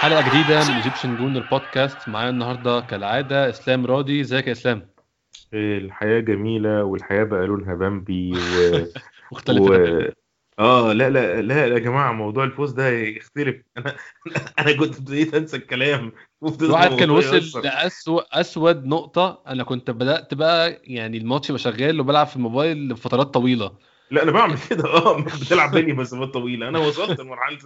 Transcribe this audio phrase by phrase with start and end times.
[0.00, 4.88] حلقة جديدة من Egyptian Gooner البودكاست معايا النهارده كالعادة إسلام راضي إزيك يا إسلام؟
[5.54, 8.84] الحياة جميلة والحياة بقى لونها بامبي و...
[9.32, 10.10] مختلفة و...
[10.58, 13.96] آه لا لا لا يا جماعة موضوع الفوز ده يختلف أنا
[14.58, 16.12] أنا كنت ابتديت أنسى الكلام.
[16.62, 17.60] الواحد كان الموضوع وصل يأثر.
[17.60, 19.42] لأسوأ أسود نقطة.
[19.46, 23.72] أنا كنت بدأت بقى يعني الماتش يبقى شغال وبلعب في الموبايل لفترات طويلة.
[24.10, 26.68] لا أنا بعمل كده آه بتلعب بيني مسافات طويلة.
[26.68, 27.58] أنا وصلت لمرحلة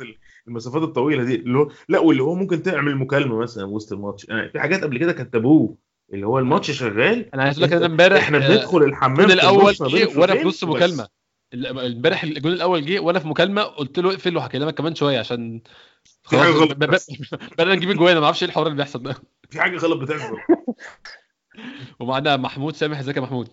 [0.48, 4.30] المسافات الطويلة دي اللي هو لا واللي هو ممكن تعمل مكالمة مثلا وسط الماتش.
[4.30, 5.76] أنا في حاجات قبل كده كانت تابوه
[6.12, 9.26] اللي هو الماتش شغال أنا عايز أقول لك إن أنا امبارح إحنا آه، بندخل الحمام
[9.26, 9.36] بين
[9.88, 10.64] جه وأنا في نص
[11.54, 15.60] ال- امبارح الجون الأول جه وأنا في مكالمة قلت له اقفل وهكلمك كمان شوية عشان
[16.22, 17.08] في حاجة خلاص.
[17.52, 19.14] بدأنا نجيب الجوان أنا ما أعرفش إيه الحوار اللي بيحصل ده.
[19.50, 20.36] في حاجة غلط بتحصل.
[22.00, 23.48] ومعانا محمود سامح إزيك يا محمود؟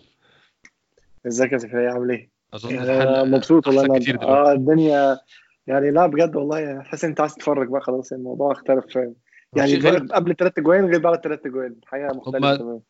[1.26, 5.18] إزيك يا زكريا عامل إيه؟ أظن آه، مبسوط والله أنا آه الدنيا
[5.66, 9.14] يعني لا بجد والله تحس انت عايز تتفرج بقى خلاص الموضوع اختلف فاهم
[9.56, 10.12] يعني غريب.
[10.12, 12.80] قبل الثلاث اجوان غير بعد الثلاث اجوان الحقيقة هما مختلفة تمام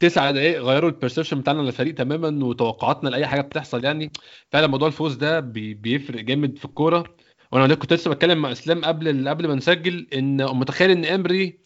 [0.00, 4.10] تسع دقايق غيروا ال perception بتاعنا للفريق تماما وتوقعاتنا لأي حاجة بتحصل يعني.
[4.50, 7.04] فعلا موضوع الفوز ده بي بيفرق جامد في الكورة.
[7.52, 11.58] وأنا كنت لسه بتكلم مع إسلام قبل قبل ما نسجل إن متخيل إن إمري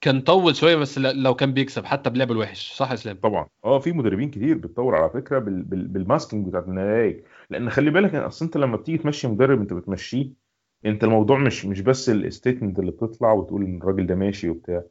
[0.00, 3.46] كان طول شوية بس لو كان بيكسب حتى بلعب الوحش صح يا اسلام طبعا.
[3.64, 5.62] آه في مدربين كتير بتطور على فكرة بال...
[5.62, 5.88] بال...
[5.88, 10.32] بال masking بتاعت النتائج لأن خلي بالك أصل أنت لما بتيجي تمشي مدرب أنت بتمشيه
[10.86, 14.82] أنت الموضوع مش مش بس الستيتمنت اللي بتطلع وتقول إن الراجل ده ماشي وبتاع.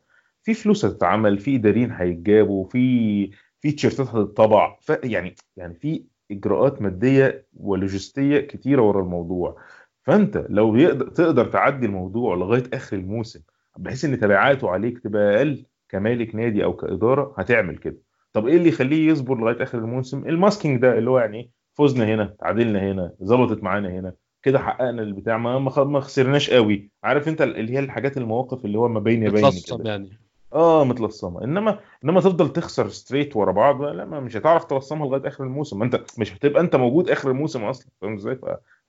[0.43, 3.27] في فلوس هتتعمل في إداريين هيتجابوا في
[3.59, 4.91] في تيشيرتات هتطبع ف...
[5.03, 9.57] يعني يعني في إجراءات مادية ولوجستية كتيرة ورا الموضوع.
[10.03, 13.41] فأنت لو يقدر تقدر تعدي الموضوع لغاية آخر الموسم
[13.77, 17.97] بحيث إن تبعاته عليك تبقى أقل كمالك نادي أو كإدارة هتعمل كده.
[18.33, 22.05] طب إيه اللي يخليه يصبر لغاية آخر الموسم؟ ال masking ده اللي هو يعني فزنا
[22.05, 25.37] هنا تعادلنا هنا ظبطت معانا هنا كده حققنا البتاع.
[25.37, 26.89] ما ما خسرناش قوي.
[27.03, 29.89] عارف أنت اللي هي الحاجات المواقف اللي هو ما بين يبين كده.
[29.89, 30.19] يعني.
[30.53, 31.43] آه متلصمة.
[31.43, 35.79] إنما إنما تفضل تخسر streak ورا بعض لا ما مش هتعرف تلصمها لغاية آخر الموسم.
[35.79, 38.39] ما أنت مش هتبقى أنت موجود آخر الموسم أصلا فاهم إزاي؟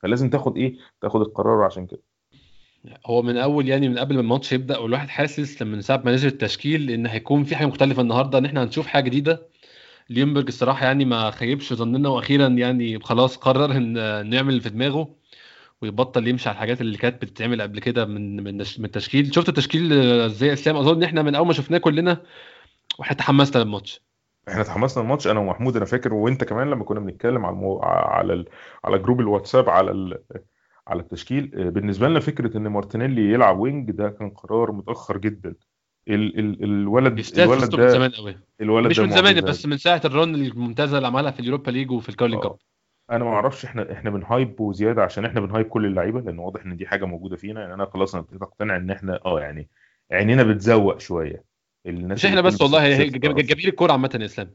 [0.02, 2.00] فلازم تاخد إيه؟ تاخد القرار عشان كده.
[3.06, 6.12] هو من أول يعني من قبل ما الماتش يبدأ والواحد حاسس لما من ساعة ما
[6.12, 9.42] نزل التشكيل إن هيكون في حاجة مختلفة النهارده إن إحنا هنشوف حاجة جديدة.
[10.10, 14.70] ليونبرج الصراحة يعني ما خيبش ظننا وأخيرا يعني خلاص قرر إن إنه يعمل اللي في
[14.70, 15.08] دماغه
[15.82, 19.34] ويبطل يمشي على الحاجات اللي كانت بتتعمل قبل كده من من من التشكيل.
[19.34, 22.22] شفت التشكيل إزاي؟ اسلام أظن ان إحنا من أول ما شفناه كلنا
[22.98, 24.02] وإحنا تحمسنا للماتش.
[24.48, 27.78] إحنا اتحمسنا الماتش أنا ومحمود أنا فاكر وأنت كمان لما كنا بنتكلم على المو...
[27.82, 28.46] على ال...
[28.84, 30.18] على group الواتساب على ال...
[30.88, 31.52] على التشكيل.
[31.54, 35.54] آه، بالنسبة لنا فكرة إن مارتينيلي يلعب wing ده كان قرار متأخر جدا.
[36.08, 36.38] ال...
[36.38, 36.64] ال...
[36.64, 39.40] الولد الولد فوزته من ده زمان قوي الولد مش ده من زمان.
[39.40, 42.50] بس من ساعة ال run الممتازة اللي عملها في اليوروبا ليج وفي الكارلين كاب.
[42.50, 42.58] آه
[43.10, 46.38] أنا ما أعرفش إحنا إحنا بن hype وزيادة عشان إحنا بن hype كل اللعيبة لأن
[46.38, 47.60] واضح إن دي حاجة موجودة فينا.
[47.60, 49.68] يعني أنا خلاص أنا ابتديت أقتنع إن إحنا آه يعني
[50.12, 51.44] عينينا بتزوق شوية.
[51.86, 53.04] الناس مش إحنا بس والله.
[53.04, 54.50] جماهير الكورة عامة يا إسلام.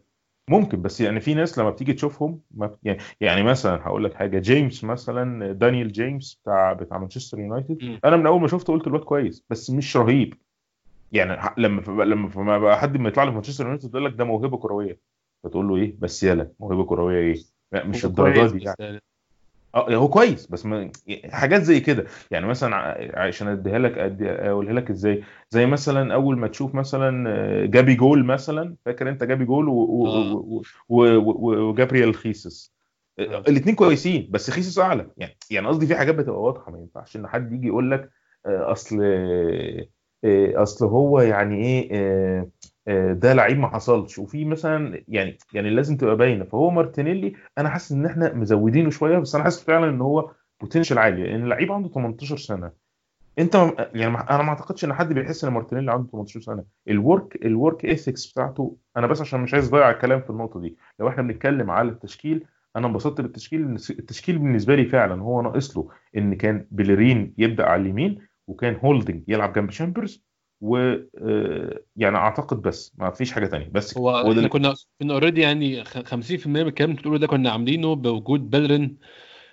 [0.50, 4.40] ممكن بس يعني في ناس لما بتيجي تشوفهم ما يعني يعني مثلا هقول لك حاجة
[4.40, 7.78] جيمس مثلا دانيال جيمس بتاع بتاع مانشستر يونايتد.
[8.06, 10.34] أنا من أول ما شفته قلت الواد كويس بس مش رهيب.
[11.12, 14.58] يعني لما لما ما بقى حد ما يطلع في مانشستر يونايتد يقول لك ده موهبة
[14.58, 15.00] كروية.
[15.44, 19.00] فتقول له إيه؟ بس يلا موهبة كروية إيه؟ لا مش الدرجة دي يعني.
[19.76, 20.92] آه هو كويس بس ما
[21.30, 22.76] حاجات زي كده يعني مثلا
[23.20, 28.26] عشان أديها لك أقولها لك إزاي زي مثلا أول ما تشوف مثلا آه، جابي جول
[28.26, 30.62] مثلا فاكر أنت جابي جول آه.
[30.90, 32.74] وجابريال خيسس
[33.20, 33.44] آه.
[33.48, 37.28] الاثنين كويسين بس خيسوس أعلى يعني يعني قصدي في حاجات بتبقى واضحة ما ينفعش إن
[37.28, 38.10] حد يجي يقول لك
[38.46, 39.02] أصل
[40.56, 42.50] أصل هو يعني إيه
[43.12, 44.20] ده لعيب ما حصلش.
[44.20, 46.46] وفي مثلا يعني يعني لازم تبقى باينة.
[46.46, 50.98] فهو مارتينيلي أنا حاسس إن إحنا مزودينه شوية بس أنا حاسس فعلا إن هو potential
[50.98, 52.72] عالي لأن اللعيب عنده 18 سنة.
[53.40, 53.56] أنت
[53.94, 56.64] يعني أنا ما أعتقدش إن حد بيحس إن مارتينيلي عنده 18 سنة.
[56.88, 60.60] ال work ال work ethics بتاعته أنا بس عشان مش عايز أضيع الكلام في النقطة
[60.60, 60.78] دي.
[61.00, 62.46] لو إحنا بنتكلم على التشكيل
[62.76, 63.62] أنا انبسطت بالتشكيل.
[63.90, 69.24] التشكيل بالنسبة لي فعلا هو ناقص له إن كان بيلرين يبدأ على اليمين وكان هولدنج
[69.28, 70.26] يلعب جنب شامبرز
[70.64, 73.70] و آه، يعني أعتقد بس ما فيش حاجة تانية.
[73.72, 77.28] بس هو إحنا اللي- كنا كنا already يعني خ- 50% من الكلام اللي بتقوله ده
[77.28, 78.98] كنا عاملينه بوجود بيلرين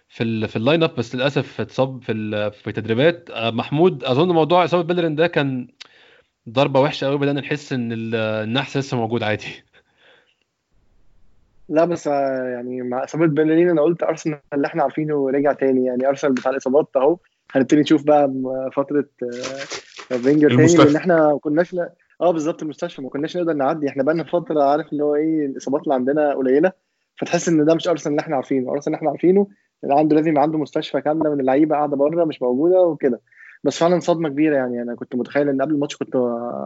[0.09, 3.31] في ال في ال lineup بس للأسف اتصاب في ال- في تدريبات.
[3.31, 5.69] آه، محمود أظن موضوع إصابة بيلرين ده كان
[6.49, 9.45] ضربة وحشة قوي بدأنا نحس إن ال- النحس لسه موجود عادي.
[11.69, 15.87] لا بس آه، يعني مع إصابة بيلرين أنا قلت ارسنال اللي إحنا عارفينه رجع تاني.
[15.87, 17.19] يعني ارسنال بتاع الإصابات أهو.
[17.53, 18.33] هنبتدي نشوف بقى
[18.73, 19.05] فترة
[20.19, 20.85] فينجر تاني.
[20.85, 21.77] لأن إحنا ما كناش
[22.21, 23.89] آه بالظبط المستشفى ما كناش نقدر نعدي.
[23.89, 26.73] إحنا بقى لنا فترة عارف اللي هو إيه الإصابات اللي عندنا قليلة
[27.21, 28.73] فتحس إن ده مش ارسنال اللي إحنا عارفينه.
[28.73, 29.47] ارسنال اللي إحنا عارفينه
[29.85, 33.21] اللي عنده لازم عنده مستشفى كاملة من اللعيبة قاعدة بره مش موجودة وكده.
[33.65, 34.83] بس فعلا صدمة كبيرة يعني.
[34.83, 36.17] أنا كنت متخيل إن قبل الماتش كنت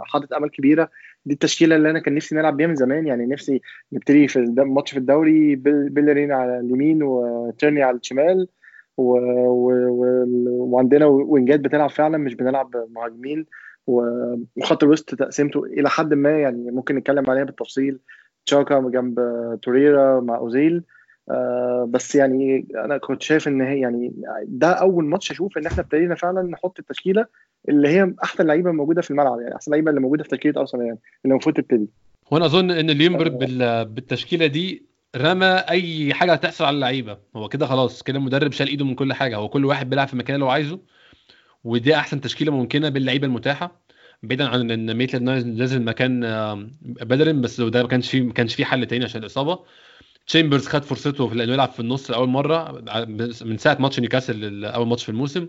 [0.04, 0.90] حاطط أمل كبيرة.
[1.26, 3.06] دي التشكيلة اللي أنا كان نفسي نلعب بيها من زمان.
[3.06, 3.60] يعني نفسي
[3.92, 8.48] نبتدي في الماتش في الدوري بيل- بيلرين على اليمين وتيرني على الشمال.
[8.96, 9.02] و...
[9.02, 9.72] و...
[9.88, 10.24] و...
[10.46, 13.46] وعندنا وينجات بتلعب فعلا مش بنلعب مهاجمين.
[13.86, 17.98] وخط الوسط تقسيمته إلى حد ما يعني ممكن نتكلم عليها بالتفصيل.
[18.46, 19.20] تشاكا جنب
[19.62, 20.82] توريرا مع أوزيل.
[21.30, 24.12] آه بس يعني أنا كنت شايف إن هي يعني
[24.44, 27.26] ده أول ماتش أشوف إن إحنا ابتدينا فعلا نحط التشكيلة
[27.68, 30.86] اللي هي أحسن لعيبة موجودة في الملعب يعني أحسن لعيبة اللي موجودة في تشكيلة أرسنال
[30.86, 31.88] يعني اللي المفروض تبتدي.
[32.30, 33.84] وأنا أظن إن ليونبرج بال...
[33.84, 34.82] بالتشكيلة دي
[35.16, 37.18] رمى أي حاجة هتحصل على اللعيبة.
[37.36, 39.36] هو كده خلاص كده المدرب شال إيده من كل حاجة.
[39.36, 40.80] هو كل واحد بيلعب في المكان اللي هو عايزه
[41.64, 43.80] ودي أحسن تشكيلة ممكنة باللعيبة المتاحة.
[44.22, 48.54] بعيدا عن إن ميتلاند نازل مكان آم، بدرن بس ده ما كانش فيه ما كانش
[48.54, 49.58] فيه حل تاني عشان الإصابة.
[50.26, 52.72] تشامبرز خد فرصته في إنه يلعب في النص لأول مرة
[53.44, 55.42] من ساعة ماتش نيوكاسل اول ماتش في الموسم.
[55.42, 55.48] آه،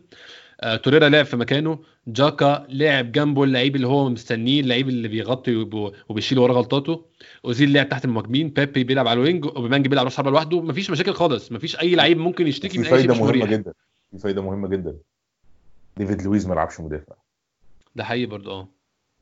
[0.83, 1.79] توريرا لعب في مكانه.
[2.07, 7.05] جاكا لعب جنبه اللعيب اللي هو مستنيه اللعيب اللي بيغطي وب- وبيشيل ورا غلطاته.
[7.45, 8.49] أوزيل لعب تحت المهاجمين.
[8.49, 9.45] بيبي بيلعب على ال wing.
[9.45, 10.61] أوباميانج بيلعب راس حربه لوحده.
[10.61, 11.51] مفيش مشاكل خالص.
[11.51, 13.73] مفيش أي لعيب ممكن يشتكي من أي شيء مش مهمة مريح جدا.
[14.11, 14.95] في فايدة مهمة جدا.
[15.97, 17.15] ديفيد لويز ما لعبش مدافع.
[17.95, 18.67] ده حقيقي برضه آه.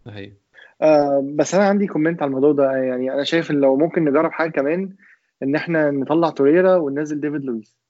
[0.05, 0.33] ده حقيقي.
[0.81, 2.71] آه بس أنا عندي comment على الموضوع ده.
[2.71, 4.95] يعني أنا شايف إن لو ممكن نجرب حاجة كمان
[5.43, 7.82] إن إحنا نطلع توريرا وننزل ديفيد لويس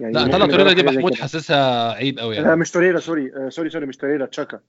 [0.00, 1.14] يعني لا طلع توريرا دي محمود.
[1.14, 3.32] حاسسها عيب قوي لا يعني مش توريرا sorry.
[3.36, 4.60] آه sorry sorry مش توريرا جاكا.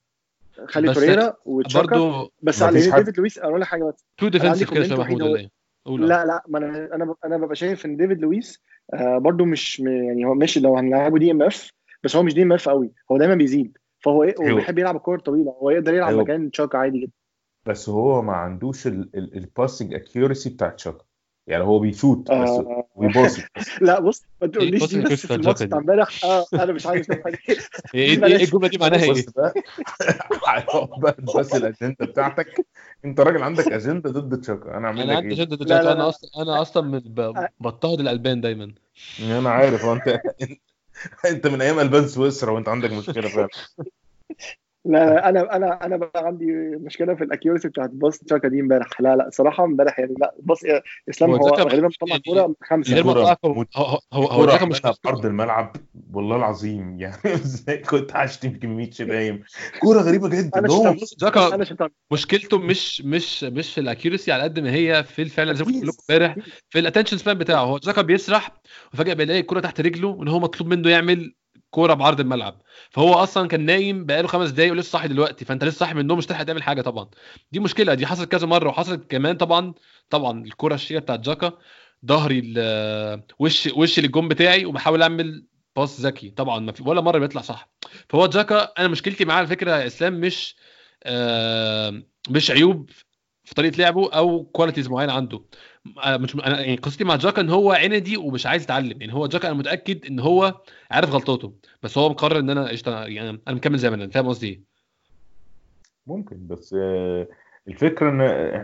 [0.68, 4.04] خلي توريرا وجاكا برضه بس على ديفيد لويس أقول لك حاجة بس.
[4.18, 5.50] too defensive كده شوية محمود ولا إيه؟
[5.86, 8.62] لا لا ما أنا أنا أنا ببقى شايف إن ديفيد لويس
[8.94, 11.70] آه برضو مش يعني هو ماشي لو هنلعبه DMF
[12.04, 13.78] بس هو مش DMF قوي هو دايما بيزيد.
[14.00, 14.56] فهو إيه هو أيوه.
[14.56, 16.22] بيحب يلعب الكوره الطويله هو يقدر يلعب أيوه.
[16.22, 17.12] مكان جاكا عادي جدا.
[17.66, 21.04] بس هو ما عندوش ال passing accuracy بتاع جاكا.
[21.46, 23.42] يعني هو بيشوت بس آه ويباصي
[23.82, 25.78] لا بص ما تقوليش دي بس في الماتش بتاع.
[25.78, 27.38] امبارح آه أنا مش عايز حاجة.
[27.94, 28.26] إيه إيه.
[28.26, 29.54] إيه الجملة دي معناها إيه؟ بص بقى
[31.38, 32.66] بس الأجندة بتاعتك
[33.04, 35.78] أنت راجل عندك أجندة ضد جاكا أنا أعمل أنا لك عندي إيه؟ ضد لا، لا،
[35.78, 36.08] جاكا أنا لا.
[36.08, 37.02] أصلا أنا أصلا
[37.60, 38.74] بضطهد الألبان دايما
[39.20, 40.22] أنا عارف هو أنت
[41.26, 43.48] أنت من أيام ألبان سويسرا وأنت عندك مشكلة فعلا
[44.84, 46.46] لا لا أنا أنا أنا بقى عندي
[46.80, 49.00] مشكلة في ال accuracy بتاعت باص جاكا دي امبارح.
[49.00, 50.60] لا لا صراحة امبارح يعني لا باص
[51.10, 52.94] إسلام هو غالبا طلع يعني كورة خمسة.
[52.94, 53.36] غير هو
[53.76, 55.76] هو هو, جاكا مش في ارض الملعب.
[56.12, 57.16] والله العظيم يعني.
[57.34, 59.42] إزاي كنت هشتم كميه شتايم
[59.82, 60.70] كورة غريبة جدا.
[60.70, 61.58] هو شتمت جاكا
[62.12, 65.70] مشكلته مش مش مش في ال accuracy على قد ما هي في فعلا زي ما
[65.70, 66.36] قلت لكم امبارح
[66.70, 67.64] في ال attention span بتاعه.
[67.64, 68.60] هو جاكا بيسرح
[68.94, 71.34] وفجأة بيلاقي الكورة تحت رجله وإن هو مطلوب منه يعمل
[71.72, 72.62] كوره بعرض الملعب.
[72.90, 75.44] فهو أصلا كان نايم بقاله خمس دقايق ولسه صاحي دلوقتي.
[75.44, 77.08] فأنت لسه صاحي من النوم مش تلحق تعمل حاجة طبعا.
[77.52, 77.94] دي مشكلة.
[77.94, 79.74] دي حصلت كذا مرة وحصلت كمان طبعا.
[80.10, 81.52] طبعا الكورة الشهيره بتاعت جاكا
[82.06, 82.54] ظهري
[83.38, 85.46] وش وش للجون بتاعي وبحاول أعمل
[85.76, 86.30] باص ذكي.
[86.30, 87.68] طبعا ما في ولا مرة بيطلع صح.
[88.08, 90.56] فهو جاكا أنا مشكلتي معاه على فكرة يا إسلام مش
[91.04, 92.90] آه مش عيوب
[93.44, 95.44] في طريقة لعبه أو qualities معينة عنده.
[96.06, 99.00] مش أنا يعني قصتي مع جاكا إن هو عنيد ومش عايز يتعلم.
[99.00, 100.60] يعني هو جاكا أنا متأكد إن هو
[100.90, 104.28] عارف غلطاته بس هو مقرر إن أنا قشطة يعني أنا مكمل زي ما أنا فاهم
[104.28, 104.62] قصدي إيه؟
[106.06, 107.28] ممكن بس آه،
[107.68, 108.20] الفكرة إن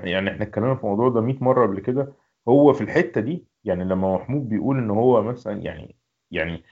[0.09, 2.13] يعني إحنا اتكلمنا في الموضوع ده 100 مرة قبل كده
[2.49, 5.97] هو في الحتة دي يعني لما محمود بيقول إن هو مثلا يعني
[6.31, 6.63] يعني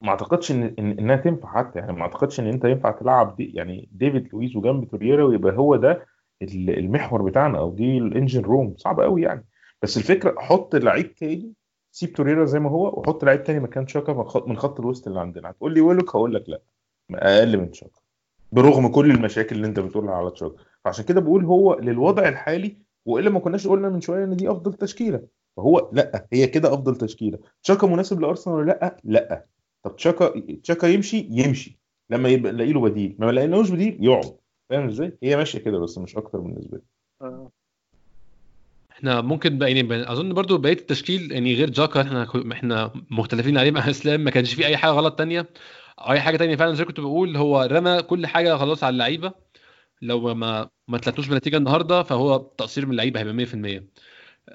[0.00, 3.88] ما أعتقدش إن إنها تنفع حتى يعني ما أعتقدش إن أنت ينفع تلعب دي يعني
[3.92, 6.06] ديفيد لويس وجنب توريرا ويبقى هو ده
[6.42, 9.44] المحور بتاعنا أو دي ال engine room صعب قوي يعني.
[9.82, 11.52] بس الفكرة حط لعيب تاني
[11.92, 14.12] سيب توريرا زي ما هو وحط لعيب تاني مكان شاكا
[14.46, 15.50] من خط, الوسط اللي عندنا.
[15.50, 16.60] هتقول لي ويلوك؟ هقول لك لا.
[17.14, 18.00] أقل من شاكا
[18.52, 20.56] برغم كل المشاكل اللي أنت بتقولها على تشاكا.
[20.84, 22.76] فعشان كده بقول هو للوضع الحالي
[23.06, 25.22] وإلا ما كناش قلنا من شوية إن دي أفضل تشكيلة.
[25.56, 27.38] فهو لا هي كده أفضل تشكيلة.
[27.62, 29.46] تشاكا مناسب لأرسنال ولا لأ؟ لأ.
[29.82, 31.78] طب تشاكا تشاكا يمشي يمشي.
[32.10, 33.16] لما يبقى نلاقي له بديل.
[33.18, 34.36] ما لقيناهوش بديل يقعد.
[34.70, 36.82] فاهم إزاي؟ هي ماشية كده بس مش أكتر بالنسبة لي
[37.22, 37.50] آه.
[38.92, 43.70] إحنا ممكن بقى يعني أظن برضو بقية التشكيل يعني غير جاكا إحنا إحنا مختلفين عليه
[43.70, 45.46] مع إسلام ما كانش فيه أي حاجة غلط تانية.
[45.98, 49.32] أو أي حاجة تانية فعلا زي كنت بقول هو رمى كل حاجة خلاص على اللعيبة.
[50.02, 53.86] لو ما ما تلاتوش بنتيجة النهارده فهو تقصير من اللعيبة هيبقى 100%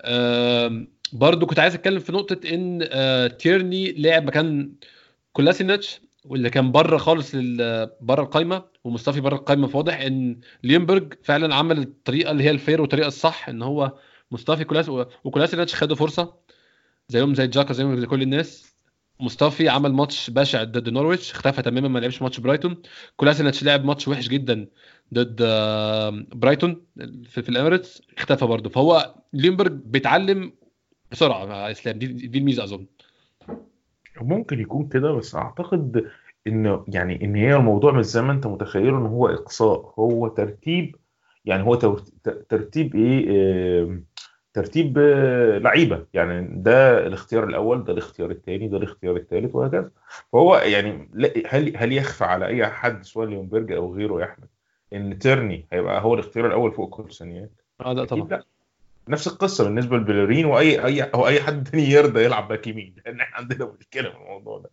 [0.05, 4.73] آم، برضو كنت عايز أتكلم في نقطة إن آه، تيرني لعب مكان
[5.33, 7.31] كولاسينيتش واللي كان بره خالص
[8.01, 8.63] بره القايمة.
[8.83, 13.49] ومصطفي بره القايمه فواضح إن ليونبرج فعلا عمل الطريقة اللي هي ال fair والطريقة الصح
[13.49, 13.97] إن هو
[14.31, 14.89] مصطفي كولاس
[15.23, 16.33] وكولاسينيتش خدوا فرصة
[17.09, 18.71] زيهم زي جاكا زيهم زي كل الناس.
[19.19, 22.81] مصطفي عمل ماتش بشع ضد نورويتش اختفى تماما ما لعبش ماتش برايتون.
[23.17, 24.67] كولاسينيتش لعب ماتش وحش جدا
[25.13, 26.85] ضد آه، برايتون
[27.23, 28.69] في, في الإميريتس اختفى برضه.
[28.69, 30.53] فهو ليونبرج بيتعلم
[31.11, 31.99] بسرعة مع إسلام.
[31.99, 32.85] دي, دي الميزة أظن.
[34.21, 36.11] ممكن يكون كده بس أعتقد
[36.47, 40.95] إنه يعني إن هي الموضوع مش زي ما أنت متخيله إن هو إقصاء هو ترتيب
[41.45, 41.75] يعني هو
[42.49, 44.01] ترتيب إيه
[44.53, 46.05] ترتيب آه، لعيبة.
[46.13, 49.91] يعني ده الاختيار الأول ده الاختيار الثاني ده الاختيار الثالث وهكذا.
[50.33, 51.09] فهو يعني
[51.47, 54.47] هل هل يخفى على أي حد سواء ليونبرج أو غيره يا أحمد
[54.93, 58.27] إن تيرني هيبقى هو الاختيار الأول فوق كولاسيناتش يعني آه لا طبعا.
[58.29, 58.43] لا.
[59.07, 62.95] نفس القصة بالنسبة لبيليرين وأي أي أو أي حد تاني يرضى يلعب باك يمين.
[63.05, 64.69] لأن إحنا عندنا مشكلة في الموضوع ده.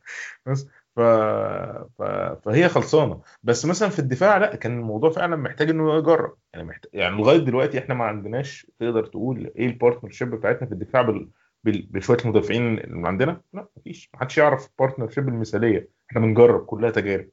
[0.47, 0.67] بس
[0.99, 2.03] ف...
[2.45, 3.21] فهي خلصانة.
[3.43, 6.35] بس مثلا في الدفاع لا كان الموضوع فعلا محتاج إنه يجرب.
[6.55, 6.91] يعني محتاج...
[6.95, 11.29] يعني لغاية دلوقتي إحنا ما عندناش تقدر تقول إيه ال partnership بتاعتنا في الدفاع بال...
[11.65, 11.87] بال...
[11.91, 14.11] بشوية المدافعين اللي عندنا؟ لا مفيش.
[14.15, 15.89] محدش يعرف ال partnership المثالية.
[16.11, 17.29] إحنا بنجرب كلها تجارب.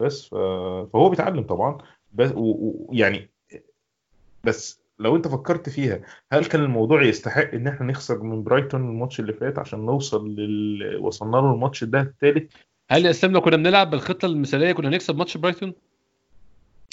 [0.00, 0.34] بس ف...
[0.92, 1.78] فهو بيتعلم طبعا.
[2.12, 3.30] بس ويعني
[4.44, 6.00] بس لو أنت فكرت فيها
[6.32, 10.96] هل كان الموضوع يستحق إن إحنا نخسر من برايتون الماتش اللي فات عشان نوصل لل
[10.96, 12.52] وصلنا له الماتش ده الثالث
[12.90, 15.72] هل يا إسلام لو كنا بنلعب بالخطة المثالية كنا هنكسب ماتش برايتون؟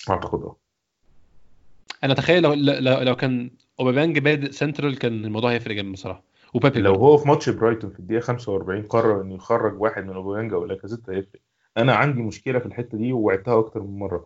[0.09, 0.55] أعتقد آه.
[2.03, 6.23] أنا أتخيل لو لو, لو كان أوباميانج بادئ سنترال كان الموضوع هيفرق جامد بصراحة.
[6.53, 6.95] وبيبي لو.
[6.95, 11.09] هو في ماتش برايتون في الدقيقة 45 قرر إنه يخرج واحد من أوباميانج أو لاكازيت
[11.09, 11.41] هيفرق.
[11.77, 14.25] أنا عندي مشكلة في الحتة دي ووعدتها أكتر من مرة.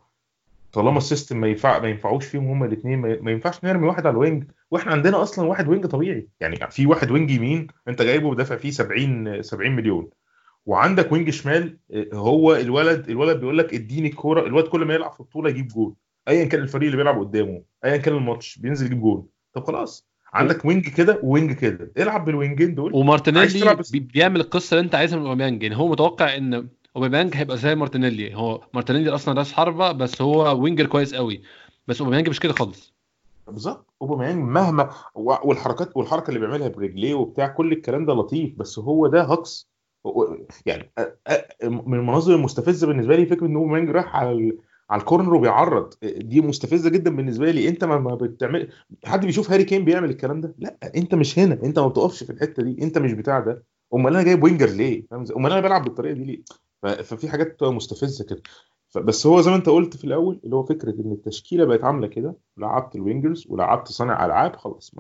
[0.74, 4.06] طالما ال system ما ينفع ما ينفعوش فيهم هما الاثنين ما ما ينفعش نرمي واحد
[4.06, 4.44] على ال wing.
[4.72, 6.28] وإحنا عندنا أصلا واحد wing طبيعي.
[6.40, 10.10] يعني في واحد wing يمين أنت جايبه ودافع فيه 70 70 مليون.
[10.66, 15.12] وعندك wing شمال آه، هو الولد الولد بيقول لك اديني الكورة الولد كل ما يلعب
[15.12, 15.94] في البطولة يجيب جول.
[16.28, 19.26] ايا كان الفريق اللي بيلعب قدامه ايا كان الماتش بينزل يجيب جول.
[19.54, 21.92] طب خلاص عندك wing كده و wing كده.
[21.98, 22.96] العب بالوينجين دول.
[22.96, 25.64] ومارتينيلي بيعمل القصة اللي أنت عايزها من أوباميانج.
[25.64, 28.36] يعني هو متوقع إن أوباميانج هيبقى زي مارتينيلي.
[28.36, 31.42] هو مارتينيلي أصلا راس حربة بس هو winger كويس قوي.
[31.88, 32.94] بس أوباميانج مش كده خالص.
[33.48, 33.94] بالظبط.
[34.02, 39.24] أوباميانج مهما والحركات والحركة اللي بيعملها برجليه وبتاع كل الكلام ده لطيف بس هو ده
[39.24, 39.44] هو-
[40.66, 40.92] يعني
[41.64, 44.58] من المناظر المستفزة بالنسبة لي فكرة إن اوباميانج راح على
[44.90, 47.70] على ال corner وبيعرض دي مستفزة جدا بالنسبة لي.
[47.70, 48.70] أنت ما بتعمل
[49.06, 52.30] حد بيشوف هاري كين بيعمل الكلام ده؟ لأ أنت مش هنا أنت ما بتقفش في
[52.30, 53.64] الحتة دي أنت مش بتاع ده.
[53.94, 56.44] أمال أنا جايب winger ليه؟ أمال أنا بلعب بالطريقة دي ليه؟
[57.04, 58.42] ففي حاجات مستفزة كده.
[58.96, 62.08] بس هو زي ما أنت قلت في الأول اللي هو فكرة إن التشكيلة بقت عاملة
[62.08, 64.96] كده لعبت ال wingers ولعبت صانع ألعاب خلاص.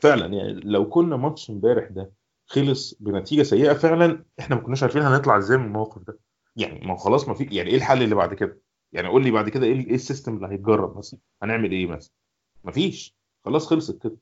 [0.00, 2.10] فعلا يعني لو كنا ماتش امبارح ده
[2.50, 6.18] خلص بنتيجة سيئة فعلا إحنا ما كناش عارفين هنطلع إزاي من الموقف ده.
[6.56, 8.60] يعني ما خلاص ما في يعني إيه الحل اللي بعد كده؟
[8.92, 12.12] يعني قول لي بعد كده إيه إيه ال system اللي هيتجرب مثلا؟ هنعمل إيه مثلا؟
[12.64, 14.16] مفيش خلاص خلصت كده.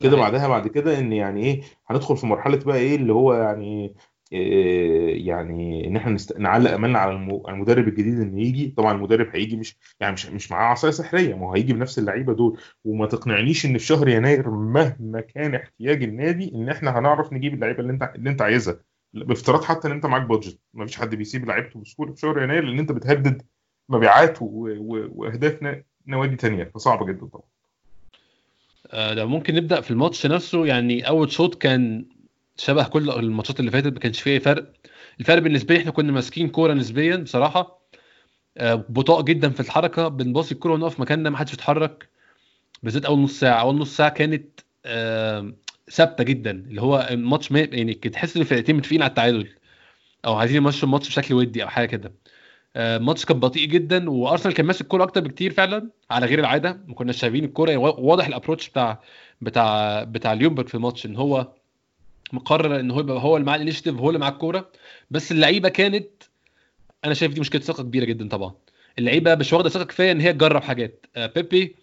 [0.00, 0.16] كده.
[0.16, 3.94] بعدها بعد كده إن يعني إيه هندخل في مرحلة بقى إيه اللي هو يعني
[4.30, 6.16] يعني إن إحنا.
[6.38, 7.42] نعلق أملنا على الم...
[7.46, 11.34] على المدرب الجديد إنه يجي طبعا المدرب هيجي مش يعني مش مش معاه عصاية سحرية
[11.34, 16.02] ما هو هيجي بنفس اللعيبة دول وما تقنعنيش إن في شهر يناير مهما كان احتياج
[16.02, 18.80] النادي إن إحنا هنعرف نجيب اللعيبة اللي انت اللي أنت عايزها
[19.14, 22.64] بافتراض حتى إن أنت معاك بادجت ما فيش حد بيسيب لعيبته بسهولة في شهر يناير
[22.64, 23.42] لأن أنت بتهدد
[23.88, 24.38] مبيعات.
[24.40, 25.82] وأهداف.
[26.06, 27.44] نوادي تانية فصعب جدا طبعا
[28.90, 32.04] آه، لو ممكن نبدأ في الماتش نفسه يعني أول شوط كان
[32.56, 34.72] شبه كل الماتشات اللي فاتت ما كانش فيه أي فرق.
[35.20, 37.80] الفرق بالنسبة لي إحنا كنا ماسكين كورة نسبيا بصراحة
[38.58, 42.08] آه، بطاء جدا في الحركة بنباصي الكورة ونقف مكاننا ما حدش بيتحرك
[42.82, 43.60] بالذات أول نص ساعة.
[43.60, 44.60] أول نص ساعة كانت
[45.90, 46.50] ثابتة جدا.
[46.50, 49.48] اللي هو الماتش ما يعني تحس إن الفرقتين متفقين على التعادل
[50.24, 52.14] أو عايزين يمشوا الماتش بشكل ودي أو حاجة كده.
[52.76, 56.84] آه، الماتش كان بطيء جدا وأرسنال كان ماسك الكورة أكتر بكتير فعلا على غير العادة.
[56.86, 57.70] ما كناش شايفين الكورة.
[57.70, 59.02] يعني واضح ال approach بتاع
[59.40, 61.52] بتاع بتاع ليونبرج في الماتش إن هو
[62.34, 64.70] مقرر إن هو يبقى هو اللي معاه ال initiative هو اللي معاه الكورة.
[65.10, 66.08] بس اللعيبة كانت
[67.04, 68.54] أنا شايف دي مشكلة ثقة كبيرة جدا طبعا.
[68.98, 71.06] اللعيبة مش واخدة ثقة كفاية إن هي تجرب حاجات.
[71.16, 71.76] آه، بيبي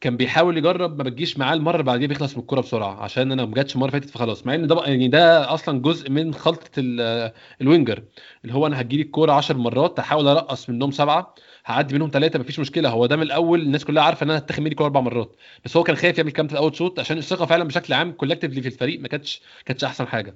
[0.00, 3.44] كان بيحاول يجرب ما بتجيش معاه المرة اللي بعديها بيخلص من الكورة بسرعة عشان أنا
[3.44, 4.46] ما جاتش المرة فاتت فخلاص.
[4.46, 8.02] مع إن ده يعني ده أصلا جزء من خلطة ال- ال winger
[8.44, 11.34] اللي هو أنا هتجيلي الكورة 10 مرات هحاول أرقص منهم سبعة.
[11.66, 12.88] هعدي منهم ثلاثة مفيش مشكلة.
[12.88, 15.36] هو ده من الأول الناس كلها عارفة إن أنا هتاخد مني الكوره أربع مرات.
[15.64, 18.68] بس هو كان خايف يعمل في أول شوط عشان الثقة فعلا بشكل عام collectively في
[18.68, 20.34] الفريق ما كانتش كانتش أحسن حاجة.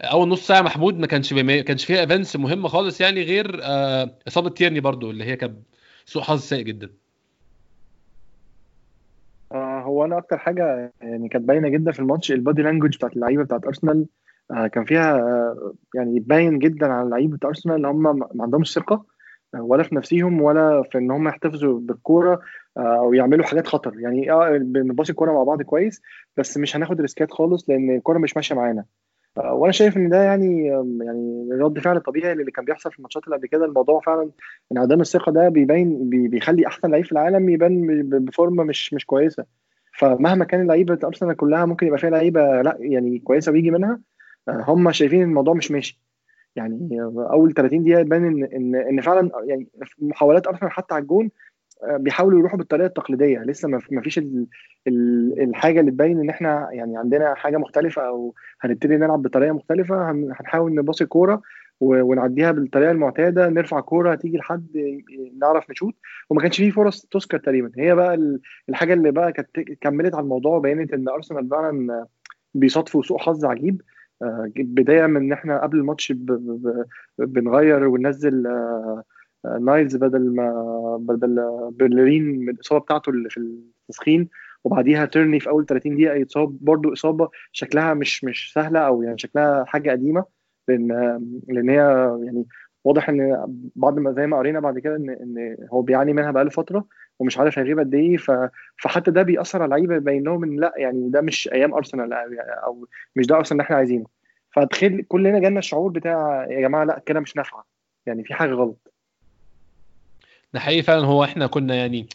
[0.00, 4.10] أول نص ساعة محمود ما كانش ما كانش فيها events مهمة خالص يعني غير آه،
[4.28, 5.56] إصابة تيرني برضو اللي هي كانت
[6.06, 6.90] سوء حظ سيء جدا.
[9.52, 13.12] آه هو أنا أكتر حاجة يعني كانت باينة جدا في الماتش ال body language بتاعت
[13.12, 14.06] اللعيبة بتاعت أرسنال
[14.50, 18.72] آه كان فيها آه يعني باين جدا على اللعيبه بتاع أرسنال إن هم ما عندهمش
[18.72, 19.15] ثقة.
[19.54, 22.40] ولا في نفسهم ولا في إن هم يحتفظوا بالكورة
[22.76, 24.00] آه، أو يعملوا حاجات خطر.
[24.00, 26.02] يعني آه بنباصي الكورة مع بعض كويس
[26.36, 28.84] بس مش هناخد ريسكات خالص لأن الكورة مش ماشية معانا.
[29.38, 30.66] آه، وأنا شايف إن ده يعني
[31.04, 33.64] يعني رد فعل طبيعي للي كان بيحصل في الماتشات اللي قبل كده.
[33.64, 34.30] الموضوع فعلا
[34.72, 39.44] انعدام الثقة ده بيبين بي- بيخلي أحسن لعيب في العالم يبان بفورمة مش مش كويسة.
[39.98, 44.00] فمهما كان اللعيبة أرسنال كلها ممكن يبقى فيها لعيبة لا يعني كويسة ويجي منها
[44.48, 46.00] آه، هم شايفين الموضوع مش ماشي.
[46.56, 51.30] يعني أول 30 دقيقة يبان إن إن إن فعلا يعني محاولات أرسنال حتى على الجون
[51.84, 53.38] آه، بيحاولوا يروحوا بالطريقة التقليدية.
[53.38, 54.20] لسه ما فيش
[55.38, 60.10] الحاجة اللي تبين إن إحنا يعني عندنا حاجة مختلفة أو هنبتدي نلعب بطريقة مختلفة.
[60.10, 61.42] هنحاول نباصي الكورة
[61.80, 63.48] ونعديها بالطريقة المعتادة.
[63.48, 64.66] نرفع كوره تيجي لحد
[65.40, 65.94] نعرف نشوت
[66.30, 67.70] وما كانش فيه فرص تذكر تقريبا.
[67.78, 72.06] هي بقى الحاجة اللي بقى كانت كملت على الموضوع وبينت إن أرسنال فعلا
[72.54, 73.82] بيصادفوا سوء حظ عجيب.
[74.56, 76.12] بداية من إن إحنا قبل الماتش
[77.18, 79.04] بنغير وننزل آه،
[79.44, 84.28] آه، نايلز بدل ما بدل برلين من الإصابة بتاعته اللي في التسخين
[84.64, 89.18] وبعديها تيرني في أول 30 دقيقة يتصاب برضه إصابة شكلها مش مش سهلة أو يعني
[89.18, 90.24] شكلها حاجة قديمة
[90.68, 90.88] لأن
[91.48, 91.76] لأن هي
[92.24, 92.46] يعني
[92.86, 96.50] واضح إن بعد ما زي ما قرينا بعد كده ان إن هو بيعاني منها بقاله
[96.50, 96.86] فترة
[97.18, 98.16] ومش عارف هيغيب قد إيه
[98.78, 102.12] فحتى ده بيأثر على اللعيبة يبين لهم إن لأ يعني ده مش أيام أرسنال
[102.64, 104.06] أو مش ده أرسنال اللي إحنا عايزينه.
[104.50, 107.66] فتخيل كلنا جالنا الشعور بتاع يا جماعة لأ كده مش نافعة.
[108.06, 108.92] يعني في حاجة غلط.
[110.54, 112.06] ده حقيقي فعلا هو إحنا كنا يعني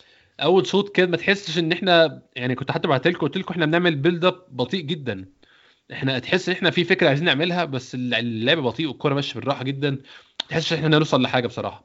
[0.44, 3.66] أول صوت كده ما تحسش إن إحنا يعني كنت حتى بعت لكم قلت لكم إحنا
[3.66, 5.26] بنعمل بيلد اب بطيء جدا.
[5.92, 9.98] إحنا تحس إن إحنا في فكرة عايزين نعملها بس اللعب بطيء والكورة ماشية بالراحة جدا.
[10.50, 11.84] تحس إن إحنا نوصل لحاجة بصراحة.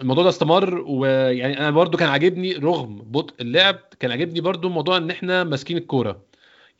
[0.00, 4.96] الموضوع ده استمر ويعني أنا برضو كان عاجبني رغم بطء اللعب كان عاجبني برضو موضوع
[4.96, 6.22] إن إحنا ماسكين الكورة.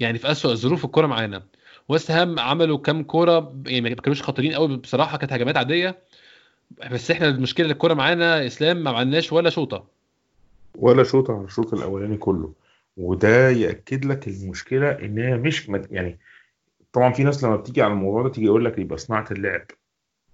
[0.00, 1.43] يعني في اسوء الظروف الكورة معانا.
[1.88, 5.99] ويست هام عملوا كام كورة يعني ما كانوش خطيرين قوي بصراحة كانت هجمات عادية.
[6.93, 9.85] بس إحنا المشكلة الكورة معانا إسلام ما عملناش ولا شوطة.
[10.75, 12.52] ولا شوطة على الشوط الأولاني كله.
[12.97, 15.87] وده يأكد لك المشكلة إن هي مش مد...
[15.93, 16.19] يعني
[16.93, 19.67] طبعا في ناس لما بتيجي على الموضوع ده تيجي يقول لك يبقى صناعة اللعب.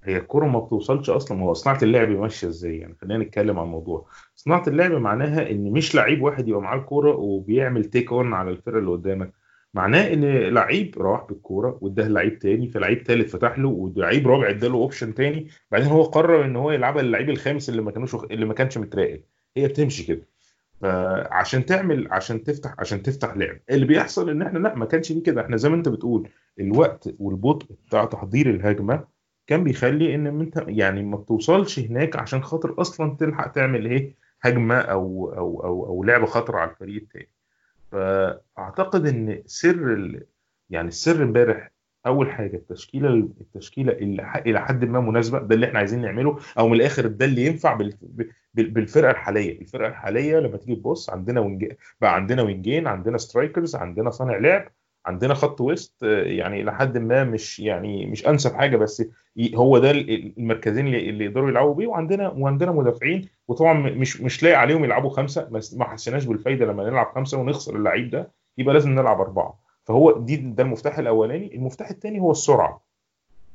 [0.05, 4.09] هي الكورة ما بتوصلش أصلا هو صناعة اللعب ماشية إزاي؟ يعني خلينا نتكلم عن الموضوع.
[4.37, 8.79] صناعة اللعب معناها إن مش لعيب واحد يبقى معاه الكورة وبيعمل take on على الفرقة
[8.79, 9.33] اللي قدامك.
[9.75, 14.75] معناه إن لعيب راح بالكورة واداها لعيب تاني فلعيب تالت فتح له ولعيب رابع اداله
[14.75, 15.49] اوبشن تاني.
[15.71, 19.23] بعدين هو قرر إن هو يلعبها للعيب الخامس اللي ما كانوش اللي ما كانش متراقب.
[19.57, 20.32] هي بتمشي كده.
[20.83, 23.59] فعشان تعمل عشان تفتح عشان تفتح لعب.
[23.71, 25.41] اللي بيحصل إن إحنا لا ما كانش ليه كده.
[25.41, 26.29] إحنا زي ما أنت بتقول
[26.61, 29.05] الوقت والبطء بتاع تحضير الهجمة
[29.47, 34.77] كان بيخلي إن أنت يعني ما بتوصلش هناك عشان خاطر أصلا تلحق تعمل إيه؟ هجمة
[34.79, 37.31] أو أو أو, أو لعبه خطره على الفريق التاني.
[37.93, 40.21] فأعتقد إن سر.
[40.71, 41.71] يعني السر إمبارح
[42.07, 43.09] أول حاجة التشكيلة
[43.41, 47.25] التشكيلة اللي إلى حد ما مناسبة ده اللي إحنا عايزين نعمله أو من الآخر ده
[47.25, 47.95] اللي ينفع بال...
[48.55, 49.61] بالفرقة الحالية.
[49.61, 54.69] الفرقة الحالية لما تيجي تبص عندنا wing بقى عندنا وينجين عندنا strikers عندنا صانع لعب
[55.07, 59.03] عندنا خط وسط يعني إلى حد ما مش يعني مش أنسب حاجة بس
[59.55, 64.85] هو ده المركزين اللي يقدروا يلعبوا بيه وعندنا وعندنا مدافعين وطبعا مش مش لايق عليهم
[64.85, 69.21] يلعبوا خمسة بس ما حسيناش بالفايدة لما نلعب خمسة ونخسر اللعيب ده يبقى لازم نلعب
[69.21, 69.62] أربعة.
[69.85, 71.55] فهو دي ده المفتاح الأولاني.
[71.55, 72.85] المفتاح الثاني هو السرعة.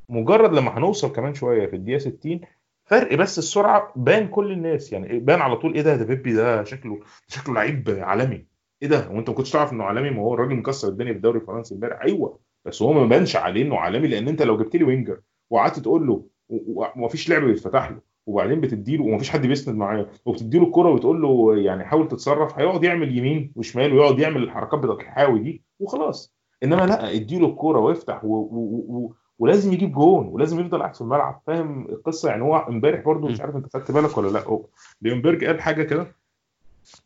[0.09, 2.41] مجرد لما هنوصل كمان شوية في الدقيقة 60
[2.85, 4.93] فرق بس السرعة بان كل الناس.
[4.93, 8.45] يعني بان على طول إيه ده؟ ده بيبي ده شكله شكله لعيب عالمي.
[8.81, 11.39] إيه ده؟ وأنت ما كنتش تعرف إنه عالمي؟ ما هو الراجل مكسر الدنيا في الدوري
[11.39, 12.01] الفرنسي امبارح.
[12.01, 12.39] أيوه.
[12.65, 15.19] بس هو ما بانش عليه إنه عالمي لأن أنت لو جبت لي winger
[15.49, 17.99] وقعدت تقول له ومفيش لعب بيتفتح له.
[18.27, 23.17] وبعدين بتديله ومفيش حد بيسند معاه وبتديله الكرة وتقول له يعني حاول تتصرف هيقعد يعمل
[23.17, 26.33] يمين وشمال ويقعد يعمل الحركات بتاعت الحاوي دي وخلاص.
[26.63, 28.27] إنما لأ اديله الكرة وافتح و...
[28.27, 28.85] و...
[28.87, 29.13] و...
[29.39, 31.41] ولازم يجيب جون ولازم يفضل قاعد في الملعب.
[31.47, 34.59] فاهم القصة؟ يعني هو إمبارح برضو مش عارف أنت خدت بالك ولا لأ.
[35.01, 36.07] ليونبرج قال حاجة كده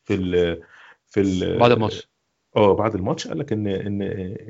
[0.04, 0.62] في ال
[1.08, 2.12] في ال بعد الماتش.
[2.56, 4.02] آه بعد الماتش قال لك ان ان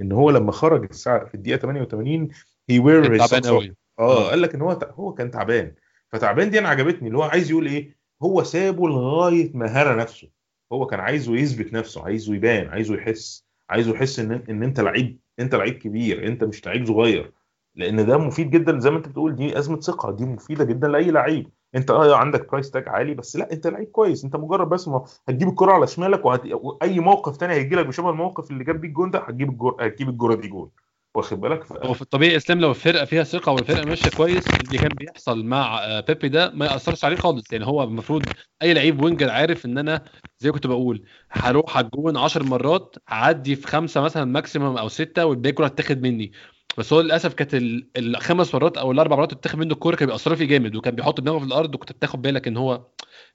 [0.02, 2.28] إن هو لما خرج الساعة في الدقيقة 88
[2.70, 5.74] هي وير تعبان قوي آه قال لك إن هو هو كان تعبان.
[6.12, 10.30] فتعبان دي أنا عجبتني اللي هو عايز يقول إيه؟ هو سابه لغاية ما هرى نفسه.
[10.74, 15.20] هو كان عايزه يثبت نفسه عايزه يبان عايزه يحس عايزه يحس إن إن أنت لعيب
[15.40, 17.34] أنت لعيب كبير أنت مش لعيب صغير.
[17.76, 21.12] لأن ده مفيد جدا زي ما أنت بتقول دي أزمة ثقة دي مفيدة جدا لأي
[21.12, 21.50] لعيب.
[21.76, 24.24] أنت آه عندك price tag عالي بس لا أنت لعيب كويس.
[24.24, 26.42] أنت مجرد بس ما هتجيب الكرة على شمالك وهت...
[26.52, 30.10] وأي موقف تاني هيجي لك بشبه الموقف اللي جاب بيه الجون ده هتجيب الجون هتجيب
[30.10, 30.72] الكرة دي جون.
[31.16, 31.66] واخد بالك.
[31.84, 36.00] هو في الطبيعي إسلام لو الفرقة فيها ثقة والفرقة ماشية كويس اللي كان بيحصل مع
[36.00, 37.52] بيبي ده ما يأثرش عليه خالص.
[37.54, 38.30] يعني هو المفروض
[38.62, 40.06] أي لعيب winger عارف إن أنا
[40.40, 45.54] زي كنت بقول هروح الجون 10 مرات هعدي في خمسة مثلا maximum أو ستة والباقي
[45.54, 46.32] كله هتاخد مني.
[46.78, 47.54] بس هو للأسف كانت
[47.98, 51.40] الخمس مرات أو الأربع مرات بتاخد منه الكورة كان بيأثروا فيه جامد وكان بيحط دماغه
[51.40, 52.88] في الأرض وكنت بتاخد بالك إن هو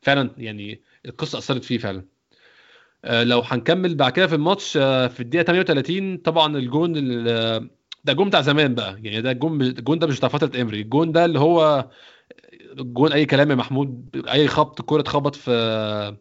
[0.03, 1.99] فعلا يعني القصة أثرت فيه فعلا.
[1.99, 2.16] آه،
[3.07, 6.93] لو هنكمل بعد كده في الماتش آه، في الدقيقة 38 طبعا الجون
[8.05, 8.97] ده جون بتاع زمان بقى.
[9.03, 10.81] يعني ده الجون الجون ده مش بتاع فترة إمري.
[10.81, 11.91] الجون ده اللي هو
[12.77, 16.17] جون أي كلام يا محمود أي خبط كوره اتخبط في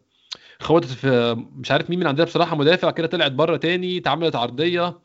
[0.60, 4.98] خبطت في مش عارف مين من عندنا بصراحة مدافع كده طلعت بره تاني اتعملت عرضية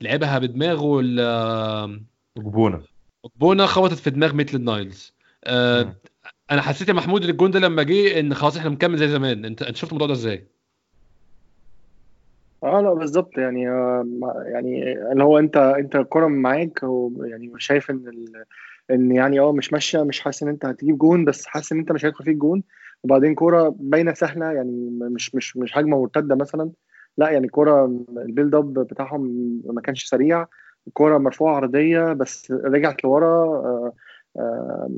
[0.00, 1.02] لعبها بدماغه
[2.38, 5.14] أوجبونا خبطت في دماغ ميتلاند نايلز.
[5.44, 5.96] آه.
[6.50, 9.44] أنا حسيت يا محمود الجون ده لما جه إن خلاص إحنا مكمل زي زمان.
[9.44, 10.48] أنت أنت شفت الموضوع ده إزاي؟
[12.62, 14.04] آه لا بالظبط يعني آه،
[14.46, 18.44] يعني اللي هو أنت أنت الكرة معاك ويعني شايف إن ال...
[18.90, 21.92] إن يعني آه مش ماشية مش حاسس إن أنت هتجيب جون بس حاسس إن أنت
[21.92, 22.62] مش هيدخل فيك جون.
[23.02, 26.70] وبعدين كرة باينة سهلة يعني مش مش مش هجمة مرتدة مثلا.
[27.16, 27.84] لا يعني كرة
[28.16, 29.22] ال build up بتاعهم
[29.66, 30.46] ما كانش سريع.
[30.86, 33.26] الكرة مرفوعة عرضية بس رجعت لورا.
[33.44, 33.92] آه،
[34.36, 34.88] آه،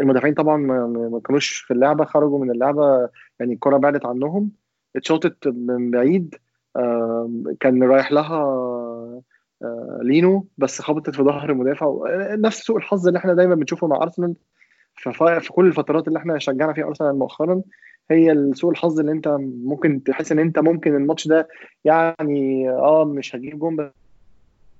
[0.00, 3.10] المدافعين طبعا ما كانوش في اللعبة خرجوا من اللعبة.
[3.40, 4.50] يعني الكرة بعدت عنهم.
[4.96, 6.34] اتشاطت من بعيد.
[7.60, 8.42] كان رايح لها
[9.62, 11.86] آه، لينو بس خبطت في ظهر المدافع.
[11.86, 14.34] آه، نفس سوء الحظ اللي إحنا دايما بنشوفه مع أرسنال
[14.96, 17.62] في كل الفترات اللي إحنا شجعنا فيها أرسنال مؤخرا.
[18.10, 19.28] هي سوء الحظ اللي انت
[19.64, 21.48] ممكن تحس ان انت ممكن الماتش ده
[21.84, 23.90] يعني آه مش هتجيب جون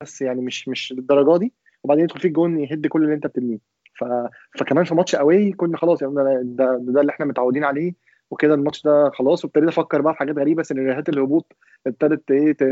[0.00, 1.52] بس يعني مش مش للدرجة دي.
[1.85, 3.59] وبعدين يدخل فيك جون يهد كل اللي انت بتبنيه.
[4.59, 7.94] فكمان في ماتش قوي كنا خلاص يعني ده, ده, ده اللي إحنا متعودين عليه.
[8.33, 12.62] وكده الماتش ده خلاص وابتديت أفكر بقى في حاجات غريبة سيناريوهات الهبوط ابتدت إيه ت...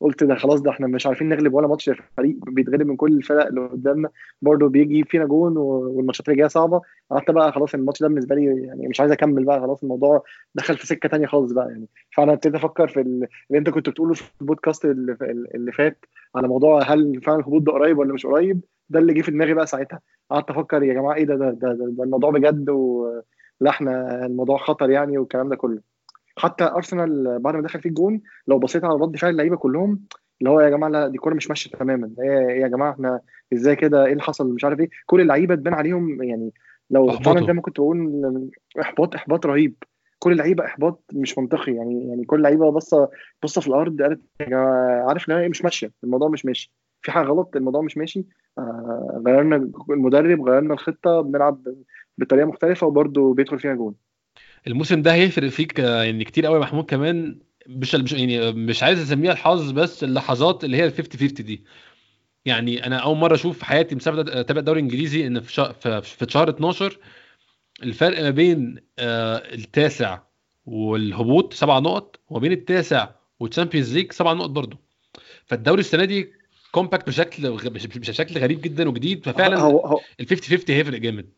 [0.00, 3.46] قلت ده خلاص ده إحنا مش عارفين نغلب ولا ماتش فريق بيتغلب من كل الفرق
[3.46, 4.08] اللي قدامنا
[4.42, 5.62] برضه بيجي فينا جون و...
[5.96, 6.80] والماتشات اللي جاية صعبة.
[7.10, 10.22] قعدت بقى خلاص الماتش ده بالنسبة لي يعني مش عايز أكمل بقى خلاص الموضوع
[10.54, 11.86] دخل في سكة تانية خالص بقى يعني.
[12.16, 13.26] فأنا ابتديت أفكر في ال...
[13.50, 15.16] اللي أنت كنت بتقوله في البودكاست اللي,
[15.54, 16.04] اللي فات
[16.36, 19.54] على موضوع هل فعلا الهبوط ده قريب ولا مش قريب ده اللي جه في دماغي
[19.54, 20.00] بقى ساعتها.
[20.30, 22.70] قعدت أفكر يا جماعة إيه ده ده, ده, ده, ده الموضوع بجد
[23.60, 25.80] ولا إحنا الموضوع خطر يعني والكلام ده كله.
[26.38, 30.00] حتى أرسنال بعد ما دخل فيه الجون لو بصيت على رد فعل اللعيبة كلهم
[30.40, 32.10] اللي هو يا جماعة لا دي كورة مش ماشية تماما.
[32.22, 33.20] إيه إيه يا جماعة إحنا
[33.52, 34.88] إزاي كده؟ إيه اللي حصل؟ مش عارف إيه.
[35.06, 36.52] كل اللعيبة تبان عليهم يعني
[36.90, 37.10] لو.
[37.10, 39.74] فعلا زي ما كنت بقول إحباط إحباط رهيب.
[40.18, 41.74] كل اللعيبة إحباط مش منطقي.
[41.74, 43.10] يعني يعني كل اللعيبة بصة
[43.42, 45.92] بصة في الأرض قالت يا جماعة عارف ان هي مش ماشية.
[46.04, 46.72] الموضوع مش ماشي.
[47.02, 48.26] في حاجة غلط الموضوع مش ماشي.
[48.58, 49.56] آه غيرنا
[49.90, 51.62] المدرب غيرنا الخطة بنلعب
[52.20, 53.94] بطريقة مختلفة وبرده بيدخل فيها جون.
[54.66, 57.38] الموسم ده هيفرق فيك آه، يعني كتير قوي يا محمود كمان.
[57.66, 61.64] مش يعني مش عايز أسميها الحظ بس اللحظات اللي هي ال 50 50 دي.
[62.44, 65.52] يعني أنا أول مرة أشوف في حياتي من ساعة ما اتابع الدوري الإنجليزي إن في
[65.52, 66.98] شهر في شهر 12
[67.82, 70.18] الفرق ما بين آه، التاسع
[70.66, 73.08] والهبوط سبع نقط وما بين التاسع
[73.40, 74.78] وال Champions League سبع نقط برضه.
[75.46, 76.32] فالدوري السنة دي
[76.72, 79.24] compact بشكل بشكل غريب جدا وجديد.
[79.24, 81.30] ففعلا هو هو ال 50 50 هيفرق جامد.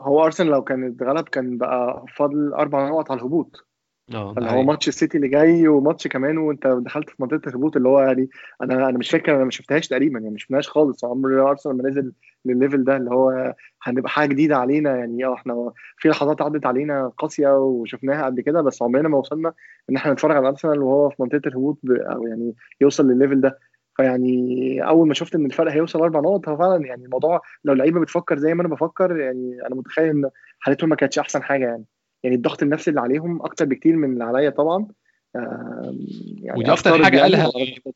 [0.00, 3.66] هو أرسنال لو كان اتغلب كان بقى فاضل أربع نقط على الهبوط.
[4.14, 4.62] آه هو.
[4.62, 8.28] ماتش السيتي اللي جاي وماتش كمان وانت دخلت في منطقة الهبوط اللي هو يعني
[8.62, 11.04] أنا أنا مش فاكر أنا ما شفتهاش تقريبا يعني ما شفناهاش خالص.
[11.04, 12.12] عمر أرسنال ما نزل
[12.44, 16.66] للل level ده اللي هو هنبقى حاجة جديدة علينا يعني آه إحنا في لحظات عدت
[16.66, 19.52] علينا قاسية وشفناها قبل كده بس عمرنا ما وصلنا
[19.90, 23.58] إن إحنا نتفرج على أرسنال وهو في منطقة الهبوط أو يعني يوصل للل level ده.
[23.96, 28.00] فيعني أول ما شفت إن الفرق هيوصل أربع نقط هو فعلا يعني الموضوع لو اللعيبه
[28.00, 31.84] بتفكر زي ما أنا بفكر يعني أنا متخيل إن حالتهم ما كانتش أحسن حاجة يعني.
[32.22, 34.86] يعني الضغط النفسي اللي عليهم أكتر بكتير من اللي عليا طبعا.
[35.34, 37.50] يعني ودي أكتر حاجة قالها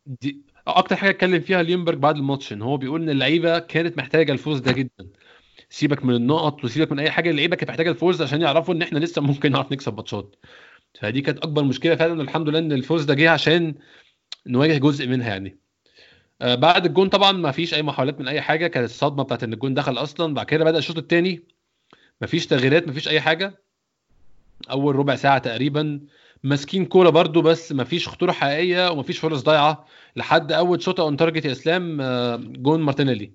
[0.07, 4.33] دي أكتر حاجة اتكلم فيها ليونبرج بعد الماتش إن هو بيقول إن اللعيبة كانت محتاجة
[4.33, 5.09] الفوز ده جدا.
[5.71, 8.99] سيبك من النقط وسيبك من أي حاجة اللعيبة كانت محتاجة الفوز عشان يعرفوا إن إحنا
[8.99, 10.37] لسه ممكن نعرف نكسب ماتشات.
[11.01, 13.75] فدي كانت أكبر مشكلة فعلا والحمد لله إن الفوز ده جه عشان
[14.47, 15.59] نواجه جزء منها يعني.
[16.41, 18.67] بعد الجون طبعا ما فيش أي محاولات من أي حاجة.
[18.67, 20.35] كانت الصدمة بتاعت إن الجون دخل أصلا.
[20.35, 21.43] بعد كده بدأ الشوط الثاني
[22.21, 23.63] ما فيش تغييرات ما فيش أي حاجة.
[24.71, 26.01] أول ربع ساعة تقريبا.
[26.45, 29.85] ماسكين كورة برضو بس ما فيش خطورة حقيقية وما فيش فرص ضايعة
[30.17, 33.33] لحد أول شوطة on target يا إسلام آه، جون مارتينيلي.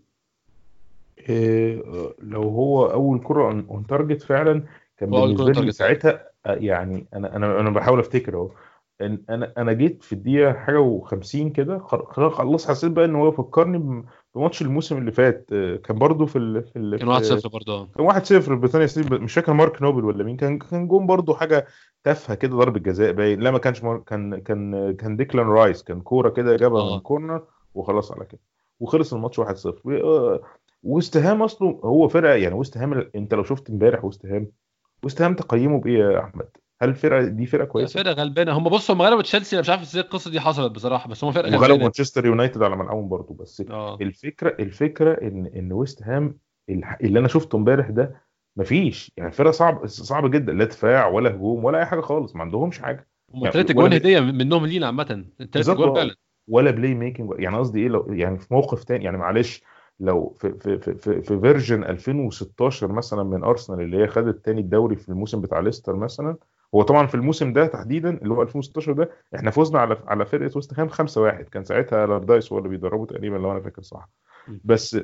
[1.30, 1.84] إيه،
[2.22, 4.64] لو هو أول كره اون تارجت فعلا
[4.98, 5.72] كان بالنسبة لي.
[5.72, 8.52] ساعتها آه، يعني أنا أنا أنا بحاول أفتكر أهو.
[9.02, 13.16] إن أنا أنا جيت في الدقيقة حاجة و50 كده خل- خل- خلاص حسيت بقى إن
[13.16, 17.20] هو فكرني بم- بماتش الموسم اللي فات آه، كان برضو في ال في ال كان
[17.22, 20.60] في 1-0 برضه آه كان 1-0 بريطانيا ستيل مش فاكر مارك نوبل ولا مين كان
[20.60, 21.68] كان جون برضو حاجة
[22.04, 23.98] تافهة كده ضربة جزاء باين لا ما كانش مار...
[23.98, 26.94] كان كان كان ديكلان رايس كان كورة كده جابها آه.
[26.96, 28.42] من كورنر وخلاص على كده
[28.80, 29.46] وخلص الماتش 1-0
[29.86, 30.38] و-
[30.84, 34.52] وست هام أصله هو فرقة يعني وست هام أنت لو شفت إمبارح وست هام
[35.04, 36.50] وست هام تقييمه بإيه يا أحمد؟
[36.84, 38.52] هل الفرقه دي فرقة كويسة؟ فرقة غلبانة.
[38.58, 41.32] هم بصوا هم غلبوا تشيلسي أنا مش عارف إزاي القصة دي حصلت بصراحة بس هم
[41.32, 41.84] فرقة وغلبوا غلبانة.
[41.84, 43.98] مانشستر يونايتد على ملعبهم برضه بس آه.
[44.02, 46.38] الفكرة الفكرة إن إن ويست هام
[47.02, 48.22] اللي أنا شفته امبارح ده
[48.58, 49.12] مفيش.
[49.18, 50.54] يعني فرقة صعب صعبه جدا.
[50.54, 53.08] لا دفاع ولا هجوم ولا أي حاجة خالص ما عندهمش حاجة.
[53.34, 55.04] هم يعني ثلاث ولا جوان بي- هدية منهم لينا عامة.
[55.38, 55.78] ثلاث بالظبط.
[55.78, 56.16] جوان فعلا.
[56.48, 59.64] ولا playmaking يعني قصدي إيه لو يعني في موقف تاني يعني معلش
[60.00, 64.62] لو في في في في, في version 2016 مثلا من ارسنال اللي هي خدت تاني
[64.62, 66.38] الدوري في الموسم بتاع ليستر مثلا
[66.76, 70.52] هو طبعا في الموسم ده تحديدا اللي هو 2016 ده إحنا فزنا على على فرقة
[70.56, 74.10] ويست هام 5-1 كان ساعتها لاردايس هو اللي بيدربه تقريبا لو أنا فاكر صح.
[74.64, 74.98] بس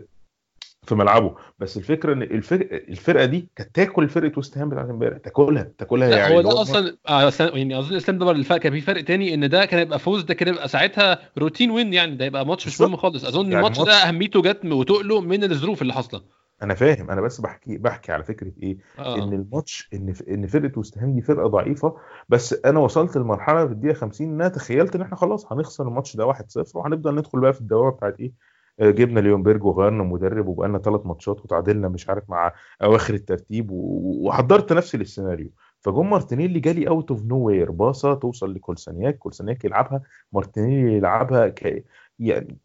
[0.84, 1.36] في ملعبه.
[1.60, 5.18] بس الفكرة إن الفرقه, الفرقة دي كانت تاكل فرقة وست هام بتاعت امبارح.
[5.18, 8.58] تاكلها تاكلها لا يعني هو ده أصلا آه، أصلاً- يعني اظن الاسلام ده الفرق.
[8.60, 11.94] كان في فرق تاني إن ده كان يبقى فوز ده كان يبقى ساعتها روتين وين
[11.94, 12.82] يعني؟ ده يبقى ماتش مش.
[12.82, 13.26] مهم خالص.
[13.26, 16.22] أظن يعني الماتش ده أهميته جت وتقله من الظروف اللي حاصلة.
[16.64, 18.78] أنا فاهم أنا بس بحكي بحكي على فكرة إيه
[19.16, 21.98] إن آه الماتش إن إن فرقة وست هام دي فرقة ضعيفة
[22.30, 26.16] بس أنا وصلت لمرحلة في الدقيقة 50 إن أنا تخيلت إن إحنا خلاص هنخسر الماتش
[26.18, 28.34] ده 1-0 وهنبدا ندخل بقى في الدوامة بتاعت إيه
[28.80, 34.74] آه، جبنا ليونبرج وغيرنا مدرب وبقالنا ثلاث ماتشات وتعادلنا مش عارف مع أواخر الترتيب وحضرت
[34.74, 41.48] نفسي للسيناريو فجون مارتينيلي جالي out of nowhere باصة توصل لكولسانياك كولسانياك يلعبها مارتينيلي يلعبها
[41.50, 41.86] ك...
[42.20, 42.58] يعني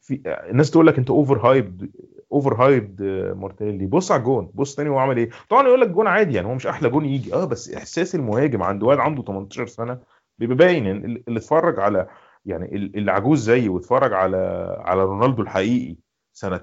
[0.00, 1.90] في الناس تقول لك انت over hype
[2.32, 3.02] overhyped
[3.36, 3.86] مارتينيلي.
[3.86, 5.30] بص على الجون بص تاني هو عمل إيه.
[5.48, 7.34] طبعا يقول لك جون عادي يعني هو مش أحلى جون يجي.
[7.34, 9.98] آه بس إحساس المهاجم عند واد عنده 18 سنة
[10.38, 10.86] بيبقى باين.
[10.86, 12.08] يعني اللي اتفرج على
[12.46, 14.36] يعني ال- اللي عجوز زيي واتفرج على
[14.80, 15.96] على رونالدو الحقيقي
[16.32, 16.60] سنة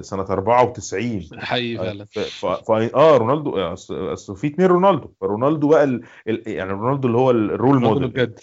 [0.00, 2.04] سنة 94 حقيقي آه، فعلا.
[2.04, 2.70] ف...
[2.94, 3.72] آه رونالدو آه،
[4.12, 5.12] أصل في اتنين رونالدو.
[5.20, 6.02] فرونالدو بقى ال...
[6.26, 8.34] يعني رونالدو اللي هو ال role model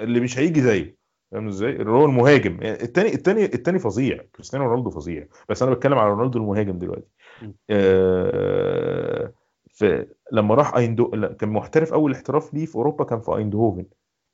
[0.00, 1.03] اللي مش هيجي زيه.
[1.34, 2.62] فاهم إزاي؟ اللي هو المهاجم.
[2.62, 4.24] يعني التاني التاني التاني فظيع.
[4.34, 5.26] كريستيانو رونالدو فظيع.
[5.48, 7.08] بس أنا بتكلم على رونالدو المهاجم دلوقتي.
[7.70, 9.32] آه
[9.74, 13.84] فلما راح ايندهوفن كان محترف أول احتراف ليه في أوروبا كان في أيندهوفن.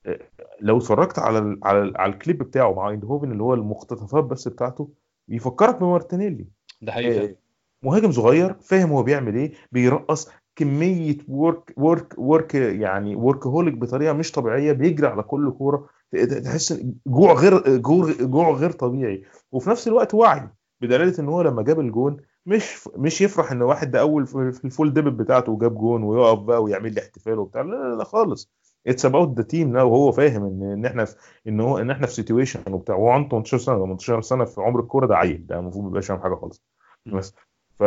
[0.07, 0.19] آه،
[0.61, 1.59] لو اتفرجت على ال...
[1.63, 1.97] على ال...
[1.97, 4.91] على الكليب بتاعه مع أيندهوفن اللي هو المقتطفات بس بتاعته
[5.29, 6.47] بيفكرك بمارتينيلي.
[6.83, 7.37] ده حقيقي آه،.
[7.83, 14.33] مهاجم صغير فاهم هو بيعمل إيه بيرقص كمية work work work يعني workaholic بطريقة مش
[14.33, 16.00] طبيعية بيجري على كل كورة.
[16.45, 19.25] تحس جوع غير جوع جوع غير طبيعي.
[19.53, 20.49] وفي نفس الوقت وعي
[20.81, 24.93] بدلالة إن هو لما جاب الجون مش مش يفرح إن واحد ده أول في الفول
[24.93, 27.63] ديبيو بتاعته وجاب جون ويقف بقى ويعمل لي احتفال وبتاع.
[27.63, 28.51] لا لا, لا خالص.
[28.87, 31.17] it's about the team now وهو فاهم إن إن إحنا في
[31.49, 32.97] إن هو إن إحنا في situation وبتاع.
[32.97, 35.47] وهو عنده 18 سنة 18 سنة في عمر الكورة ده عيل.
[35.47, 36.63] ده المفروض ما يبقاش فاهم حاجة خالص.
[37.07, 37.35] بس
[37.79, 37.83] ف...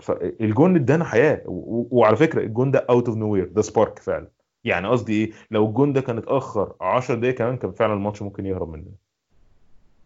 [0.00, 1.42] فالجون ادانا حياة.
[1.46, 1.86] و...
[1.90, 4.30] وعلى فكرة الجون ده out of nowhere ده spark فعلا.
[4.66, 8.46] يعني قصدي إيه؟ لو الجون ده كان اتأخر 10 دقايق كمان كان فعلا الماتش ممكن
[8.46, 8.92] يهرب مننا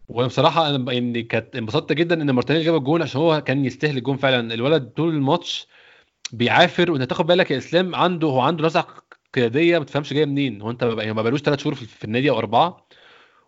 [0.09, 3.97] وأنا بصراحه أنا يعني كانت انبسطت جدا إن مارتينيلي جاب الجون عشان هو كان يستاهل
[3.97, 4.53] الجون فعلا.
[4.53, 5.67] الولد طول الماتش
[6.33, 8.87] بيعافر وإنت تاخد بالك يا إسلام عنده هو عنده نزعه
[9.33, 10.61] قيادية ما تفهمش جاية منين.
[10.61, 12.87] هو أنت ما ما بقالوش ثلاث شهور في النادي أو أربعة.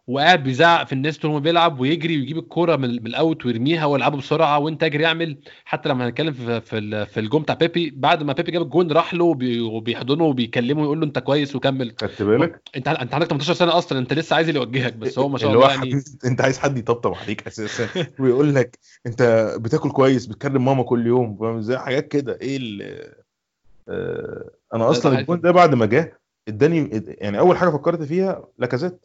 [0.08, 3.86] وقاعد بيزعق في الناس طول ما بيلعب ويجري ويجيب الكورة من من ال out ويرميها
[3.86, 8.24] ويلعبه بسرعة وانت أجري اعمل حتى لما هنتكلم في في في الجون بتاع بيبي بعد
[8.24, 11.94] ما بيبي جاب الجون راح له وبي- وبيحضنه وبيكلمه ويقول له انت كويس وكمل.
[12.02, 15.30] خدت بالك؟ انت انت عندك 18 سنة أصلا انت لسه عايز اللي يوجهك بس هو
[15.30, 16.02] ما شاء الله يعني.
[16.26, 17.88] انت عايز حد يطبطب عليك أساسا.
[18.20, 22.38] ويقول لك انت بتاكل كويس بتكلم ماما كل يوم فاهم إزاي؟ حاجات كده.
[22.42, 22.82] إيه ال...
[23.90, 24.50] آه...
[24.74, 25.20] أنا أصلا.
[25.20, 29.00] الجون ده بعد ما جه اداني يعني أول حاجة فكرت فيها لاكازيت.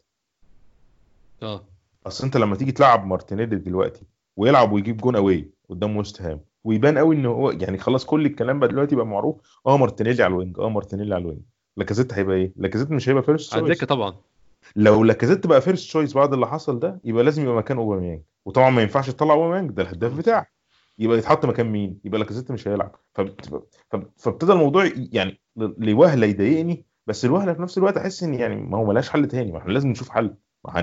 [1.43, 1.65] آه.
[2.07, 4.05] أصل أنت لما تيجي تلعب مارتينيلي دلوقتي
[4.37, 8.59] ويلعب ويجيب جون away قدام ويست هام ويبان قوي إن هو يعني خلاص كل الكلام
[8.59, 11.41] بقى دلوقتي بقى معروف آه مارتينيلي على ال wing آه مارتينيلي على ال wing.
[11.77, 14.15] لاكازيت هيبقى إيه؟ لاكازيت مش هيبقى first على الدكة طبعا.
[14.75, 18.69] لو لاكازيت بقى first choice بعد اللي حصل ده يبقى لازم يبقى مكان اوباميانج وطبعا
[18.69, 20.53] ما ينفعش تطلع اوباميانج ده الهداف بتاعك
[20.99, 22.95] يبقى يتحط مكان مين؟ يبقى لاكازيت مش هيلعب.
[24.17, 28.85] فابتدى الموضوع يعني لوهلة يضايقني بس الوهلة في نفس الوقت أحس إن يعني ما هو
[28.85, 30.35] ملاش حل تاني ما إحنا لازم نشوف حل.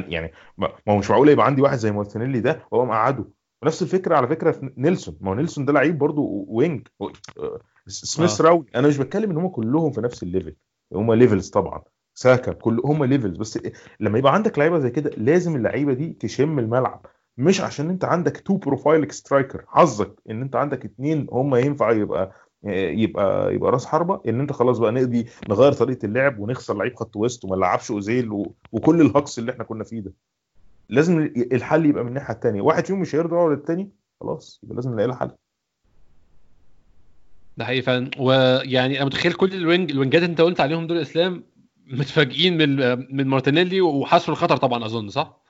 [0.09, 3.25] يعني ما هو مش معقول يبقى عندي واحد زي مارتينيلي ده وهو مقعده.
[3.63, 5.17] ونفس الفكرة على فكرة في نيلسون.
[5.21, 6.87] ما هو نيلسون ده لعيب برضه wing.
[7.01, 8.45] آه، سميث آه.
[8.45, 8.67] راوي.
[8.75, 10.57] أنا مش بتكلم إن هم كلهم في نفس ال level.
[10.93, 11.83] هم levels طبعا.
[12.15, 13.37] ساكا كل هم levels.
[13.37, 13.59] بس
[14.01, 17.07] لما يبقى عندك لعيبة زي كده لازم اللعيبة دي تشم الملعب.
[17.39, 22.33] مش عشان أنت عندك two profile striker حظك إن أنت عندك اتنين هم ينفع يبقى
[22.73, 27.17] يبقى يبقى راس حربة إن أنت خلاص بقى نقضي نغير طريقة اللعب ونخسر لعيب خط
[27.17, 28.45] وسط وما نلعبش أوزيل.
[28.73, 30.13] وكل الهكس اللي إحنا كنا فيه ده
[30.89, 31.19] لازم
[31.53, 35.07] الحل يبقى من الناحية الثانية واحد فيهم مش هيرضى يقعد الثاني خلاص يبقى لازم نلاقي
[35.09, 35.31] له حل
[37.57, 41.45] ده حقيقي فعلا ويعني أنا متخيل كل ال wing الوينجات أنت قلت عليهم دول إسلام
[41.87, 42.77] متفاجئين من
[43.17, 45.41] من مارتينيلي وحسوا الخطر طبعا أظن صح؟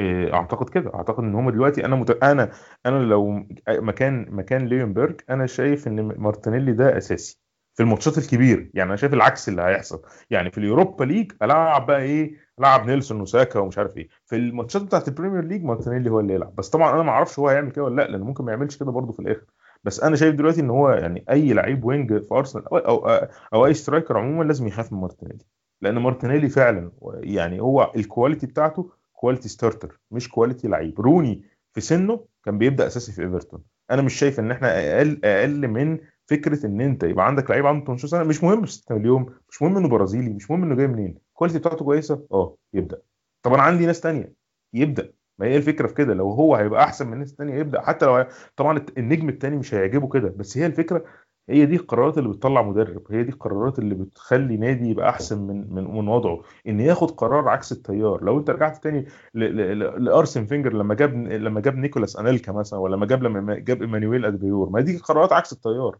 [0.00, 0.94] إيه، أعتقد كده.
[0.94, 2.10] أعتقد إن هم دلوقتي أنا مت...
[2.22, 2.50] أنا
[2.86, 7.38] أنا لو مكان مكان ليونجبرج أنا شايف إن مارتينيلي ده أساسي
[7.74, 8.66] في الماتشات الكبيرة.
[8.74, 10.02] يعني أنا شايف العكس اللي هيحصل.
[10.30, 14.08] يعني في اليوروبا league ألعب بقى إيه؟ ألعب نيلسون وساكا ومش عارف إيه.
[14.26, 16.54] في الماتشات بتاعت ال Premier League مارتينيلي هو اللي يلعب.
[16.56, 18.90] بس طبعا أنا ما أعرفش هو هيعمل كده ولا لأ لأن ممكن ما يعملش كده
[18.92, 19.44] برضه في الآخر.
[19.84, 23.08] بس أنا شايف دلوقتي إن هو يعني أي لعيب wing في أرسنال أو أو,
[23.54, 25.44] أو أي striker عموما لازم يخاف من مارتينيلي.
[25.82, 31.00] لأن مارتينيلي فعلا يعني هو ال quality بتاعته quality starter مش quality لعيب.
[31.00, 33.62] روني في سنه كان بيبدأ أساسي في إيفرتون.
[33.90, 37.84] أنا مش شايف إن إحنا أقل أقل من فكرة إن أنت يبقى عندك لعيب عنده
[37.84, 38.22] 18 سنة.
[38.24, 41.18] مش مهم 6 مليون مش مهم إنه برازيلي مش مهم إنه جاي منين.
[41.28, 43.02] ال quality بتاعته كويسة؟ آه يبدأ.
[43.42, 44.32] طب أنا عندي ناس تانية
[44.74, 45.12] يبدأ.
[45.38, 46.14] ما هي الفكرة في كده.
[46.14, 47.80] لو هو هيبقى أحسن من الناس الثانية يبدأ.
[47.80, 50.28] حتى لو طبعا النجم الثاني مش هيعجبه كده.
[50.28, 51.04] بس هي الفكرة
[51.50, 55.74] هي دي القرارات اللي بتطلع مدرب هي دي القرارات اللي بتخلي نادي يبقى أحسن من
[55.74, 56.42] من من وضعه.
[56.68, 61.76] إن ياخد قرار عكس التيار لو أنت رجعت تاني لأرسن فينجر لما جاب لما جاب
[61.76, 65.98] نيكولاس أنيلكا مثلا ولا لما جاب لما جاب إيمانويل ادبيور ما دي قرارات عكس التيار.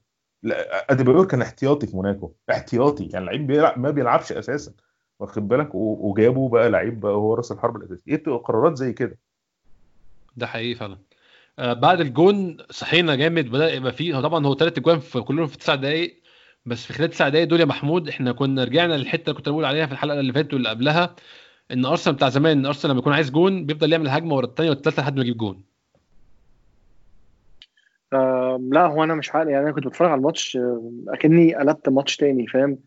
[0.91, 4.73] ادبيور كان احتياطي في موناكو احتياطي يعني لعيب بيلعب ما بيلعبش أساسا.
[5.21, 8.11] واخد بالك؟ وجابه بقى لعيب بقى هو راس الحرب الأساسي.
[8.11, 9.19] إيه قرارات زي كده؟
[10.37, 10.99] ده حقيقي فعلا.
[11.61, 15.75] بعد الجون صحينا جامد بدا يبقى فيه طبعا هو ثلاث أجوان في كلهم في تسع
[15.75, 16.21] دقائق
[16.67, 19.65] بس في خلال تسع دقائق دول يا محمود إحنا كنا رجعنا للحتة اللي كنت بقول
[19.65, 21.17] عليها في الحلقة اللي فاتت واللي قبلها
[21.71, 24.71] إن أرسنال بتاع زمان إن أرسنال لما يكون عايز جون بيفضل يعمل هجمة ورا الثانية
[24.71, 25.65] والثالثه لحد ما يجيب جون.
[28.13, 31.89] آه لا هو أنا مش عارف يعني أنا كنت بتفرج على الماتش آه، أكني قلبت
[31.89, 32.79] ماتش تاني فاهم؟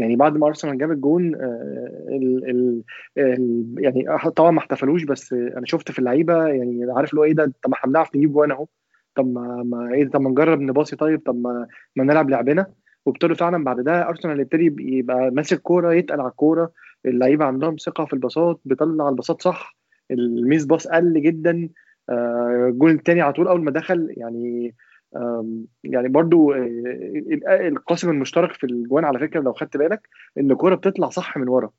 [0.00, 2.82] يعني بعد ما أرسنال جاب الجون آه، ال ال
[3.18, 7.32] ال يعني طبعا ما احتفلوش بس أنا شفت في اللعيبة يعني عارف اللي هو إيه
[7.34, 8.66] ده؟ طب ما إحنا بنعرف نجيب جوان أهو.
[9.14, 12.66] طب ما, ما إيه طب ما نجرب نباصي طيب؟ طب ما ما نلعب لعبنا.
[13.06, 16.72] وابتدوا فعلا بعد ده أرسنال يبتدي يبقى ماسك كورة يتقل على الكورة.
[17.06, 19.76] اللعيبة عندهم ثقة في الباصات بيطلع الباصات صح.
[20.10, 21.68] الميس باص قل جدا.
[22.08, 24.74] آه، الجول الثاني على طول أول ما دخل يعني
[25.84, 31.08] يعني برضو آه، القاسم المشترك في الجوان على فكرة لو خدت بالك إن الكوره بتطلع
[31.08, 31.70] صح من ورا.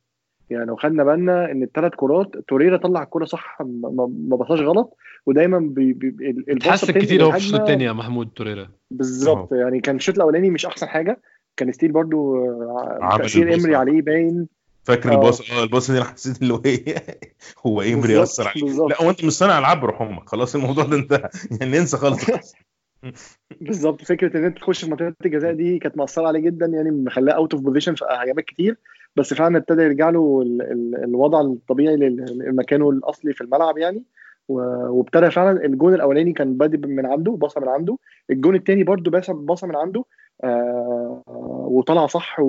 [0.49, 5.59] يعني لو خدنا بالنا إن الثلاث كرات توريرا طلع الكورة صح ما بصاش غلط ودايما
[5.59, 8.67] بي بي اتحسن كتير أهو في الشوط الثاني يا محمود توريرا.
[8.91, 9.53] بالظبط.
[9.53, 11.21] يعني كان الشوط الأولاني مش أحسن حاجة
[11.57, 14.47] كان ستيل برضو آه، تأثير إمري عليه باين.
[14.83, 15.15] فاكر آه.
[15.15, 16.95] الباص آه الباص دي أنا حسيت اللي هو إيه؟
[17.67, 20.97] هو إمري اثر عليه لا هو أنت مش صانع ألعاب روح أمك خلاص الموضوع ده
[20.97, 21.29] انتهى.
[21.51, 22.25] يعني ننسى خالص.
[23.61, 24.01] بالظبط.
[24.01, 27.53] فكرة إن أنت تخش في منطقة الجزاء دي كانت مأثرة عليه جدا يعني مخلاه out
[27.53, 28.77] of position في هجمات كتير.
[29.15, 30.43] بس فعلا ابتدى يرجع له
[31.03, 34.03] الوضع الطبيعي لمكانه الأصلي في الملعب يعني.
[34.47, 37.97] وابتدى فعلا الجون الأولاني كان بادئ من عنده باصه من عنده.
[38.29, 40.03] الجون الثاني برده باصه من عنده.
[40.43, 41.23] آه
[41.71, 42.39] وطلع صح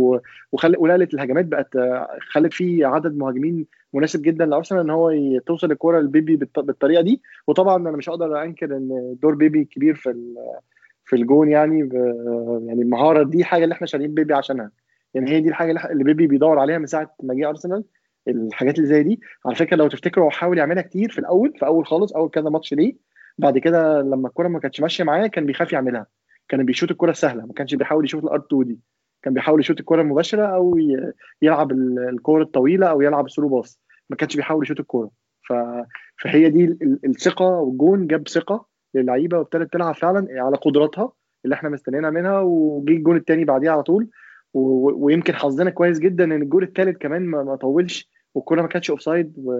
[0.52, 1.68] وخلت ونقلت الهجمات بقت
[2.32, 5.12] خلت في عدد مهاجمين مناسب جدا لأرسنال إن هو
[5.46, 7.22] توصل الكرة لبيبي بالطريقة دي.
[7.46, 10.34] وطبعا أنا مش هقدر أنكر إن دور بيبي كبير في
[11.04, 11.78] في الجون يعني
[12.66, 14.70] يعني المهاره دي حاجة اللي إحنا شاريين بيبي عشانها.
[15.14, 17.84] يعني هي دي الحاجة اللي بيبي بيدور عليها من ساعة ما جه أرسنال
[18.28, 19.20] الحاجات اللي زي دي.
[19.46, 22.50] على فكرة لو تفتكروا هو حاول يعملها كتير في الأول في أول خالص أول كذا
[22.50, 22.96] ماتش ليه.
[23.38, 26.06] بعد كده لما الكرة ما كانتش ماشية معاه كان بيخاف يعملها.
[26.48, 28.78] كان بيشوط الكرة السهله ما كانش بيحاول يشوط الأر 2 دي.
[29.22, 30.78] كان بيحاول يشوط الكره المباشرة أو
[31.42, 35.10] يلعب الكره الطويلة أو يلعب ال through pass ما كانش بيحاول يشوط الكورة.
[36.22, 41.12] فهي دي الثقة والجون جاب ثقة للعيبة وابتدت تلعب فعلا على قدراتها
[41.44, 44.08] اللي إحنا مستنيينها منها وجي الجون الثاني بعديها على طول.
[44.54, 49.52] ويمكن حظنا كويس جدا إن الجول الثالث كمان ما, طولش والكورة ما كانتش offside و...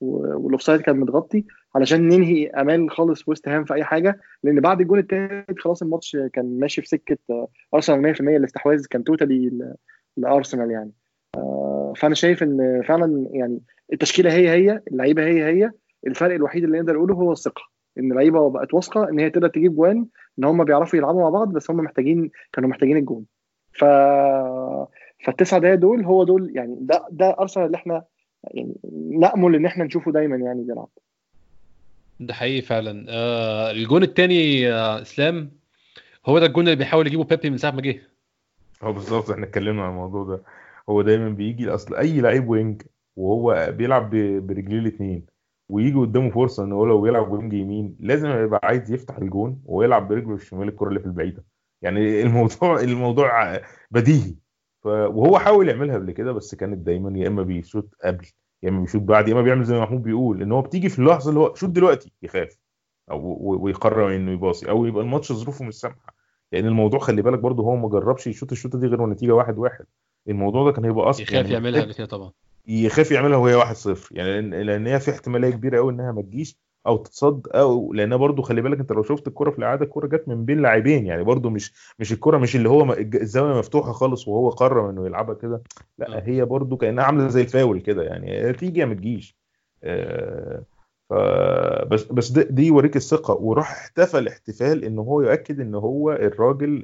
[0.00, 4.80] وال offside كان متغطي علشان ننهي آمال خالص ويست هام في أي حاجة لأن بعد
[4.80, 9.74] الجول الثالث خلاص الماتش كان ماشي في سكة ارسنال 100% الاستحواذ كان توتالي
[10.16, 10.92] لأرسنال يعني.
[11.36, 13.60] آه، فأنا شايف إن فعلا يعني
[13.92, 15.70] التشكيلة هي هي اللعيبة هي هي.
[16.06, 17.62] الفرق الوحيد اللي نقدر نقوله هو الثقة.
[17.98, 20.06] إن اللعيبة بقت واثقة إن هي تقدر تجيب جوان
[20.38, 23.24] إن هم بيعرفوا يلعبوا مع بعض بس هم محتاجين كانوا محتاجين الجون.
[23.72, 23.84] ف
[25.24, 28.04] فالتسع دقايق دول هو دول يعني ده ده ارسنال اللي إحنا
[28.54, 28.74] يعني
[29.20, 30.88] نأمل إن إحنا نشوفه دايما يعني بيلعب.
[32.20, 33.06] ده حقيقي فعلا.
[33.08, 35.50] آه الجون الثاني آه إسلام
[36.26, 38.02] هو ده الجون اللي بيحاول يجيبه بيبي من ساعة ما جه.
[38.82, 40.42] هو بالظبط إحنا اتكلمنا عن الموضوع ده.
[40.88, 42.82] هو دايما بيجي أصل أي لعيب wing
[43.16, 44.10] وهو بيلعب
[44.46, 45.26] برجليه الاثنين
[45.68, 50.08] ويجي قدامه فرصة إن هو لو بيلعب wing يمين لازم يبقى عايز يفتح الجون ويلعب
[50.08, 51.44] برجله الشمال الكرة اللي في البعيدة.
[51.82, 54.34] يعني الموضوع الموضوع بديهي.
[54.86, 58.26] وهو حاول يعملها قبل كده بس كانت دايما يا إما بيشوط قبل
[58.62, 60.98] يا إما بيشوط بعد يا إما بيعمل زي ما محمود بيقول إن هو بتيجي في
[60.98, 62.58] اللحظة اللي هو شوط دلوقتي يخاف
[63.10, 66.14] أو ويقرر إنه يباصي أو يبقى الماتش ظروفه مش سامحة.
[66.52, 69.84] لأن الموضوع خلي بالك برضه هو ما جربش يشوط الشوطة دي غير والنتيجه واحد واحد.
[70.28, 72.32] الموضوع ده كان هيبقى أصلا يخاف يعني يعملها قبل كده طبعا.
[72.68, 76.56] يخاف يعملها وهي 1-0 يعني لأن هي في احتمالية كبيرة قوي إنها ما تجيش.
[76.86, 80.28] أو تتصد أو لأن برضو خلي بالك أنت لو شفت الكرة في الإعادة الكرة جت
[80.28, 84.48] من بين لاعبين يعني برضو مش مش الكرة مش اللي هو الزاوية مفتوحة خالص وهو
[84.48, 85.62] قرر إنه يلعبها كده
[85.98, 89.36] لأ هي برضو كأنها عاملة زي الفاول كده يعني تيجي يا ما تجيش.
[89.84, 90.64] آه
[91.90, 93.34] بس بس دي يوريك الثقة.
[93.34, 96.82] وراح احتفل احتفال إن هو يؤكد إن هو الراجل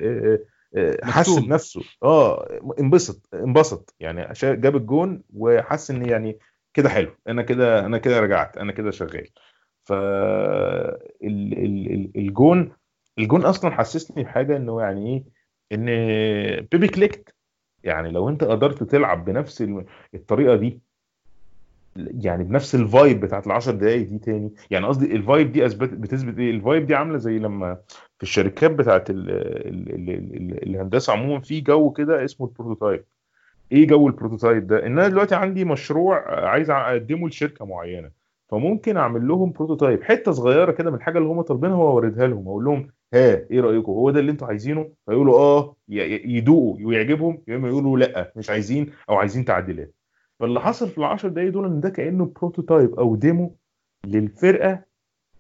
[0.76, 1.80] آه حس بنفسه.
[2.02, 3.94] آه انبسط انبسط.
[4.00, 6.38] يعني جاب الجون وحس إن يعني
[6.74, 9.28] كده حلو أنا كده أنا كده رجعت أنا كده شغال.
[9.84, 9.92] ف
[12.16, 12.72] الجون
[13.18, 15.24] الجون أصلا حسسني بحاجة إنه يعني إيه
[15.72, 15.86] إن
[16.72, 17.34] بيبي clicked.
[17.84, 19.64] يعني لو أنت قدرت تلعب بنفس
[20.14, 20.80] الطريقة دي
[21.96, 24.54] يعني بنفس ال vibe بتاعت ال 10 دقائق دي تاني.
[24.70, 27.74] يعني قصدي ال vibe دي اثبت بتثبت إيه؟ ال vibe دي عاملة زي لما
[28.18, 33.04] في الشركات بتاعت ال ال ال ال الهندسة عموما في جو كده اسمه ال prototype
[33.72, 38.21] إيه جو ال prototype ده؟ إن أنا دلوقتي عندي مشروع عايز أقدمه لشركة معينة.
[38.52, 42.48] فممكن أعمل لهم prototype حتة صغيرة كده من الحاجة اللي هم طالبينها واوريها لهم.
[42.48, 47.42] أقول لهم ها إيه رأيكم؟ هو ده اللي أنتوا عايزينه؟ فيقولوا آه يدوقوا ويعجبهم.
[47.48, 49.94] يا إما يقولوا لأ مش عايزين أو عايزين تعديلات.
[50.40, 53.56] فاللي حصل في ال 10 دقايق دول إن ده كأنه prototype أو demo
[54.06, 54.84] للفرقة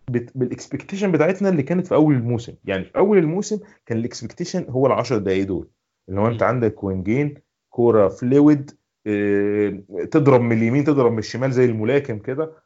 [0.08, 2.54] بال expectation بتاعتنا اللي كانت في أول الموسم.
[2.64, 5.68] يعني في أول الموسم كان ال expectation هو ال 10 دقايق دول.
[6.08, 7.34] اللي هو أنت عندك وينجين
[7.70, 8.70] كورة fluid
[9.06, 12.61] آه تضرب من اليمين تضرب من الشمال زي الملاكم كده.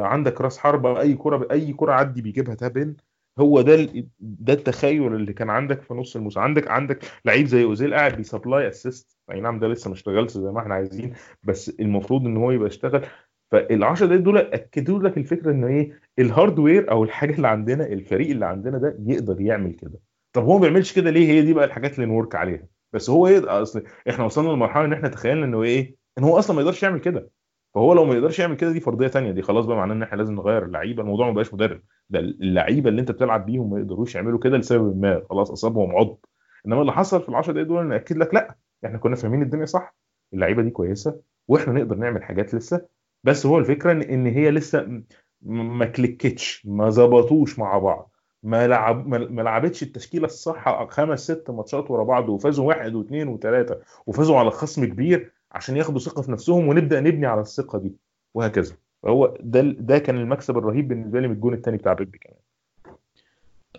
[0.00, 2.96] عندك راس حربة أي كوره أي كوره عدي بيجيبها tap in.
[3.38, 3.88] هو ده
[4.20, 6.40] ده التخيل اللي كان عندك في نص الموسم.
[6.40, 9.18] عندك عندك لعيب زي أوزيل قاعد بي supply assist.
[9.30, 12.68] أي نعم ده لسه ما اشتغلش زي ما إحنا عايزين بس المفروض إن هو يبقى
[12.68, 13.06] اشتغل.
[13.54, 18.30] فال10 دقايق دول أكدوا لك الفكرة إن إيه ال hardware أو الحاجة اللي عندنا الفريق
[18.30, 20.00] اللي عندنا ده يقدر يعمل كده.
[20.32, 22.66] طب هو ما بيعملش كده ليه؟ هي دي بقى الحاجات اللي نورك عليها.
[22.92, 26.56] بس هو يقدر أصل إحنا وصلنا لمرحلة إن إحنا تخيلنا إنه إيه إن هو أصلا
[26.56, 27.30] ما يقدرش يعمل كده.
[27.76, 29.30] فهو لو ما يقدرش يعمل كده دي فرضية تانية.
[29.30, 31.02] دي خلاص بقى معناه إن إحنا لازم نغير اللعيبة.
[31.02, 31.82] الموضوع ما بقاش مدرب.
[32.10, 35.22] ده اللعيبة اللي أنت بتلعب بيهم ما يقدروش يعملوا كده لسبب ما.
[35.30, 36.18] خلاص أصابهم عض.
[36.66, 38.56] إنما اللي حصل في ال10 دقايق دول تأكد لك لا
[38.86, 39.96] إحنا كنا فاهمين الدنيا صح.
[40.32, 42.86] اللعيبة دي كويسة وإحنا نقدر نعمل حاجات لسه.
[43.24, 45.02] بس هو الفكرة ان إن هي لسه
[45.42, 48.12] ما click تش ما ظبطوش مع بعض.
[48.42, 53.80] ما لعب ما لعبتش التشكيلة الصح خمس ست ماتشات ورا بعض وفازوا واحد واثنين وثلاثه
[54.06, 55.32] وفازوا على خصم كبير.
[55.52, 57.92] عشان ياخدوا ثقة في نفسهم ونبدأ نبني على الثقة دي.
[58.34, 58.74] وهكذا.
[59.02, 62.38] فهو ده ده كان المكسب الرهيب بالنسبة لي من الجون الثاني بتاع بيبي كمان.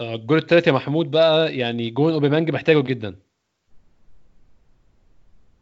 [0.02, 3.16] الجول الثالث يا محمود بقى يعني جون أوباميانج محتاجه جدا.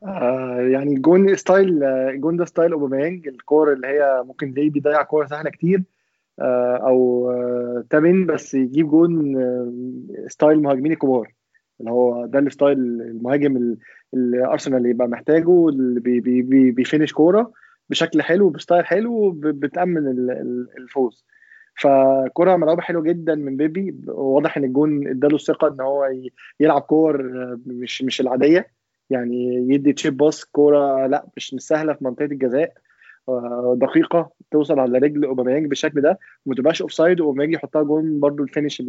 [0.03, 1.79] آه يعني جون style
[2.21, 5.83] جون ده style أوباميانج الكور اللي هي ممكن تلاقيه بيضيع كور سهلة كتير
[6.39, 11.33] آه أو آه tap in بس يجيب جون آه style مهاجمين الكبار.
[11.79, 13.75] اللي هو ده ال style المهاجم
[14.13, 17.51] اللي أرسنال يبقى محتاجه اللي بي بي بي بي finish كورة
[17.89, 20.07] بشكل حلو ب style حلو ب tap in
[20.77, 21.25] الفوز.
[21.75, 23.95] فكرة ملعوبة حلوة جدا من بيبي.
[24.07, 26.09] واضح إن الجون إداله الثقة إن هو
[26.59, 27.21] يلعب كور
[27.65, 28.67] مش مش العادية.
[29.09, 32.73] يعني يدي chip pass كورة لا مش مش سهلة في منطقة الجزاء.
[33.75, 38.49] دقيقة توصل على رجل أوباميانج بالشكل ده وما تبقاش offside وأوباميانج يحطها جون برده ال
[38.49, 38.83] finish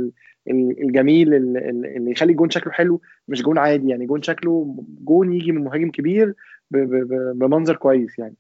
[0.48, 5.64] الجميل اللي يخلي الجون شكله حلو مش جون عادي يعني جون شكله جون يجي من
[5.64, 6.34] مهاجم كبير
[6.70, 8.34] بمنظر كويس يعني.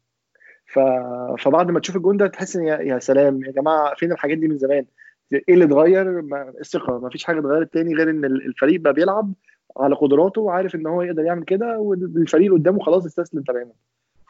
[1.38, 4.58] فبعد ما تشوف الجون ده تحس إن يا سلام يا جماعة فين الحاجات دي من
[4.58, 4.86] زمان؟
[5.32, 6.18] إيه اللي اتغير؟
[6.60, 9.34] الثقة ما فيش حاجة اتغيرت تاني غير إن الفريق بقى بيلعب
[9.76, 13.72] على قدراته وعارف إن هو يقدر يعمل كده والفريق اللي قدامه خلاص استسلم تماما.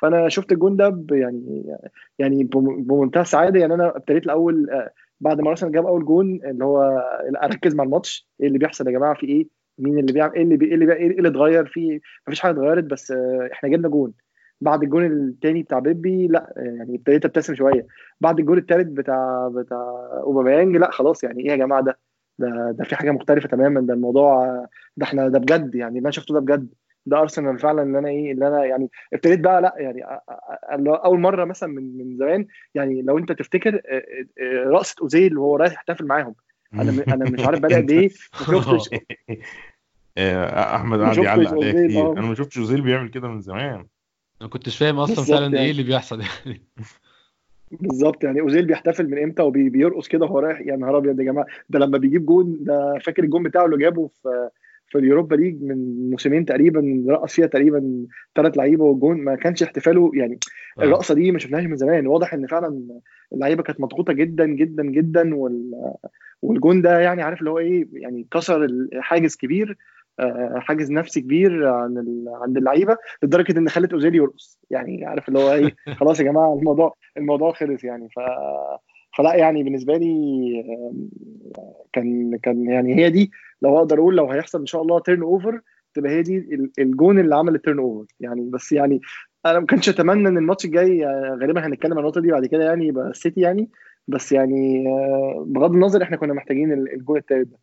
[0.01, 1.77] فانا شفت الجون ده يعني
[2.19, 3.61] يعني بمنتهى السعاده.
[3.61, 4.71] يعني أنا ابتديت الأول
[5.21, 6.83] بعد ما أرسنال جاب أول جون اللي هو
[7.43, 8.29] أركز مع الماتش.
[8.41, 10.67] إيه اللي بيحصل يا جماعة؟ في إيه؟ مين اللي بيعمل؟ إيه اللي بي...
[10.67, 10.93] إيه اللي, بي...
[10.93, 13.11] إيه اللي اتغير؟ فيه مفيش حاجة اتغيرت بس
[13.53, 14.13] إحنا جبنا جون.
[14.61, 17.87] بعد الجون الثاني بتاع بيبي لأ يعني ابتديت أبتسم شوية.
[18.21, 21.99] بعد الجون الثالث بتاع بتاع أوباميانج لأ خلاص يعني إيه يا جماعة؟ ده
[22.39, 23.81] ده ده في حاجة مختلفة تماما.
[23.81, 24.47] ده الموضوع
[24.97, 26.69] ده إحنا ده بجد يعني اللي أنا شفته ده بجد.
[27.07, 30.03] ده أرسنال فعلا اللي أنا إيه اللي أنا يعني ابتديت بقى لأ يعني
[30.87, 33.81] أول مرة مثلا من من زمان يعني لو أنت تفتكر
[34.67, 36.35] رقصه أوزيل وهو رايح يحتفل معاهم.
[36.75, 38.91] أنا أنا مش عارف بقى قد إيه ما شفتش.
[40.19, 42.13] أحمد قاعد يعلق عليا كتير.
[42.13, 43.87] أنا ما شفتش أوزيل بيعمل كده من زمان.
[44.41, 45.59] أنا كنتش فاهم أصلا فعلا يعني.
[45.59, 46.63] إيه اللي بيحصل يعني.
[47.71, 50.61] بالظبط يعني أوزيل بيحتفل من إمتى وبيرقص كده وهو رايح.
[50.61, 54.07] يا نهار أبيض يا جماعة ده لما بيجيب جون ده فاكر الجون بتاعه اللي جابه
[54.23, 54.51] في
[54.89, 59.63] في ال Europa League من موسمين تقريبا رقص فيها تقريبا ثلاث لعيبة والجون ما كانش
[59.63, 60.39] احتفاله يعني
[60.79, 60.83] آه.
[60.83, 62.07] الرقصة دي ما شفناهاش من زمان.
[62.07, 62.83] واضح إن فعلا
[63.33, 65.73] اللعيبة كانت مضغوطة جدا جدا جدا وال
[66.43, 68.69] والجون ده يعني عارف اللي هو إيه يعني كسر
[69.01, 69.77] حاجز كبير
[70.57, 74.59] حاجز نفسي كبير عن عند اللعيبة لدرجة إن خلت اوزيل يرقص.
[74.71, 78.09] يعني عارف اللي هو إيه خلاص يا جماعة الموضوع الموضوع خلص يعني.
[78.09, 78.19] ف
[79.17, 80.65] فلا يعني بالنسبة لي
[81.93, 83.31] كان كان يعني هي دي
[83.63, 85.61] لو أقدر أقول لو هيحصل إن شاء الله turnover
[85.95, 86.39] تبقى هي دي
[86.79, 89.01] الجون اللي عمل ال turnover يعني بس يعني
[89.47, 91.05] أنا ما كنتش أتمنى إن الماتش الجاي
[91.41, 93.69] غالبا هنتكلم عن النقطة دي بعد كده يعني يبقى السيتي يعني.
[94.09, 94.85] بس يعني
[95.47, 97.59] بغض النظر إحنا كنا محتاجين الجون الثالث ده.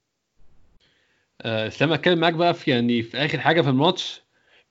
[1.68, 4.24] إسلام أتكلم معاك بقى في يعني في آخر حاجة في الماتش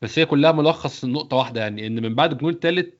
[0.03, 2.95] بس هي كلها ملخص نقطة واحدة يعني إن من بعد الجون الثالث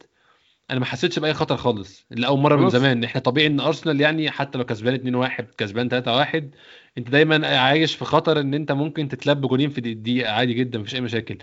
[0.73, 2.07] أنا ما حسيتش بأي خطر خالص.
[2.11, 3.05] لأول مرة من زمان.
[3.05, 6.51] إحنا طبيعي إن أرسنال يعني حتى لو كسبان 2-1 كسبان 3-1
[6.99, 10.95] أنت دايما عايش في خطر إن أنت ممكن تتلب جونين في دقيقة عادي جدا مفيش
[10.95, 11.39] أي مشاكل.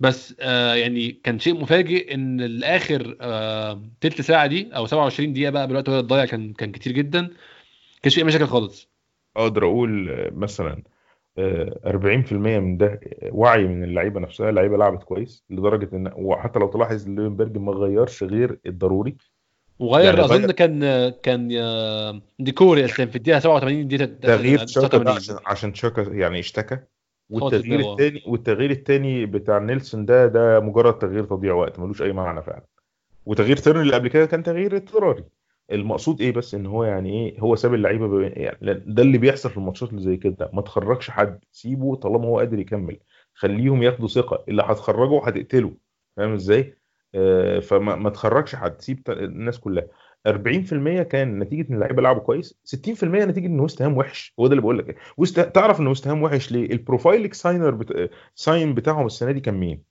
[0.00, 5.50] بس آه يعني كان شيء مفاجئ إن الآخر آه تلت ساعة دي أو 27 دقيقة
[5.50, 7.30] بقى بالوقت وهي ضايع كان كان كتير جدا.
[8.02, 8.88] كانش في أي مشاكل خالص.
[9.36, 10.82] أقدر أقول آه، مثلا آه،
[11.38, 13.00] 40% من ده
[13.30, 18.22] وعي من اللعيبة نفسها اللعيبة لعبت كويس لدرجة إن وحتى لو تلاحظ لوينبرج ما غيرش
[18.24, 19.16] غير الضروري
[19.78, 25.08] وغير يعني أظن غير- كان كان آه، ديكوري في الدقيقة 87 دي تغيير 86.
[25.16, 26.78] عشان عشان تشاكا يعني اشتكى
[27.30, 27.80] والتغيير.
[27.92, 32.64] الثاني والتغيير الثاني بتاع نيلسون ده ده مجرد تغيير تضييع وقت ملوش أي معنى فعلا
[33.26, 35.24] وتغيير تيرني اللي قبل كده كان تغيير اضطراري
[35.72, 38.22] المقصود إيه بس؟ إن هو يعني إيه هو ساب اللعيبة.
[38.22, 38.56] يعني
[38.86, 40.50] ده اللي بيحصل في الماتشات اللي زي كده.
[40.52, 42.98] ما تخرجش حد سيبه طالما هو قادر يكمل.
[43.34, 44.44] خليهم ياخدوا ثقة.
[44.48, 45.74] اللي هتخرجه هتقتله.
[46.16, 46.74] فاهم إزاي؟
[47.14, 48.80] آه فما ما تخرجش حد.
[48.80, 49.84] سيب الناس كلها.
[50.28, 52.60] 40% كان نتيجة إن اللعيبة لعبوا كويس.
[52.64, 54.34] 60% نتيجة إن ويست هام وحش.
[54.40, 54.96] هو ده اللي بقول لك.
[55.16, 58.10] ويست تعرف إن ويست هام وحش ليه؟ ال high profile sign بت...
[58.34, 59.89] sign بتاعهم السنة دي كان مين؟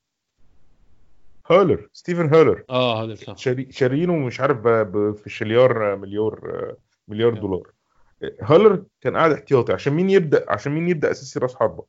[1.51, 2.63] هالر سيباستيان هالر.
[2.69, 3.37] آه هذا صح.
[3.37, 4.67] شاري- شارينه مش عارف.
[5.17, 6.73] في شليار مليار
[7.07, 7.71] مليار دولار.
[8.41, 11.83] هالر كان قاعد احتياطي عشان مين يبدأ عشان مين يبدأ أساسي رأس حربة؟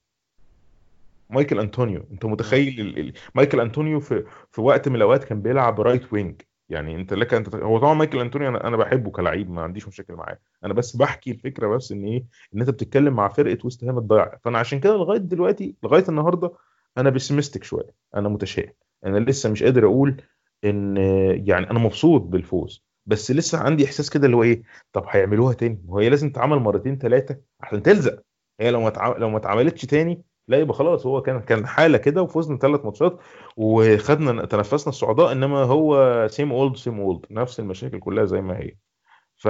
[1.31, 2.07] مايكل أنطونيو.
[2.13, 2.99] أنت متخيل ال...
[2.99, 3.13] ال...
[3.35, 7.55] مايكل أنطونيو في في وقت من الأوقات كان بيلعب right wing يعني أنت لك أنت
[7.55, 10.39] هو طبعا مايكل أنطونيو أنا أنا بحبه كلاعب ما عنديش مشاكل معاه.
[10.65, 14.39] أنا بس بحكي الفكرة بس إن إيه إن أنت بتتكلم مع فرقة ويست هام الضايعة.
[14.45, 16.53] فأنا عشان كده لغاية دلوقتي لغاية النهارده
[16.99, 17.91] أنا pessimistic شوية.
[18.15, 18.73] أنا متشائم.
[19.07, 20.23] أنا لسه مش قادر أقول
[20.65, 20.97] إن
[21.47, 25.83] يعني أنا مبسوط بالفوز بس لسه عندي إحساس كده اللي هو إيه طب هيعملوها تاني
[25.89, 28.23] وهي لازم تتعمل مرتين ثلاثة عشان تلزق
[28.61, 29.15] هي لو ما.
[29.19, 33.19] لو ما اتعملتش تاني لا يبقى خلاص هو كان كان حالة كده وفزنا ثلاث ماتشات
[33.57, 38.77] وخدنا تنفسنا الصعداء إنما هو same old same old نفس المشاكل كلها زي ما هي
[39.37, 39.49] ف...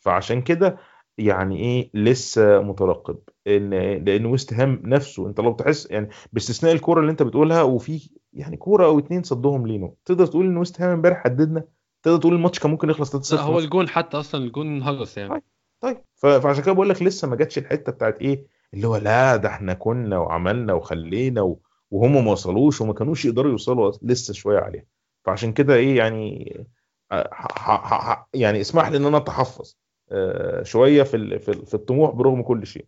[0.00, 0.78] فعشان كده
[1.18, 3.18] يعني إيه لسه مترقب.
[3.46, 3.70] ان
[4.04, 8.56] لأن ويست هام نفسه أنت لو تحس يعني باستثناء الكورة اللي أنت بتقولها وفي يعني
[8.56, 11.64] كورة أو اتنين صدهم لينو تقدر تقول إن ويست هام امبارح هددنا؟
[12.02, 15.44] تقدر تقول الماتش كان ممكن يخلص 3-0 لا هو الجون حتى أصلا الجون هجص يعني.
[15.80, 19.36] طيب ف- فعشان كده بقول لك لسه ما جاتش الحتة بتاعت إيه اللي هو لا
[19.36, 21.60] ده إحنا كنا وعملنا وخلينا و...
[21.90, 24.84] وهم ما وصلوش وما كانوش يقدروا يوصلوا لسه شوية عليها.
[25.24, 26.56] فعشان كده إيه يعني
[27.12, 27.48] ح...
[27.58, 28.10] ح...
[28.10, 28.28] ح...
[28.34, 29.76] يعني اسمح لي إن أنا أتحفظ.
[29.76, 29.87] آه،
[30.62, 31.38] شوية في.
[31.38, 32.84] في ال- في الطموح برغم كل شيء.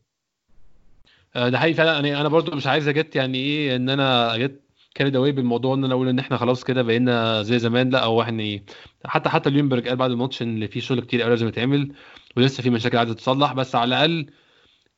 [1.37, 1.99] آه، ده حقيقي فعلا.
[1.99, 4.61] أنا أنا برضو مش عايز أجت يعني إيه إن أنا أجت
[4.95, 7.91] كاريد أواي بالموضوع إن أنا أقول إن إحنا خلاص كده بقينا زي زمان.
[7.91, 8.63] لأ هو إحنا إيه
[9.05, 11.93] حتى حتى ليونبرج قال بعد الماتش إن في شغل كتير قوي لازم يتعمل
[12.37, 13.53] ولسه في مشاكل عايزة تتصلح.
[13.53, 14.27] بس على الأقل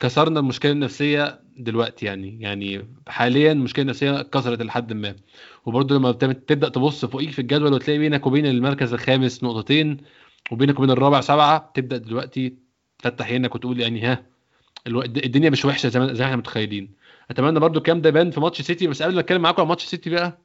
[0.00, 2.40] كسرنا المشكلة النفسية دلوقتي يعني.
[2.40, 5.14] يعني حاليا المشكلة النفسية اتكسرت لحد ما.
[5.66, 9.96] وبرضه لما تبدأ تبص فوقيك في الجدول وتلاقي بينك وبين المركز الخامس نقطتين
[10.50, 12.54] وبينك وبين الرابع سبعة تبدأ دلوقتي
[13.02, 14.22] تفتح عينك وتقول يعني ها
[14.86, 16.90] الدنيا مش وحشة زي ما إحنا متخيلين.
[17.30, 19.84] أتمنى برضو الكلام ده يبان في ماتش سيتي بس قبل ما أتكلم معاكم عن ماتش
[19.84, 20.38] سيتي بقى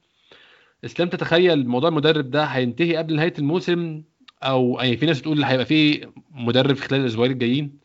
[0.84, 4.02] إسلام تتخيل موضوع المدرب ده هينتهي قبل نهاية الموسم؟
[4.42, 7.78] أو يعني في ناس بتقول هيبقى في مدرب في خلال الأسبوعين الجايين؟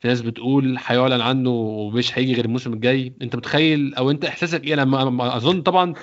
[0.00, 4.64] في ناس بتقول هيعلن عنه ومش هيجي غير الموسم الجاي؟ أنت متخيل؟ أو أنت إحساسك
[4.64, 5.94] إيه؟ أنا ما- ما- أظن طبعا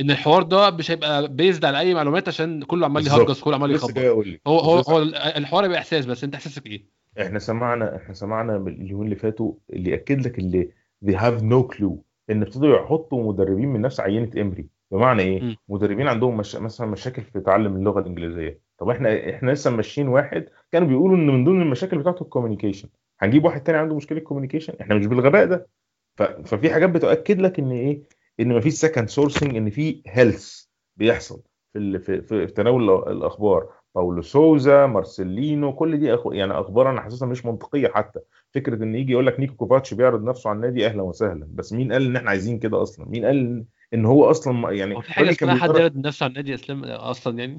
[0.00, 3.06] إن الحوار ده مش هيبقى based على أي معلومات عشان كله عمال.
[3.06, 3.98] يهجس كله عمال يخبط.
[4.46, 5.02] هو هو هو
[5.36, 6.84] الحوار هيبقى إحساس بس أنت إحساسك إيه؟
[7.20, 10.68] إحنا سمعنا إحنا سمعنا اليومين اللي فاتوا اللي يأكد لك اللي
[11.04, 11.92] they have no clue
[12.30, 14.66] إن ابتدوا يحطوا مدربين من نفس عينة إمري.
[14.90, 15.56] بمعنى إيه؟ م.
[15.68, 16.56] مدربين عندهم مش...
[16.56, 18.60] مثلا مشاكل في تعلم اللغة الإنجليزية.
[18.78, 22.88] طب إحنا إحنا لسه ماشيين واحد كانوا بيقولوا إن من ضمن المشاكل بتاعته ال communication
[23.20, 25.68] هنجيب واحد تاني عنده مشكلة communication إحنا مش بالغباء ده.
[26.16, 26.22] ف...
[26.22, 28.02] ففي حاجات بتؤكد لك إن إيه؟
[28.40, 30.64] إن مفيش second sourcing إن في هلس
[30.96, 31.98] بيحصل في.
[31.98, 33.68] في, في تناول الأخبار.
[33.94, 36.20] باولو سوزا مارسيلينو كل دي أخ...
[36.32, 38.20] يعني أخبار أنا حاسسها مش منطقية حتى.
[38.54, 41.48] فكرة إن يجي يقول لك نيكو كوفاتش بيعرض نفسه على النادي أهلا وسهلا.
[41.50, 43.64] بس مين قال إن إحنا عايزين كده أصلا؟ مين قال
[43.94, 47.38] إن هو أصلا يعني هو في حاجة اسمها حد يعرض نفسه على النادي اسلام أصلا
[47.38, 47.58] يعني.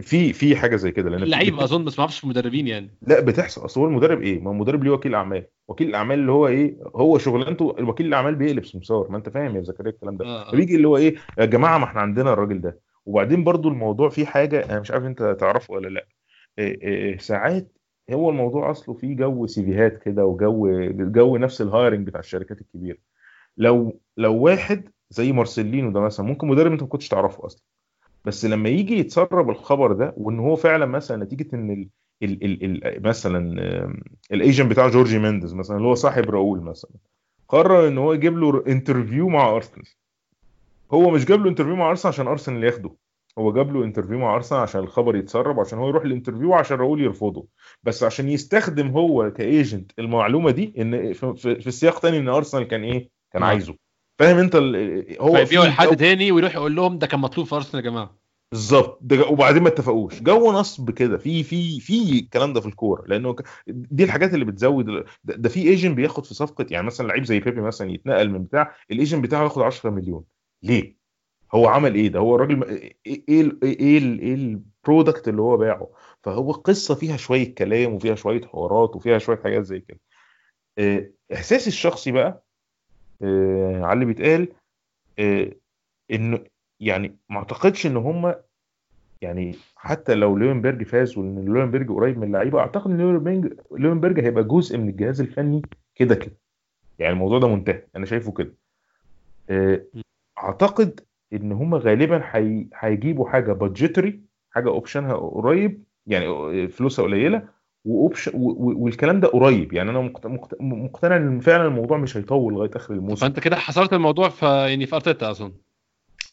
[0.00, 2.90] في في حاجة زي كده لأن اللعيب اظن بس ما أعرفش في المدربين يعني.
[3.02, 3.64] لا بتحصل.
[3.64, 5.46] أصل هو المدرب إيه؟ ما المدرب ليه وكيل أعمال.
[5.68, 9.06] وكيل الأعمال اللي هو إيه؟ هو شغلانته الوكيل الأعمال بيقلب سمسار.
[9.10, 10.24] ما أنت فاهم يا زكريا الكلام ده.
[10.24, 10.52] آه، آه.
[10.52, 12.80] فبيجي اللي هو إيه؟ يا جماعة ما إحنا عندنا الراجل ده.
[13.06, 16.06] وبعدين برضو الموضوع فيه حاجة أنا مش عارف أنت تعرفه ولا لأ.
[16.58, 17.72] إيه إيه ساعات
[18.10, 22.60] هو الموضوع أصله فيه جو CV هات كده وجو جو نفس ال hiring بتاع الشركات
[22.60, 22.98] الكبيرة.
[23.56, 27.62] لو لو واحد زي مارسيلينو ده مثلا ممكن مدرب انت ما كنتش تعرفه أصلا.
[28.24, 31.88] بس لما يجي يتسرب الخبر ده وإن هو فعلا مثلا نتيجة إن ال
[32.22, 33.38] ال ال ال مثلا
[34.32, 36.90] ال agent بتاع جورجي مينديز مثلا اللي هو صاحب راؤول مثلا
[37.48, 39.86] قرر إن هو يجيب له interview مع أرسنال.
[40.92, 42.90] هو مش جاب له interview مع أرسنال عشان أرسنال ياخده.
[43.38, 46.76] هو جاب له interview مع أرسنال عشان الخبر يتسرب عشان هو يروح ال interview عشان
[46.76, 47.46] راؤول يرفضه.
[47.82, 52.28] بس عشان يستخدم هو ك agent المعلومة دي إن في, في, في السياق تاني إن
[52.28, 53.50] أرسنال كان إيه؟ كان نعم.
[53.50, 53.76] عايزه.
[54.22, 57.46] فاهم انت ال- هو فيبيعوا في لحد جو- تاني ويروح يقول لهم ده كان مطلوب
[57.46, 58.18] في أرسنال يا جماعة.
[58.52, 58.98] بالظبط.
[59.02, 60.22] ده- وبعدين ما اتفقوش.
[60.22, 61.18] جو نصب كده.
[61.18, 63.04] في في في الكلام ده في الكورة.
[63.06, 67.24] لأنه دي الحاجات اللي بتزود ده, ده في agent بياخد في صفقه يعني مثلا لعيب
[67.24, 70.24] زي بيبي مثلا يتنقل من بتاع ال agent بتاعه ياخد 10 مليون.
[70.62, 70.96] ليه؟
[71.54, 73.24] هو عمل إيه ده؟ هو الراجل إيه إيه
[73.62, 75.90] إيه إيه ال product اللي هو باعه؟
[76.22, 80.00] فهو قصة فيها شوية كلام وفيها شوية حوارات وفيها شوية حاجات زي كده.
[80.78, 82.44] آه، إحساسي الشخصي بقى
[83.84, 84.48] على اللي بيتقال
[85.18, 85.52] آه،
[86.10, 86.44] انه
[86.80, 88.34] يعني ما أعتقدش إن هم
[89.22, 94.78] يعني حتى لو ليونبرج فاز وإن ليونبرج قريب من اللعيبة أعتقد إن ليونبرج هيبقى جزء
[94.78, 95.62] من الجهاز الفني
[95.94, 96.36] كده كده.
[96.98, 98.54] يعني الموضوع ده منتهي أنا شايفه كده.
[99.50, 99.82] آه،
[100.38, 101.00] أعتقد
[101.32, 107.48] إن هم غالبا هي- هيجيبوا حاجة budgetary حاجة option ها قريب يعني فلوسها قليلة
[107.84, 109.72] و option والكلام ده قريب.
[109.72, 113.20] يعني أنا مقت- مقت- مقتنع إن فعلا الموضوع مش هيطول لغاية آخر الموسم.
[113.26, 115.52] فأنت كده حصرت الموضوع في يعني في أرتيتا أظن.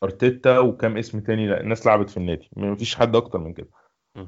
[0.04, 2.50] أرتيتا وكام اسم تاني لا الناس لعبت في النادي.
[2.58, 3.68] مفيش حد أكتر من كده.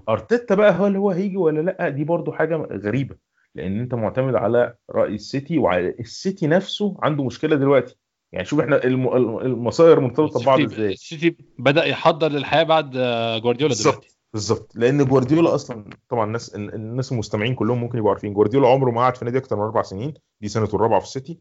[0.10, 3.16] أرتيتا بقى هل هو هيجي ولا لأ؟ دي برضو حاجة غريبة.
[3.56, 7.96] لأن أنت معتمد على رأي السيتي وعلى السيتي نفسه عنده مشكلة دلوقتي.
[8.32, 13.38] يعني شوف إحنا الم- الم- المصاير مرتبطة ببعض إزاي؟ السيتي بدأ يحضر للحياة بعد آه،
[13.38, 14.08] جوارديولا دلوقتي.
[14.34, 14.76] بالظبط.
[14.76, 18.34] لأن جوارديولا أصلا طبعا الناس الناس المستمعين كلهم ممكن يبقوا عارفين.
[18.34, 20.14] جوارديولا عمره ما قعد في نادي أكتر من أربع سنين.
[20.42, 21.40] دي سنته الرابعة في السيتي.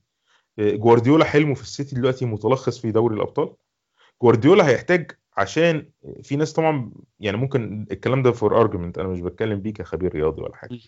[0.58, 3.54] إيه، جوارديولا حلمه في السيتي دلوقتي متلخص في دوري الأبطال.
[4.22, 5.90] جوارديولا هيحتاج عشان
[6.22, 10.42] في ناس طبعا يعني ممكن الكلام ده for argument أنا مش بتكلم بيه كخبير رياضي
[10.42, 10.78] ولا حاجة.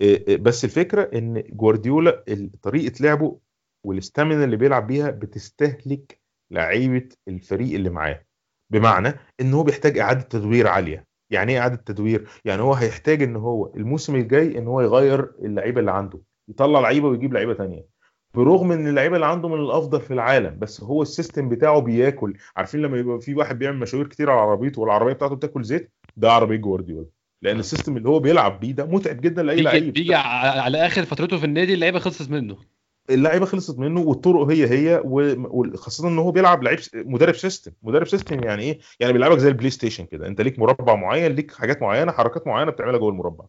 [0.00, 2.24] إيه، إيه، بس الفكرة إن جوارديولا
[2.62, 3.38] طريقة لعبه
[3.84, 8.24] وال stamina اللي بيلعب بيها بتستهلك لعيبة الفريق اللي معاه.
[8.70, 11.07] بمعنى إن هو بيحتاج إعادة تدوير عالية.
[11.30, 15.80] يعني إيه إعادة تدوير؟ يعني هو هيحتاج إن هو الموسم الجاي إن هو يغير اللعيبة
[15.80, 17.86] اللي عنده يطلع لعيبة ويجيب لعيبة تانية.
[18.34, 22.34] برغم إن اللعيبة اللي عنده من الأفضل في العالم بس هو ال system بتاعه بياكل.
[22.56, 26.32] عارفين لما يبقى في واحد بيعمل مشاوير كتير على عربيته والعربية بتاعته بتاكل زيت؟ ده
[26.32, 27.06] عربية جوارديولا.
[27.42, 29.92] لأن ال system اللي هو بيلعب بيه ده متعب جدا لأي لعيب.
[29.92, 32.56] بيجي على آخر فترته في النادي اللعيبة خلصت منه.
[33.10, 38.44] اللعيبة خلصت منه والطرق هي هي وخاصه إن هو بيلعب لعيب مدرب system مدرب system
[38.44, 40.26] يعني إيه؟ يعني بيلعبك زي ال PlayStation كده.
[40.26, 43.44] أنت ليك مربع معين ليك حاجات معينة حركات معينة بتعملها جوه المربع.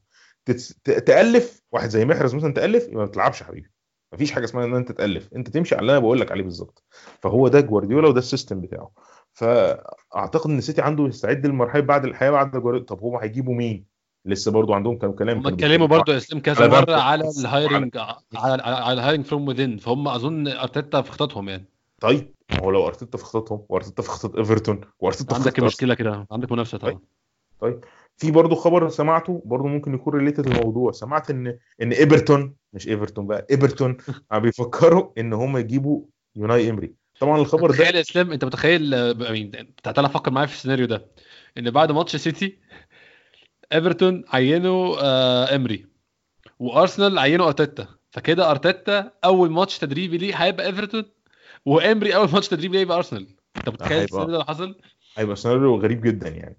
[0.84, 3.72] تألف واحد زي محرز مثلا تألف يبقى ما تلعبش يا حبيبي.
[4.14, 5.34] مفيش حاجة اسمها إن أنت تألف.
[5.36, 6.84] أنت تمشي على اللي أنا بقول لك عليه بالظبط.
[7.22, 8.92] فهو ده جوارديولا وده ال system بتاعه.
[9.34, 12.86] فأعتقد إن السيتي عنده يستعد للمرحلة بعد الحياة بعد جوارديولا.
[12.86, 13.99] طب هم هيجيبوا مين؟
[14.30, 16.96] لسه برضو عندهم كانوا كلام هم اتكلموا برضه يا إسلام كذا مرة.
[16.96, 21.66] على ال hiring على على ال hiring from within فهم أظن أرتيتا في خططهم يعني.
[22.02, 25.94] طيب ما هو لو أرتيتا في خططهم وأرتيتا في خطط إيفرتون وأرتيتا في عندك مشكلة
[25.94, 27.00] كده عندك منافسة طبعا.
[27.60, 27.84] طيب
[28.18, 33.28] في برضه خبر سمعته برضه ممكن يكون related الموضوع سمعت إن إن إيفرتون مش إيفرتون
[33.28, 33.98] بقى إيفرتون
[34.32, 36.02] عم بيفكروا إن هم يجيبوا
[36.36, 36.94] يوناي إمري.
[37.20, 41.06] طبعا الخبر ده تخيل يا إسلام أنت متخيل آه، تعالى فكر معايا في السيناريو ده.
[41.58, 42.60] إن بعد ماتش سيتي
[43.74, 45.86] إيفرتون عينوا آه إمري.
[46.60, 47.88] وأرسنال عينوا أرتيتا.
[48.12, 51.04] فكده أرتيتا أول ماتش تدريبي ليه هيبقى إيفرتون
[51.66, 53.28] وإمري أول ماتش تدريبي ليه يبقى أرسنال.
[53.58, 54.76] أنت متخيل هيبقى- السيناريو ده حصل؟
[55.18, 56.58] هيبقى سيناريو غريب جدا يعني.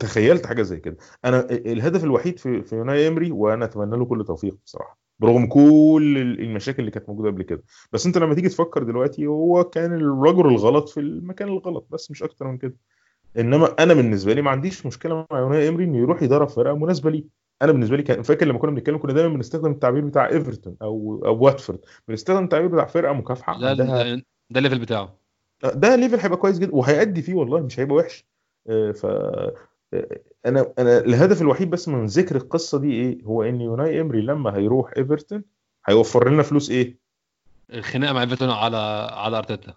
[0.00, 0.96] تخيلت حاجة زي كده.
[1.24, 6.16] أنا الهدف الوحيد في في يوناي إمري وأنا أتمنى له كل توفيق بصراحة برغم كل
[6.40, 7.62] المشاكل اللي كانت موجودة قبل كده.
[7.92, 12.22] بس أنت لما تيجي تفكر دلوقتي هو كان الرجل الغلط في المكان الغلط بس مش
[12.22, 12.76] أكتر من كده.
[13.38, 17.10] إنما أنا بالنسبة لي ما عنديش مشكلة مع يوناي إمري إنه يروح يدرب فرقة مناسبة
[17.10, 17.24] ليه.
[17.62, 21.22] أنا بالنسبة لي كان فاكر لما كنا بنتكلم كنا دايما بنستخدم التعبير بتاع إيفرتون أو
[21.26, 21.78] أو واتفورد.
[22.08, 23.60] بنستخدم التعبير بتاع فرقة مكافحة.
[23.60, 25.16] ده عندها ال- ده ال level بتاعه.
[25.64, 26.74] ده level هيبقى كويس جدا.
[26.74, 28.24] وهيأدي فيه والله مش هيبقى وحش.
[28.68, 29.54] آه، ف آه،
[30.46, 34.56] أنا أنا الهدف الوحيد بس من ذكر القصة دي إيه؟ هو إن يوناي إمري لما
[34.56, 35.42] هيروح إيفرتون
[35.86, 36.98] هيوفر لنا فلوس إيه؟
[37.74, 38.76] الخناقة مع إيفرتون على
[39.12, 39.74] على أرتيتا.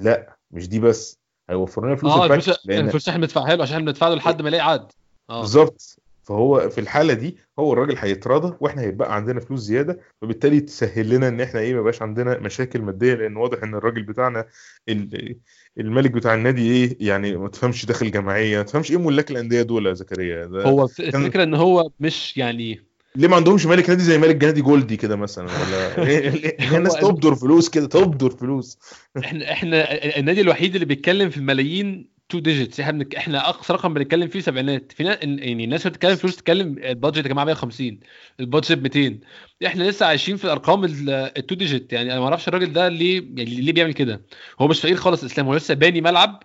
[0.00, 1.21] لا مش دي بس.
[1.50, 4.42] هيوفر لنا فلوس آه الفلوس لأن الفلوس إحنا بندفعها له عشان إحنا بندفع له لحد
[4.42, 4.92] ما يلاقي عقد.
[5.30, 5.40] آه.
[5.40, 5.98] بالظبط.
[6.24, 11.28] فهو في الحالة دي هو الراجل هيتراضى وإحنا هيبقى عندنا فلوس زيادة فبالتالي تسهل لنا
[11.28, 14.44] إن إحنا إيه ما يبقاش عندنا مشاكل مادية لأن واضح إن الراجل بتاعنا
[14.88, 15.38] ال-
[15.78, 19.86] الملك بتاع النادي إيه يعني ما تفهمش داخل جمعيه ما تفهمش إيه ملاك الأندية دول
[19.86, 22.84] يا زكريا؟ هو الفكرة إن هو مش يعني
[23.16, 26.28] ليه ما عندهمش ملك نادي زي ملك نادي جولدن كده مثلا؟ ولا ليه-
[26.60, 28.78] ليه الناس تبدر فلوس كده؟ تبدر فلوس.
[29.18, 33.04] إحنا إحنا النادي الوحيد اللي بيتكلم في الملايين two digits إحنا.
[33.16, 34.92] إحنا أقصى رقم بنتكلم فيه سبعينات.
[34.92, 35.24] في نا...
[35.24, 38.00] يعني الناس بتتكلم فلوس تتكلم ال budget يا جماعة 150
[38.40, 39.18] ال budget 200
[39.66, 43.16] إحنا لسه عايشين في الأرقام ال two digit يعني أنا ما أعرفش الراجل ده ليه
[43.16, 44.22] يعني ليه بيعمل كده.
[44.60, 45.46] هو مش فقير خالص إسلام.
[45.46, 46.42] هو لسه باني ملعب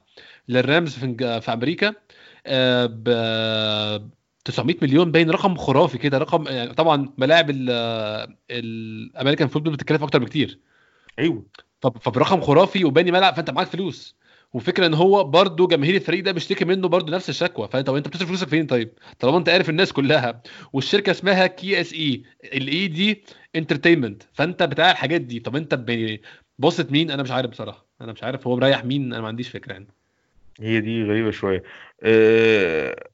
[0.49, 1.93] للرامز في في أمريكا.
[2.45, 3.09] آه، ب
[4.47, 10.03] 900 مليون باين رقم خرافي كده رقم يعني طبعا ملاعب ال- ال American football بتتكلف
[10.03, 10.59] أكتر بكتير.
[11.19, 11.43] أيوه.
[11.81, 14.15] فبرقم خرافي وباني ملعب فأنت معاك فلوس.
[14.53, 17.67] وفكرة إن هو برضه جماهير الفريق ده بيشتكي منه برضه نفس الشكوى.
[17.67, 20.41] فأنت طب أنت بتصرف فلوسك فين طيب؟ طالما أنت عارف الناس كلها.
[20.73, 23.23] والشركة اسمها KSE ال ID
[23.55, 25.39] entertainment فأنت بتاع الحاجات دي.
[25.39, 26.19] طب أنت ب-
[26.59, 27.85] مبسوط مين؟ أنا مش عارف بصراحة.
[28.01, 29.87] أنا مش عارف هو مريح مين؟ أنا ما عنديش فكرة يعني.
[30.61, 31.63] هي دي غريبة شوية.
[32.03, 33.07] أه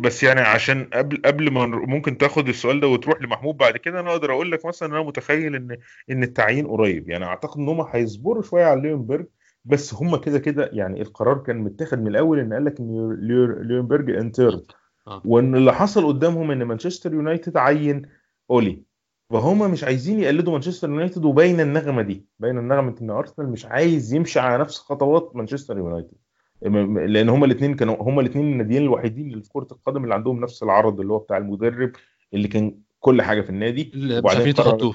[0.00, 4.10] بس يعني عشان قبل قبل ما ممكن تاخد السؤال ده وتروح لمحمود بعد كده أنا
[4.10, 5.76] أقدر أقول لك مثلا أنا متخيل إن
[6.10, 7.10] إن التعيين قريب.
[7.10, 9.26] يعني أعتقد إن هم هيصبروا شوية على ليونبرج
[9.64, 13.62] بس هم كده كده يعني القرار كان متاخد من الأول إن قال لك إن ليو-
[13.62, 14.62] ليونبرج interim
[15.06, 15.22] آه.
[15.24, 18.02] وإن اللي حصل قدامهم إن مانشستر يونايتد عين
[18.50, 18.82] أولي.
[19.30, 22.26] فهم مش عايزين يقلدوا مانشستر يونايتد وباين النغمة دي.
[22.38, 26.16] باين النغمة إن أرسنال مش عايز يمشي على نفس خطوات مانشستر يونايتد.
[26.62, 30.62] لأن هما الاثنين كانوا هما الاثنين الناديين الوحيدين اللي في كرة القدم اللي عندهم نفس
[30.62, 31.92] العرض اللي هو بتاع المدرب
[32.34, 33.92] اللي كان كل حاجة في النادي.
[34.18, 34.94] وبعدين يتخطوه.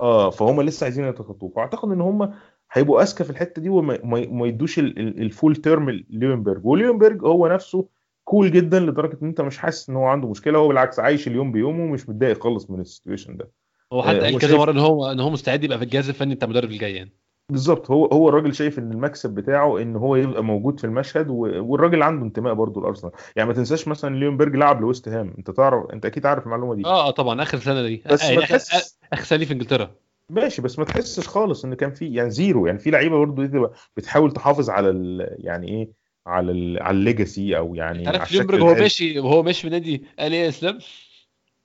[0.00, 1.48] آه فهم لسه عايزين يتخطوه.
[1.56, 2.32] فأعتقد إن هم
[2.72, 6.66] هيبقوا أذكى في الحتة دي وما ما- ما يدوش ال- ال- ال full term ليونبرج.
[6.66, 7.88] وليونبرج هو نفسه
[8.24, 10.58] cool جدا لدرجة إن أنت مش حاسس إن هو عنده مشكلة.
[10.58, 13.50] هو بالعكس عايش اليوم بيومه ومش متضايق خالص من ال situation ده.
[13.92, 16.08] هو حتى آه، قال هو كذا مرة إن هو إن هو مستعد يبقى في الجهاز
[16.08, 17.12] الفني بتاع المدرب الجاي يعني.
[17.48, 17.90] بالظبط.
[17.90, 22.24] هو هو الراجل شايف إن المكسب بتاعه إن هو يبقى موجود في المشهد والراجل عنده
[22.24, 23.12] انتماء برضه لأرسنال.
[23.36, 25.34] يعني ما تنساش مثلا ليونبرج لعب لويست هام.
[25.38, 26.84] أنت تعرف أنت أكيد عارف المعلومة دي.
[26.84, 27.42] آه آه طبعا.
[27.42, 28.02] آخر سنة دي.
[28.06, 29.90] بس آه ما آخر تحسش آخر سنة في إنجلترا.
[30.30, 30.62] ماشي.
[30.62, 32.66] بس ما تحسش خالص إن كان في يعني zero.
[32.66, 35.90] يعني في لعيبة برضه بتحاول تحافظ على ال يعني إيه
[36.26, 38.74] على ال على ال legacy أو يعني عارف ليونبرج هو.
[38.74, 40.78] ماشي وهو ماشي من النادي قال إيه يا اسلام؟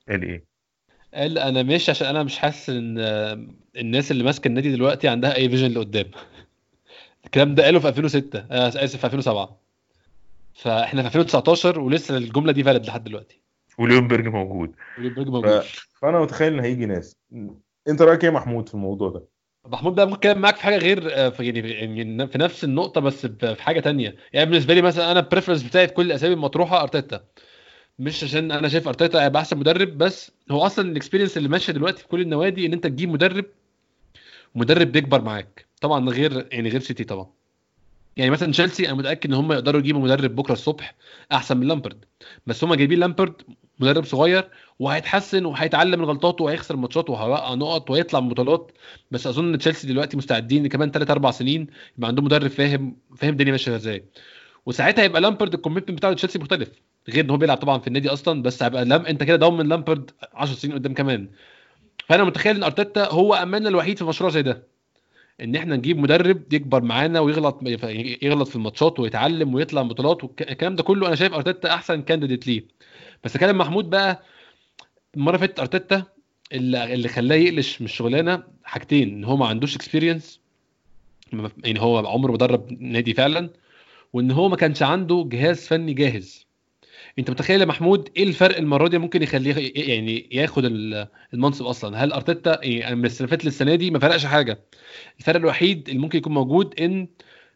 [0.08, 0.51] قال إيه؟
[1.14, 2.98] قال أنا ماشي عشان أنا مش حاسس إن
[3.76, 6.06] الناس اللي ماسكة النادي دلوقتي عندها أي vision لقدام.
[7.24, 9.60] الكلام ده قاله في 2006 آه، آسف في 2007
[10.54, 13.40] فإحنا في 2019 ولسه الجملة دي valid لحد دلوقتي.
[13.78, 14.74] وليونبرج موجود.
[14.98, 15.30] ليونبرج ف...
[15.30, 15.62] موجود.
[16.00, 17.16] فأنا متخيل إن هيجي ناس.
[17.88, 19.24] أنت رأيك إيه يا محمود في الموضوع ده؟
[19.66, 23.00] محمود بقى ممكن أتكلم معاك في حاجة غير آه، في يعني يعني في نفس النقطة
[23.00, 24.16] بس ب- في حاجة تانية.
[24.32, 27.24] يعني بالنسبة لي مثلا أنا ال preference بتاعي في كل الأسامي المطروحه أرتيتا.
[27.98, 31.72] مش عشان أنا شايف أرتيتا هيبقى أحسن مدرب بس هو أصلا ال experience اللي ماشية
[31.72, 33.44] دلوقتي في كل النوادي إن أنت تجيب مدرب
[34.54, 35.66] مدرب بيكبر معاك.
[35.80, 37.26] طبعا غير يعني غير سيتي طبعا.
[38.16, 40.94] يعني مثلا تشيلسي أنا متأكد إن هم يقدروا يجيبوا مدرب بكرة الصبح
[41.32, 42.04] أحسن من لامبرد.
[42.46, 43.42] بس هم جايبين لامبرد
[43.78, 48.72] مدرب صغير وهيتحسن وهيتعلم من غلطاته وهيخسر ماتشات وهيوقع نقط ويطلع من بطولات.
[49.10, 51.66] بس أظن إن تشيلسي دلوقتي مستعدين كمان 3 4 سنين
[51.98, 54.04] يبقى عندهم مدرب فاهم فاهم الدنيا ماشية إزاي.
[54.66, 56.68] وساعتها يبقى لامبرد ال commitment بتاع تشيلسي مختلف.
[57.08, 60.10] غير إن هو بيلعب طبعا في النادي أصلا بس هيبقى لام أنت كده ضامن لامبرد
[60.34, 61.28] 10 سنين قدام كمان.
[62.08, 64.66] فأنا متخيل إن أرتيتا هو أملنا الوحيد في مشروع زي ده.
[65.40, 67.58] إن إحنا نجيب مدرب يكبر معانا ويغلط
[68.22, 72.64] يغلط في الماتشات ويتعلم ويطلع بطولات والكلام ده كله أنا شايف أرتيتا أحسن candidate ليه.
[73.24, 74.22] بس كلام محمود بقى
[75.16, 76.02] المرة فاتت أرتيتا
[76.52, 80.40] اللي اللي خلاه يقلش من الشغلانة حاجتين إن هو ما عندوش experience
[81.64, 83.50] يعني هو عمره ما درب نادي فعلا
[84.12, 86.46] وإن هو ما كانش عنده جهاز فني جاهز.
[87.18, 92.04] انت متخيل يا محمود إيه الفرق المرة دي ممكن يخليه يعني ياخد ال- المنصب أصلا؟
[92.04, 94.60] هل ارتيتا يعني من فاتت للسنة دي ما فرقش حاجة.
[95.18, 97.08] الفرق الوحيد اللي ممكن يكون موجود ان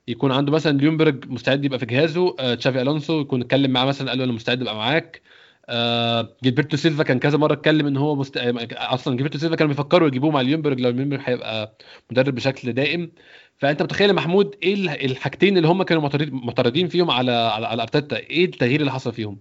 [0.08, 4.08] يكون عنده مثلا ليونبرج مستعد يبقى في جهازه آه، تشافي ألونسو يكون اتكلم معاه مثلا
[4.10, 5.22] قال له أنا مستعد أبقى معاك.
[5.68, 8.36] آه، جيلبرتو سيلفا كان كذا مرة اتكلم إن هو مست...
[8.36, 11.76] آه، أصلا جيلبرتو سيلفا كانوا بيفكروا يجيبوه مع ليونبرج لو ليونبرج هيبقى
[12.10, 13.12] مدرب بشكل دائم.
[13.58, 17.82] فانت متخيل محمود إيه ال- الحاجتين اللي هم كانوا معترض- معترضين فيهم على على, على
[17.82, 19.38] أرتيتا؟ إيه التغيير اللي حصل فيهم؟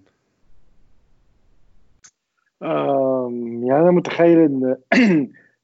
[3.63, 4.75] يعني أنا متخيل إن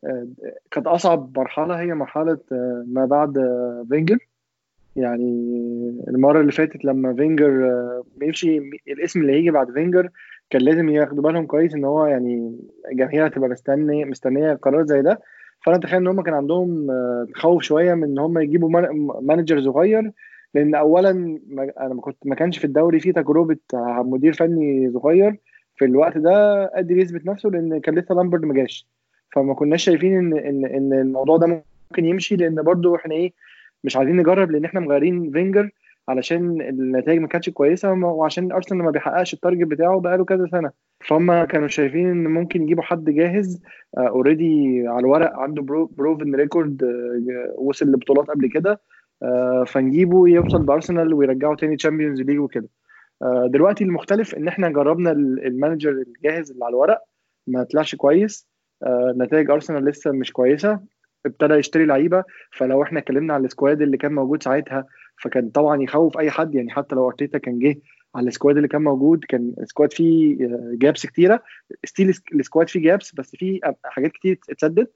[0.06, 0.28] آه،
[0.72, 4.18] كانت أصعب مرحلة هي مرحلة آه، ما بعد آه، فينجر.
[4.96, 5.24] يعني
[6.08, 10.10] المرة اللي فاتت لما فينجر آه، بيمشي الاسم اللي هيجي بعد فينجر
[10.50, 12.60] كان لازم ياخدوا بالهم كويس إن هو يعني
[12.92, 15.22] الجماهير هتبقى مستنيه مستنية قرار زي ده.
[15.64, 19.62] فأنا أتخيل إن هم كان عندهم آه، تخوف شوية من إن هم يجيبوا man- manager
[19.62, 20.12] صغير.
[20.54, 21.10] لأن اولا
[21.80, 25.38] أنا ما كنت ما كانش في الدوري فيه تجربة آه، مدير فني صغير.
[25.76, 28.88] في الوقت ده قادر يثبت نفسه لأن كان لسه لامبرد ما جاش.
[29.36, 32.36] فما كناش شايفين إن إن إن الموضوع ده ممكن يمشي.
[32.36, 33.34] لأن برضو إحنا إيه
[33.84, 35.70] مش عايزين نجرب لأن إحنا مغيرين فينجر.
[36.10, 40.72] علشان النتائج ما كانتش كويسة وعشان أرسنال ما بيحققش ال target بتاعه بقاله كذا سنة.
[41.06, 43.62] فهم كانوا شايفين إن ممكن يجيبوا حد جاهز
[43.98, 46.84] already على الورق عنده pro- proven record
[47.58, 48.82] وصل لبطولات قبل كده
[49.24, 52.70] آه، فنجيبه يوصل بأرسنال ويرجعه تاني Champions League وكده.
[53.22, 57.02] آه، دلوقتي المختلف إن إحنا جربنا ال- ال manager الجاهز اللي على الورق
[57.48, 58.48] ما طلعش كويس
[58.84, 60.80] آه، نتائج أرسنال لسه مش كويسة
[61.26, 64.86] ابتدى يشتري لعيبة فلو إحنا اتكلمنا على ال squad اللي كان موجود ساعتها
[65.22, 67.76] فكان طبعا يخوف أي حد يعني حتى لو أرتيتا كان جه
[68.16, 70.38] على ال squad اللي كان موجود كان ال squad فيه
[70.74, 71.44] gaps كتيرة.
[71.86, 74.88] still ال squad فيه gaps بس فيه حاجات كتير اتسدد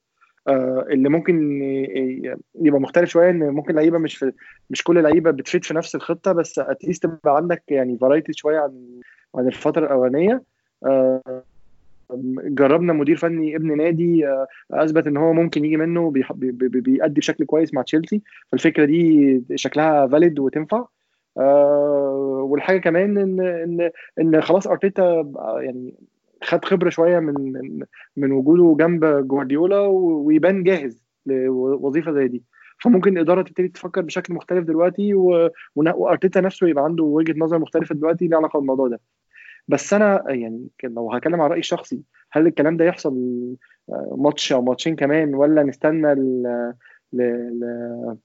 [0.47, 4.31] آه، اللي ممكن ي- يبقى مختلف شوية إن ممكن لعيبة مش في
[4.69, 8.59] مش كل لعيبة بتفيد في نفس الخطة بس at least تبقى عندك يعني variety شوية
[8.59, 8.85] عن
[9.35, 10.43] عن الفترة الأولانية.
[10.85, 11.43] آه،
[12.45, 17.73] جربنا مدير فني ابن نادي آه، اثبت ان هو ممكن يجي منه بيأدي بشكل كويس
[17.73, 18.21] مع تشيلسي.
[18.51, 20.85] فالفكرة دي شكلها فاليد وتنفع.
[21.37, 25.93] آه، والحاجة كمان ان ان إن خلاص أرتيتا بقى يعني
[26.43, 27.83] خد خبرة شوية من من
[28.17, 32.43] من وجوده جنب جوارديولا ويبان جاهز لوظيفه زي دي.
[32.83, 35.13] فممكن الإدارة تبتدي تفكر بشكل مختلف دلوقتي
[35.75, 38.99] وأرتيتا نفسه يبقى عنده وجهة نظر مختلفة دلوقتي ليها علاقة بالموضوع ده.
[39.67, 42.01] بس أنا يعني لو هتكلم عن رايي الشخصي
[42.31, 43.13] هل الكلام ده يحصل
[43.89, 46.73] آه، ماتش أو ماتشين كمان ولا نستنى ل...
[47.13, 48.15] ل-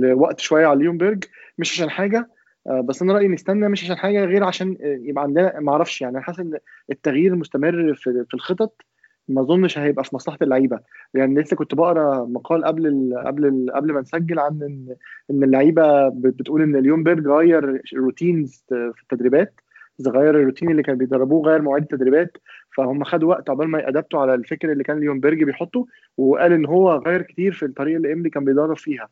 [0.00, 1.24] لوقت شوية على ليونبرج؟
[1.58, 2.28] مش عشان حاجة
[2.66, 6.02] آه، بس أنا رأيي نستنى مش عشان حاجة غير عشان آه، يبقى عندنا ما أعرفش
[6.02, 6.58] يعني أنا حاسس إن
[6.90, 8.82] التغيير المستمر في في الخطط
[9.28, 10.80] ما أظنش هيبقى في مصلحة اللعيبة.
[11.14, 14.96] يعني لسه كنت بقرأ مقال قبل ال قبل ال قبل ما نسجل عن إن
[15.30, 19.60] إن اللعيبة بت- بتقول إن ليونبرج غير routines في التدريبات.
[20.08, 22.36] غير الروتين اللي كانوا بيدربوه غير مواعيد التدريبات
[22.76, 25.86] فهم خدوا وقت عقبال ما ي adapt وا على الفكر اللي كان ليونبرج بيحطه
[26.18, 29.08] وقال إن هو غير كتير في الطريقة اللي إمري كان بيدرب فيها.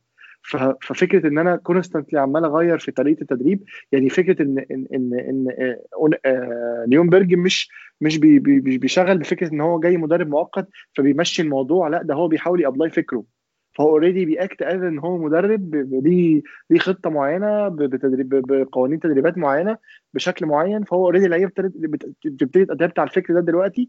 [0.80, 3.62] ففكرة إن أنا constantly عمال أغير في طريقة التدريب
[3.92, 5.80] يعني فكرة إن إن إن, إن آه،
[6.26, 7.70] آه، ليونبرج مش
[8.00, 12.28] مش بي بي- بيشغل بفكره إن هو جاي مدرب مؤقت فبيمشي الموضوع لأ ده هو
[12.28, 13.24] بيحاول ي apply فكره.
[13.80, 19.38] فهو already بي act as إن هو مدرب ليه ليه خطة معينة بتدريب بقوانين تدريبات
[19.38, 19.78] معينة
[20.14, 23.88] بشكل معين فهو already اللعيبه بتبتدي ت adapt على الفكر ده دلوقتي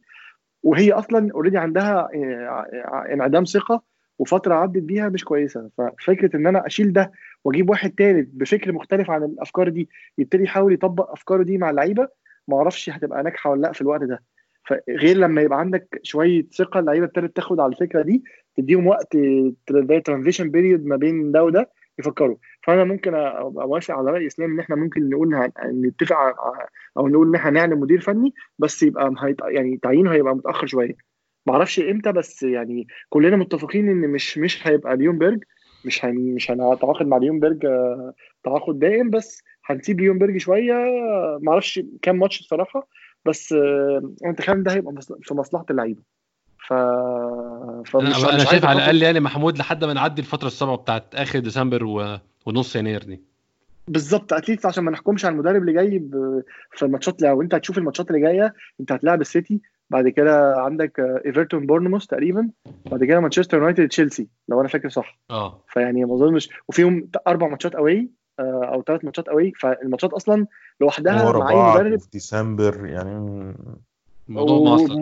[0.63, 3.83] وهي أصلا already عندها آه، انعدام ثقة
[4.19, 5.69] وفترة عدت بيها مش كويسة.
[5.77, 7.11] ففكرة إن أنا أشيل ده
[7.43, 12.07] وأجيب واحد تالت بفكر مختلف عن الأفكار دي يبتدي يحاول يطبق أفكاره دي مع اللعيبة
[12.47, 14.23] ما أعرفش هتبقى ناجحة ولا لأ في الوقت ده.
[14.65, 18.23] فغير لما يبقى عندك شوية ثقة اللعيبة ابتدت تاخد على الفكرة دي
[18.57, 19.17] تديهم وقت
[19.71, 22.37] زي transition period ما بين ده وده يفكروا.
[22.63, 26.15] فأنا ممكن ابقى موافق على رأي إسلام إن إحنا ممكن نقول نتفق
[26.97, 29.13] أو نقول إن إحنا هنعلن مدير فني بس يبقى.
[29.47, 30.95] يعني تعيينه هيبقى متأخر شوية.
[31.45, 35.43] معرفش إمتى بس يعني كلنا متفقين إن مش مش هيبقى ليونبرج
[35.83, 40.73] مش هن مش هنتعاقد مع ليونبرج آه، تعاقد دائم بس هنسيب ليونبرج شوية.
[41.41, 42.87] معرفش كام ماتش الصراحه
[43.25, 46.01] بس آه، أنا متخيل ده هيبقى في مصلحة اللعيبة.
[46.67, 46.73] ف
[47.91, 51.83] فمش أنا شايف على الأقل يعني محمود لحد ما نعدي الفترة الصعبه بتاعت آخر ديسمبر
[51.83, 52.17] و...
[52.45, 53.21] ونص يناير دي.
[53.87, 57.55] بالظبط at least عشان ما نحكمش على المدرب اللي جاي ب- في الماتشات لو أنت
[57.55, 62.49] هتشوف الماتشات اللي جاية أنت هتلاعب السيتي بعد كده عندك آه، إيفرتون بورنموث تقريبا
[62.91, 65.17] بعد كده مانشستر يونايتد تشيلسي لو أنا فاكر صح.
[65.31, 65.63] آه.
[65.67, 70.47] فيعني ما أظنش وفيهم أربع ماتشات away أو ثلاث ماتشات away فالماتشات أصلا
[70.81, 73.11] لوحدها مع أي مدرب في ديسمبر يعني
[74.29, 74.97] الموضوع معصلك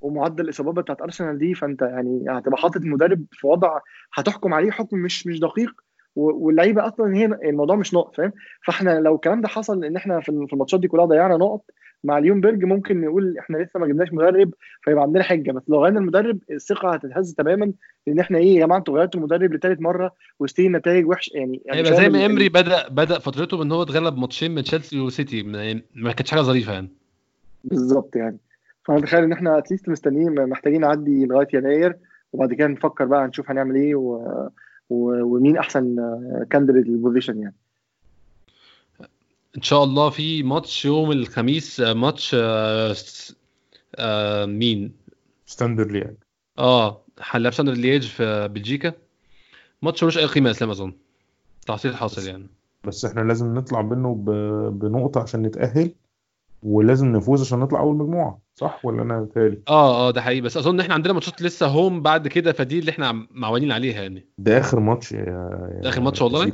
[0.00, 3.78] ومعدل الإصابات بتاعت أرسنال دي فأنت يعني هتبقى حاطط المدرب في وضع
[4.14, 5.70] هتحكم عليه حكم مش مش دقيق
[6.16, 8.32] واللعيبة أصلا هي الموضوع مش نقط فاهم؟
[8.64, 11.62] فإحنا لو الكلام ده حصل إن إحنا في الماتشات دي كلها ضيعنا نقط
[12.04, 16.00] مع ليونبرج ممكن نقول إحنا لسه ما جبناش مدرب فيبقى عندنا حجة بس لو غيرنا
[16.00, 17.72] المدرب الثقة هتتهز تماما
[18.06, 21.62] لأن إحنا إيه يا جماعة أنتوا غيرتوا المدرب لثالث مرة و still نتائج وحشة يعني
[21.64, 25.00] يعني هيبقى زي ما ال- إمري بدأ بدأ فترته بإن هو اتغلب ماتشين من تشيلسي
[25.00, 26.88] وسيتي ما ما كانتش حاجة ظريفة يعني.
[27.64, 28.36] بالظبط يعني.
[28.84, 31.96] فأنا متخيل إن إحنا at least مستنيين محتاجين نعدي لغاية يناير
[32.32, 34.14] وبعد كده نفكر بقى نشوف هنعمل إيه و...
[34.90, 35.22] و...
[35.36, 35.96] ومين أحسن
[36.50, 37.54] candidate لل position يعني.
[39.56, 42.94] إن شاء الله في ماتش يوم الخميس ماتش آه،
[43.96, 44.92] آه، مين؟
[45.46, 46.06] ستاندر لياج
[46.58, 48.92] آه هنلعب ستاندر لياج في بلجيكا.
[49.82, 50.92] ماتش ملوش أي قيمة يا إسلام أظن.
[51.66, 52.46] تحصيل حاصل يعني.
[52.84, 55.90] بس إحنا لازم نطلع منه ب- بنقطة عشان نتأهل.
[56.62, 60.40] ولازم نفوز عشان نطلع أول مجموعة صح ولا إحنا تاني؟ آه آه ده حقيقي.
[60.40, 64.28] بس أظن إحنا عندنا ماتشات لسه home بعد كده فدي اللي إحنا معولين عليها يعني.
[64.38, 65.24] ده آخر ماتش يا
[65.82, 66.52] ده آخر ماتش والله؟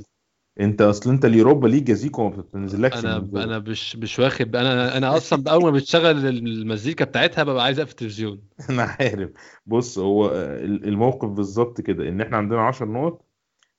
[0.60, 3.16] أنت أصل أنت اليوروبا ليج يا زيكو ما بتنزلكش أنا.
[3.16, 7.90] أنا مش مش واخد أنا أنا أصلا اول ما بتشغل المزيكا بتاعتها ببقى عايز أقفل
[7.90, 8.40] التلفزيون.
[8.70, 9.30] أنا عارف.
[9.66, 13.22] بص هو ال- الموقف بالظبط كده إن إحنا عندنا 10 نقط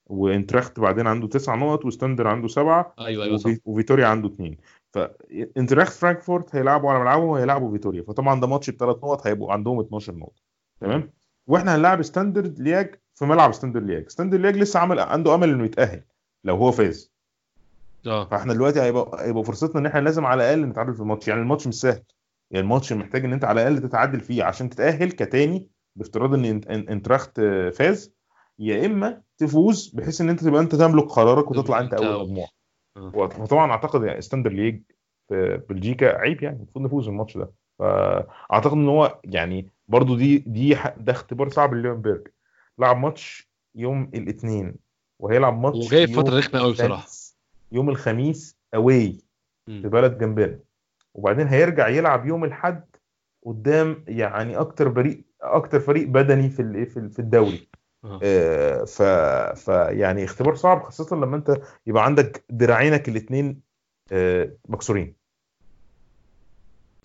[0.05, 3.49] وآينتراخت بعدين عنده 9 نقط وستاندر عنده 7 أيوه أيوه صح.
[3.49, 4.57] وفي- وفيتوريا عنده 2
[4.97, 10.15] فآينتراخت فرانكفورت هيلعبوا على ملعبهم وهيلعبوا فيتوريا فطبعا ده ماتش بثلاث نقط هيبقوا عندهم 12
[10.15, 10.41] نقطة
[10.81, 11.11] تمام
[11.47, 15.65] وإحنا هنلعب ستاندرد لياج في ملعب ستاندرد لياج ستاندرد لياج لسه عامل عنده أمل إنه
[15.65, 16.03] يتأهل
[16.43, 17.11] لو هو فاز
[18.07, 21.41] آه فاحنا دلوقتي هيبقى هيبقى فرصتنا إن إحنا لازم على الأقل نتعادل في الماتش يعني
[21.41, 22.03] الماتش مش سهل
[22.51, 26.67] يعني الماتش محتاج إن أنت على الأقل تتعادل فيه عشان تتأهل كتاني بافتراض إن انت-
[26.67, 27.41] ان- آينتراخت
[27.73, 28.13] فاز
[28.59, 32.23] يا إما تفوز بحيث إن أنت تبقى أنت تملك قرارك وتطلع أنت أول.
[32.29, 32.49] مجموعة.
[32.97, 34.81] وطبعا أعتقد يعني ستاندر لياج
[35.27, 37.51] في بلجيكا عيب يعني المفروض نفوز الماتش ده.
[37.79, 42.27] فأعتقد إن هو يعني برضو دي دي ده اختبار صعب لليونبرج
[42.79, 44.75] لعب ماتش يوم الاثنين
[45.19, 47.07] وهيلعب ماتش وجاي في فترة رخمة قوي بصراحة.
[47.71, 49.21] يوم الخميس away.
[49.65, 50.59] في بلد جنبنا.
[51.13, 52.85] وبعدين هيرجع يلعب يوم الأحد
[53.45, 57.66] قدام يعني أكتر فريق أكتر فريق بدني في في الدوري.
[58.03, 58.19] آه.
[58.23, 59.01] آه، ف
[59.59, 63.61] ف يعني اختبار صعب خاصة لما انت يبقى عندك دراعينك الاثنين
[64.69, 65.15] مكسورين.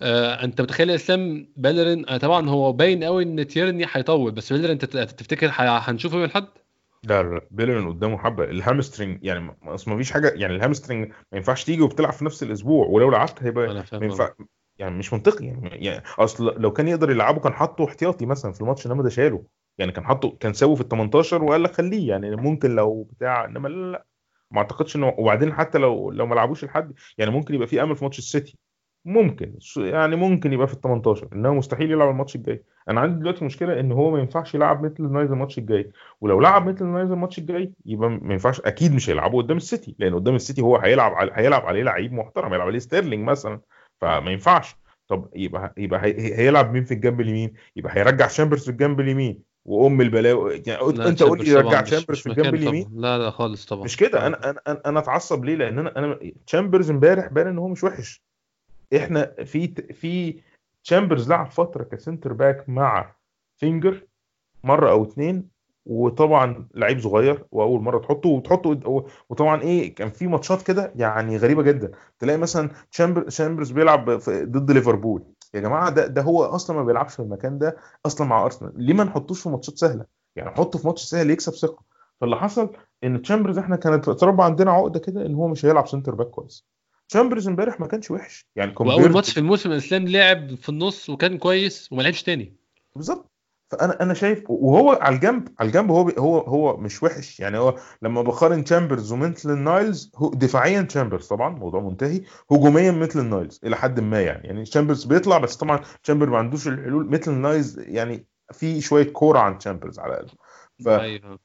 [0.01, 4.53] آه، انت متخيل يا اسلام بيلرين آه، طبعا هو باين قوي إن تيرني هيطول بس
[4.53, 6.45] بيلرين انت تفتكر هنشوفه يوم الاحد؟
[7.03, 8.43] لا لا بيلرين قدامه حبة.
[8.43, 12.13] ال hamstring يعني ما- أصل ما فيش حاجة يعني ال hamstring ما ينفعش تيجي وبتلعب
[12.13, 14.29] في نفس الأسبوع ولو لعبت هيبقى ما ينفع
[14.79, 18.61] يعني مش منطقي يعني, يعني أصل لو كان يقدر يلعبه كان حطه احتياطي مثلا في
[18.61, 19.43] الماتش إنما ده شاله
[19.77, 23.45] يعني كان حطه كان ساوى في ال 18 وقال لك خليه يعني ممكن لو بتاع
[23.45, 24.05] إنما لا لا
[24.51, 27.95] ما أعتقدش إنه وبعدين حتى لو لو ما لعبوش لحد يعني ممكن يبقى في أمل
[27.95, 28.57] في ماتش السيتي.
[29.05, 32.63] ممكن يعني ممكن يبقى في ال 18 انما مستحيل يلعب الماتش الجاي.
[32.89, 35.91] أنا عندي دلوقتي مشكلة إن هو ما ينفعش يلعب ميتلاند نايلز الماتش الجاي.
[36.21, 40.15] ولو لعب ميتلاند نايلز الماتش الجاي يبقى ما ينفعش أكيد مش هيلعبه قدام السيتي لأن
[40.15, 43.61] قدام السيتي هو هيلعب على هيلعب عليه لعيب محترم هيلعب عليه ستيرلينج مثلا
[44.01, 44.75] فما ينفعش.
[45.07, 49.52] طب يبقى يبقى هي- هيلعب مين في الجنب اليمين؟ يبقى هيرجع شامبرز في الجنب اليمين.
[49.65, 50.63] وأم البلاوي.
[50.67, 52.89] يعني لا، أنت قول لي تشامبرز طبعاً يرجع مش- شامبرز مش في الجنب اليمين.
[52.95, 53.83] لا لا خالص طبعا.
[53.83, 57.67] مش كده؟ أنا أنا أنا أتعصب ليه؟ لأن أنا أنا تشامبرز امبارح بان إن هو
[57.67, 58.23] مش وحش.
[58.95, 60.39] إحنا في في
[60.83, 63.15] تشامبرز لعب فترة ك centre back مع
[63.57, 64.07] فينجر
[64.63, 65.49] مرة أو اتنين
[65.85, 68.69] وطبعا لعيب صغير وأول مرة تحطه وتحطه
[69.29, 71.91] وطبعا إيه كان في ماتشات كده يعني غريبة جدا.
[72.19, 75.23] تلاقي مثلا تشامبر تشامبرز بيلعب ضد ليفربول.
[75.53, 78.71] يا جماعة ده ده هو أصلا ما بيلعبش في المكان ده أصلا مع أرسنال.
[78.75, 81.83] ليه ما نحطوش في ماتشات سهلة؟ يعني حطه في ماتش سهل يكسب ثقة.
[82.21, 82.69] فاللي حصل
[83.03, 86.65] إن تشامبرز إحنا كانت اتربى عندنا عقدة كده إن هو مش هيلعب centre back كويس.
[87.09, 88.47] تشامبرز إمبارح ما كانش وحش.
[88.55, 92.55] يعني وأول ماتش في الموسم الاسلام لعب في النص وكان كويس وما لعبش تاني.
[92.95, 93.32] بالظبط.
[93.73, 97.39] فانا أنا شايف وهو على الجنب على الجنب هو هو هو مش وحش.
[97.39, 102.21] يعني هو لما بقارن تشامبرز وميتلاند نايلز هو دفاعيا تشامبرز طبعا موضوع منتهي.
[102.51, 104.47] هجوميا ميتلاند نايلز إلى حد ما يعني.
[104.47, 107.09] يعني تشامبرز بيطلع بس طبعا تشامبرز ما عندوش الحلول.
[107.09, 110.29] ميتلاند نايلز يعني في شوية كورة عن تشامبرز على الأقل.
[110.85, 110.87] ف...
[110.87, 111.39] أيوه.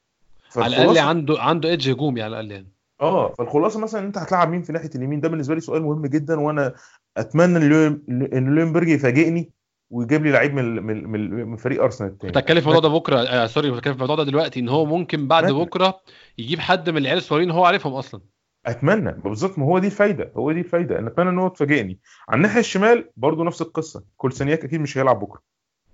[0.57, 2.68] على الأقل عنده عنده edge هجومي على الأقل يعني.
[3.01, 6.41] آه فالخلاصة مثلا أنت هتلعب مين في ناحية اليمين ده بالنسبة لي سؤال مهم جدا
[6.41, 6.74] وأنا
[7.16, 7.76] أتمنى
[8.09, 9.53] إن لوينبرج يفاجئني.
[9.91, 12.32] ويجيب لي لعيب من من من من فريق أرسنال التاني.
[12.32, 14.68] كنت هتكلم في الموضوع ده بكرة آه sorry كنت هتكلم في الموضوع ده دلوقتي إن
[14.68, 15.55] هو ممكن بعد ماشي.
[15.55, 16.01] بكرة
[16.39, 18.20] يجيب حد من العيال الصغيرين هو عارفهم أصلا.
[18.66, 19.12] أتمنى.
[19.12, 22.61] بالظبط ما هو دي الفايده هو دي الفايده أنا أتمنى إن هو تفاجئني على الناحية
[22.61, 24.05] الشمال برضو نفس القصة.
[24.16, 25.41] كولسانياك أكيد مش هيلعب بكرة.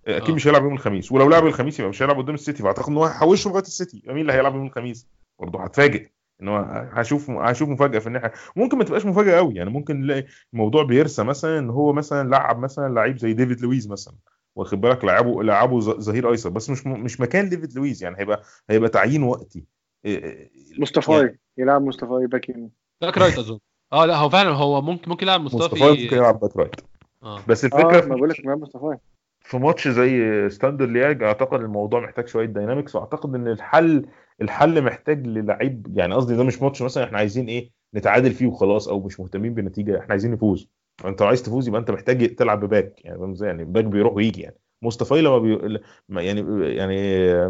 [0.07, 0.35] أكيد آه.
[0.35, 1.13] مش هيلعب يوم الخميس.
[1.13, 2.63] ولو لعب الخميس يبقى مش هيلعب قدام السيتي.
[2.63, 4.03] فأعتقد إن هو هيحوشه لغاية السيتي.
[4.07, 5.09] مين اللي هيلعب يوم الخميس.
[5.41, 6.09] برضه هتفاجئ.
[6.43, 6.57] إن هو
[6.93, 8.33] هشوف هشوف مفاجأة في الناحية.
[8.57, 12.59] ممكن ما تبقاش مفاجأة قوي يعني ممكن نلاقي الموضوع بيرسى مثلا إن هو مثلا لعب
[12.59, 14.15] مثلا لعيب زي ديفيد لويز مثلا
[14.57, 18.89] واخد بالك؟ لعبه لعبه ظهير أيسر بس مش مش مكان ديفيد لويز يعني هيبقى هيبقى
[18.89, 19.65] تعيين وقتي.
[20.07, 22.71] إيه- يعني مصطفي يلعب مصطفي back يمين.
[23.01, 23.59] back right أظن.
[23.93, 26.81] آه لا هو فعلا هو ممكن ممكن يلعب مصطفي مصطفى ممكن يلعب back right.
[27.23, 27.39] آه.
[27.49, 28.99] بس آه الفكرة ما في بقول لك مصطفي
[29.41, 34.07] في ماتش زي ستاندر لياج أعتقد الموضوع محتاج شوية dynamics وأعتقد إن الحل
[34.43, 38.89] الحل محتاج للعيب يعني قصدي ده مش ماتش مثلا إحنا عايزين إيه نتعادل فيه وخلاص
[38.89, 40.69] أو مش مهتمين بالنتيجة إحنا عايزين نفوز.
[40.99, 43.85] فانت لو عايز تفوز يبقى أنت محتاج تلعب ب back يعني فاهم إزاي؟ يعني back
[43.85, 44.57] بيروح ويجي يعني.
[44.83, 45.79] مصطفى لما بي...
[46.09, 46.41] يعني
[46.77, 47.41] يعني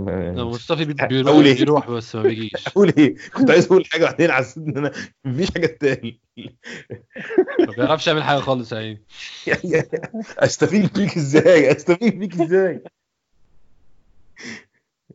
[0.41, 0.61] أقول
[1.09, 2.69] بيروح إيه؟ بيروح بس ما بيجيش.
[2.69, 4.93] أقول إيه؟ كنت عايز أقول حاجة بعدين حسيت إن أنا
[5.25, 6.21] مفيش حاجة تاني.
[7.61, 9.03] ما بيعرفش يعمل حاجة خالص يعني
[10.39, 12.83] أستفيد بيك إزاي؟ أستفيد بيك إزاي؟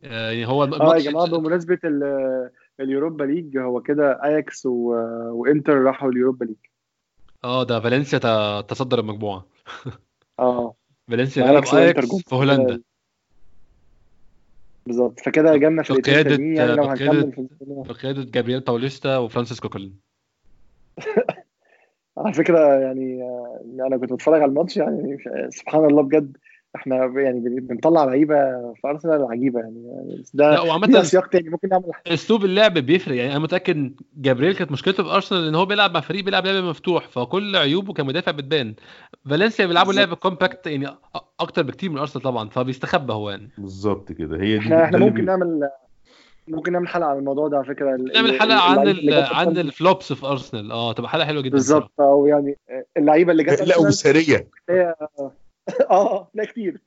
[0.02, 2.50] يعني هو آه يا جماعة بمناسبة ال-
[2.80, 4.70] ال Europa League هو كده اياكس و...
[5.30, 6.56] وإنتر راحوا ال Europa League.
[7.44, 9.46] آه ده فالنسيا تصدر المجموعة.
[10.38, 10.74] آه.
[11.08, 12.14] فالنسيا غلب اياكس.
[12.28, 12.80] في هولندا.
[14.86, 15.20] بالظبط.
[15.20, 17.48] فكده جالنا فرقتين بقيادة- تانيين يعني لو بقيادة- في.
[17.88, 20.00] بقياده جابرييل باوليستا وفرانسيس كوكلين
[22.18, 25.18] على فكرة يعني آه، أنا كنت بتفرج على الماتش يعني
[25.50, 26.36] سبحان الله بجد.
[26.76, 28.34] إحنا يعني بن- بنطلع لعيبة
[28.74, 29.82] في أرسنال عجيبة يعني.
[30.34, 33.16] ده لا وعامة ليها سياق تاني ممكن نعمل أسلوب اللعب بيفرق.
[33.16, 36.64] يعني أنا متأكد جابرييل كانت مشكلته في أرسنال إن هو بيلعب مع فريق بيلعب لعب
[36.64, 38.74] مفتوح فكل عيوبه كمدافع بتبان.
[39.30, 39.92] فالنسيا بيلعبوا.
[39.92, 43.50] لعب compact يعني أ- أكتر بكتير من أرسنال طبعا فبيستخبى هو يعني.
[43.58, 44.36] بالظبط كده.
[44.36, 45.68] هي دي إحنا إحنا ممكن نعمل
[46.48, 47.96] ممكن نعمل حلقة عن الموضوع ده على فكرة.
[48.14, 48.78] نعمل حلقة عن
[49.32, 49.58] عن.
[49.58, 50.72] ال flops في أرسنال.
[50.72, 51.52] آه تبقى حلقة حلوة جدا.
[51.52, 51.92] بالظبط.
[52.00, 52.58] أو يعني
[52.96, 54.48] اللعيبة اللي جت لا وسريه
[55.90, 56.80] آه لا كتير.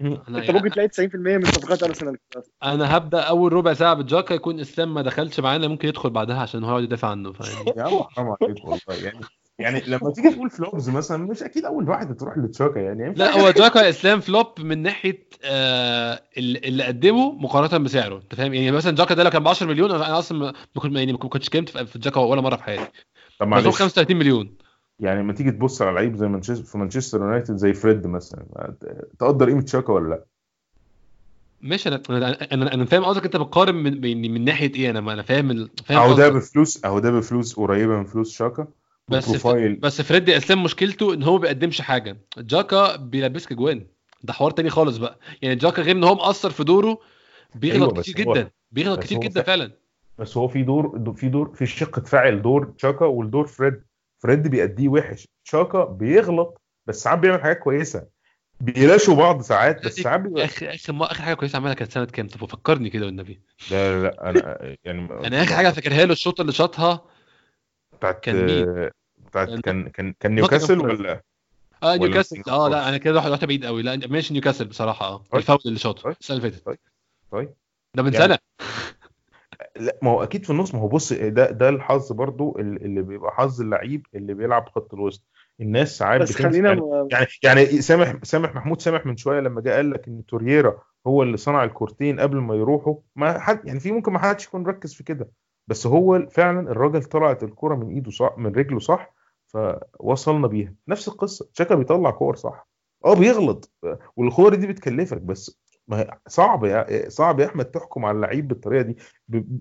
[0.00, 2.16] انت ممكن تلاقي 90% من صفقات أرسنال.
[2.62, 6.64] أنا هبدأ أول ربع ساعة بجاكا يكون إسلام ما دخلش معانا ممكن يدخل بعدها عشان
[6.64, 9.04] هو يقعد يدافع عنه فيعني يا حرام عليك والله.
[9.04, 9.20] يعني
[9.58, 13.14] يعني لما تيجي تقول فلوبز مثلا مش أكيد أول واحد تروح لتشاكا يعني.
[13.14, 18.70] لا هو جاكا إسلام فلوب من ناحية آه اللي قدمه مقارنة بسعره أنت فاهم؟ يعني
[18.70, 21.48] مثلا جاكا ده لو كان ب 10 مليون أنا أصلا ما كنت يعني ما كنتش
[21.48, 22.92] كلمت في جاكا ولا مرة في حياتي.
[23.38, 24.56] طب بس هو معلش 35 مليون.
[25.00, 28.74] يعني لما تيجي تبص على لعيب زي مانشستر في مانشستر يونايتد زي فريد مثلا
[29.18, 30.24] تقدر قيمة شاكا ولا لأ؟
[31.60, 32.02] ماشي أنا
[32.52, 35.98] أنا أنا, فاهم قصدك أنت بتقارن من من, من ناحية إيه؟ أنا أنا فاهم فاهم
[35.98, 36.28] أهو ده.
[36.28, 38.66] بفلوس أهو ده بفلوس قريبة من فلوس شاكا
[39.08, 39.76] بس profile.
[39.76, 42.16] بس فريد يا إسلام مشكلته إن هو ما بيقدمش حاجة.
[42.38, 43.86] جاكا بيلبسك جوان.
[44.22, 45.18] ده حوار تاني خالص بقى.
[45.42, 46.98] يعني جاكا غير إن هو مقصر في دوره
[47.54, 48.50] بيغلط أيوة، كتير هو- جدا.
[48.72, 49.70] بيغلط كتير جدا فعلا-
[50.18, 53.82] بس هو في دور في دور في شق دفاعي لدور شاكا والدور فريد.
[54.18, 55.28] فريد بيأديه وحش.
[55.44, 58.06] شاكا بيغلط بس ساعات بيعمل حاجات كويسة.
[58.60, 62.04] بيلاشوا بعض ساعات بس ساعات بيبقى اخر اخر ما اخر حاجة كويسة عملها كانت سنة
[62.04, 63.40] كام؟ طب فكرني كده والنبي
[63.70, 67.04] لا لا لا أنا يعني أنا آخر حاجة فاكرها له الشوط اللي شاطها
[67.92, 71.22] بتاعت كان مين؟ بتاعت كان- كان كان كان نيوكاسل ولا
[71.82, 72.42] آه نيوكاسل.
[72.48, 73.82] آه؟ لا أنا كده رحت بعيد قوي.
[73.82, 75.06] لا ماشي نيوكاسل بصراحة.
[75.06, 75.34] آه طيب.
[75.36, 76.16] الفاول اللي شاطه طيب.
[76.20, 76.78] السنة اللي فاتت.
[77.32, 77.54] طيب
[77.94, 78.38] ده من يعني- سنة.
[79.76, 80.74] لا ما هو أكيد في النص.
[80.74, 85.24] ما هو بص ده ده الحظ برضو اللي بيبقى حظ اللعيب اللي بيلعب خط الوسط.
[85.60, 89.60] الناس ساعات بس خلينا يعني م- يعني يعني سامح سامح محمود سامح من شوية لما
[89.60, 92.96] جه قال لك إن تورييرا هو اللي صنع الكورتين قبل ما يروحوا.
[93.16, 95.30] ما حد يعني في ممكن ما حدش يكون مركز في كده
[95.66, 99.14] بس هو فعلا الراجل طلعت الكرة من إيده صح من رجله صح
[99.46, 100.74] فوصلنا بيها.
[100.88, 101.48] نفس القصة.
[101.52, 102.68] شاكا بيطلع كور صح.
[103.04, 103.72] آه بيغلط.
[104.16, 105.58] والكور دي بتكلفك بس
[105.88, 108.96] ما صعب يا صعب يا أحمد تحكم على اللعيب بالطريقة دي.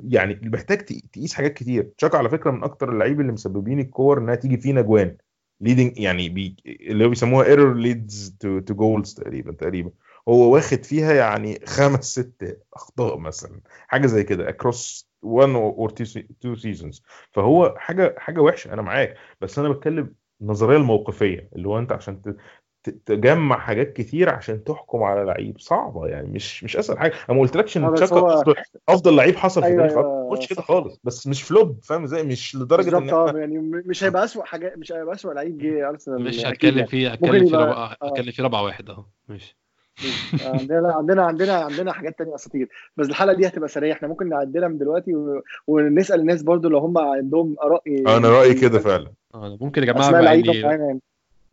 [0.04, 1.92] يعني محتاج تق- تقيس حاجات كتير.
[1.98, 5.18] شاكا على فكرة من أكتر اللعيبه اللي مسببين الكور إنها تيجي فينا جوان
[5.62, 9.92] leading يعني بي اللي هو بيسموها error leads to to goals تقريبا تقريبا.
[10.30, 13.62] هو واخد فيها يعني خمس ست أخطاء مثلا.
[13.88, 19.16] حاجة زي كده across 1 or 2 seasons فهو حاجة حاجة وحشة أنا معاك.
[19.42, 22.22] بس أنا بتكلم النظريه الموقفية اللي هو أنت عشان
[22.90, 25.60] تجمع حاجات كتير عشان تحكم على لعيب.
[25.60, 27.14] صعبة يعني مش مش أسهل حاجة.
[27.30, 28.44] أنا ما قلتلكش آه، ان تشاكا هو-
[28.90, 30.62] أفضل لعيب حصل في أيوة، تاريخ أيوة، كده.
[30.62, 31.00] خالص.
[31.04, 34.24] بس مش فلوب فاهم إزاي؟ مش لدرجة إن بالظبط آه إحنا يعني م- مش هيبقى
[34.24, 36.88] اسوء حاجة مش هيبقى اسوء لعيب جه أرسنال مش هتكلم يعني.
[36.90, 38.08] فيه ممكن هتكلم في يبقى- رابع آه.
[38.08, 39.04] هتكلم في رابع واحد أهو.
[39.30, 39.58] ماشي.
[40.46, 42.70] آه، عندنا عندنا عندنا عندنا حاجات تانية أساطير.
[42.98, 43.94] بس الحلقة دي هتبقى سريعة.
[43.96, 45.42] إحنا ممكن نعدلها من دلوقتي و...
[45.68, 47.82] ونسأل الناس برضو لو هم عندهم آراء
[48.18, 49.12] أنا رأيي كده فعلا.
[49.36, 50.12] آه، ممكن يا جماعة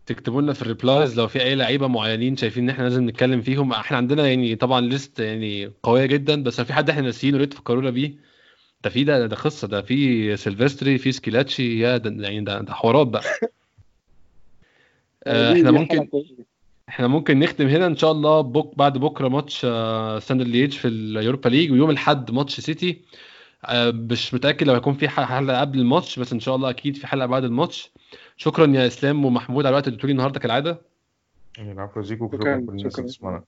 [0.07, 3.41] تكتبوا لنا في ال replies لو في أي لعيبة معينين شايفين إن إحنا لازم نتكلم
[3.43, 3.73] فيهم.
[3.73, 7.39] إحنا عندنا يعني طبعا list يعني قوية جدا بس لو في حد إحنا ناسيينه يا
[7.39, 8.15] ريت تفكرونا بيه.
[8.85, 12.75] ده في ده ده قصة ده في سيلفستري في سكيلاتشي يا ده يعني ده, ده
[12.75, 13.23] حوارات بقى.
[15.27, 16.09] آه، إحنا ممكن.
[16.89, 18.41] إحنا ممكن نختم هنا إن شاء الله.
[18.41, 22.91] بك بعد بكرة ماتش آه، Standard Liège في ال Europa League ويوم الأحد ماتش سيتي.
[22.91, 22.97] آه،
[23.71, 27.27] مش متأكد لو هيكون في حلقة قبل الماتش بس إن شاء الله أكيد في حلقة
[27.27, 27.93] بعد الماتش.
[28.37, 30.81] شكرا يا إسلام ومحمود على الوقت اللي اديتوا لي النهارده كالعادة.
[31.59, 33.43] يعني العفو يا زيكو شكرا شكرا.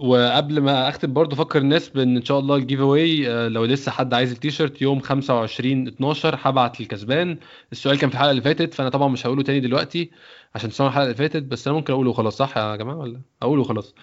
[0.00, 4.14] وقبل ما أختم برضو فكر الناس بإن إن شاء الله ال giveaway لو لسه حد
[4.14, 7.38] عايز التيشيرت يوم 25 12 هبعت للكسبان.
[7.72, 10.10] السؤال كان في الحلقة اللي فاتت فأنا طبعا مش هقوله تاني دلوقتي
[10.54, 13.62] عشان تسمعوا الحلقة اللي فاتت بس أنا ممكن أقوله وخلاص صح يا جماعة ولا؟ أقوله
[13.62, 13.94] وخلاص.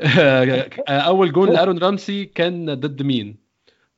[0.88, 3.47] أول جول لأرون رامسي كان ضد مين؟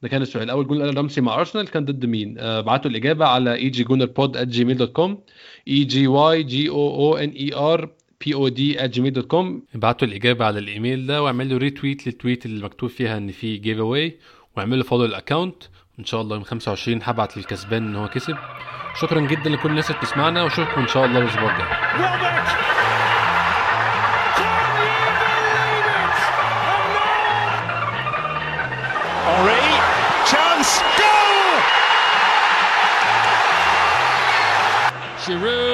[0.02, 3.26] ده كان السؤال اول جول لارون رامسي مع أرسنال كان ضد مين؟ آه، ابعتوا الإجابة
[3.26, 5.18] على EGY Gooner Pod Gmail dot com
[5.68, 7.90] E G Y G O O N E R
[8.26, 12.46] P O D Gmail dot com ابعتوا الإجابة على الإيميل ده واعملوا retweet لل tweet
[12.46, 14.18] اللي مكتوب فيها إن في giveaway
[14.56, 15.62] واعملوا follow ال account
[15.98, 18.36] إن شاء الله يوم 25 هبعت للكسبان إن هو كسب.
[19.00, 22.79] شكرا جدا لكل الناس اللي بتسمعنا واشوفكم إن شاء الله الأسبوع الجاي.
[35.30, 35.69] Giroud.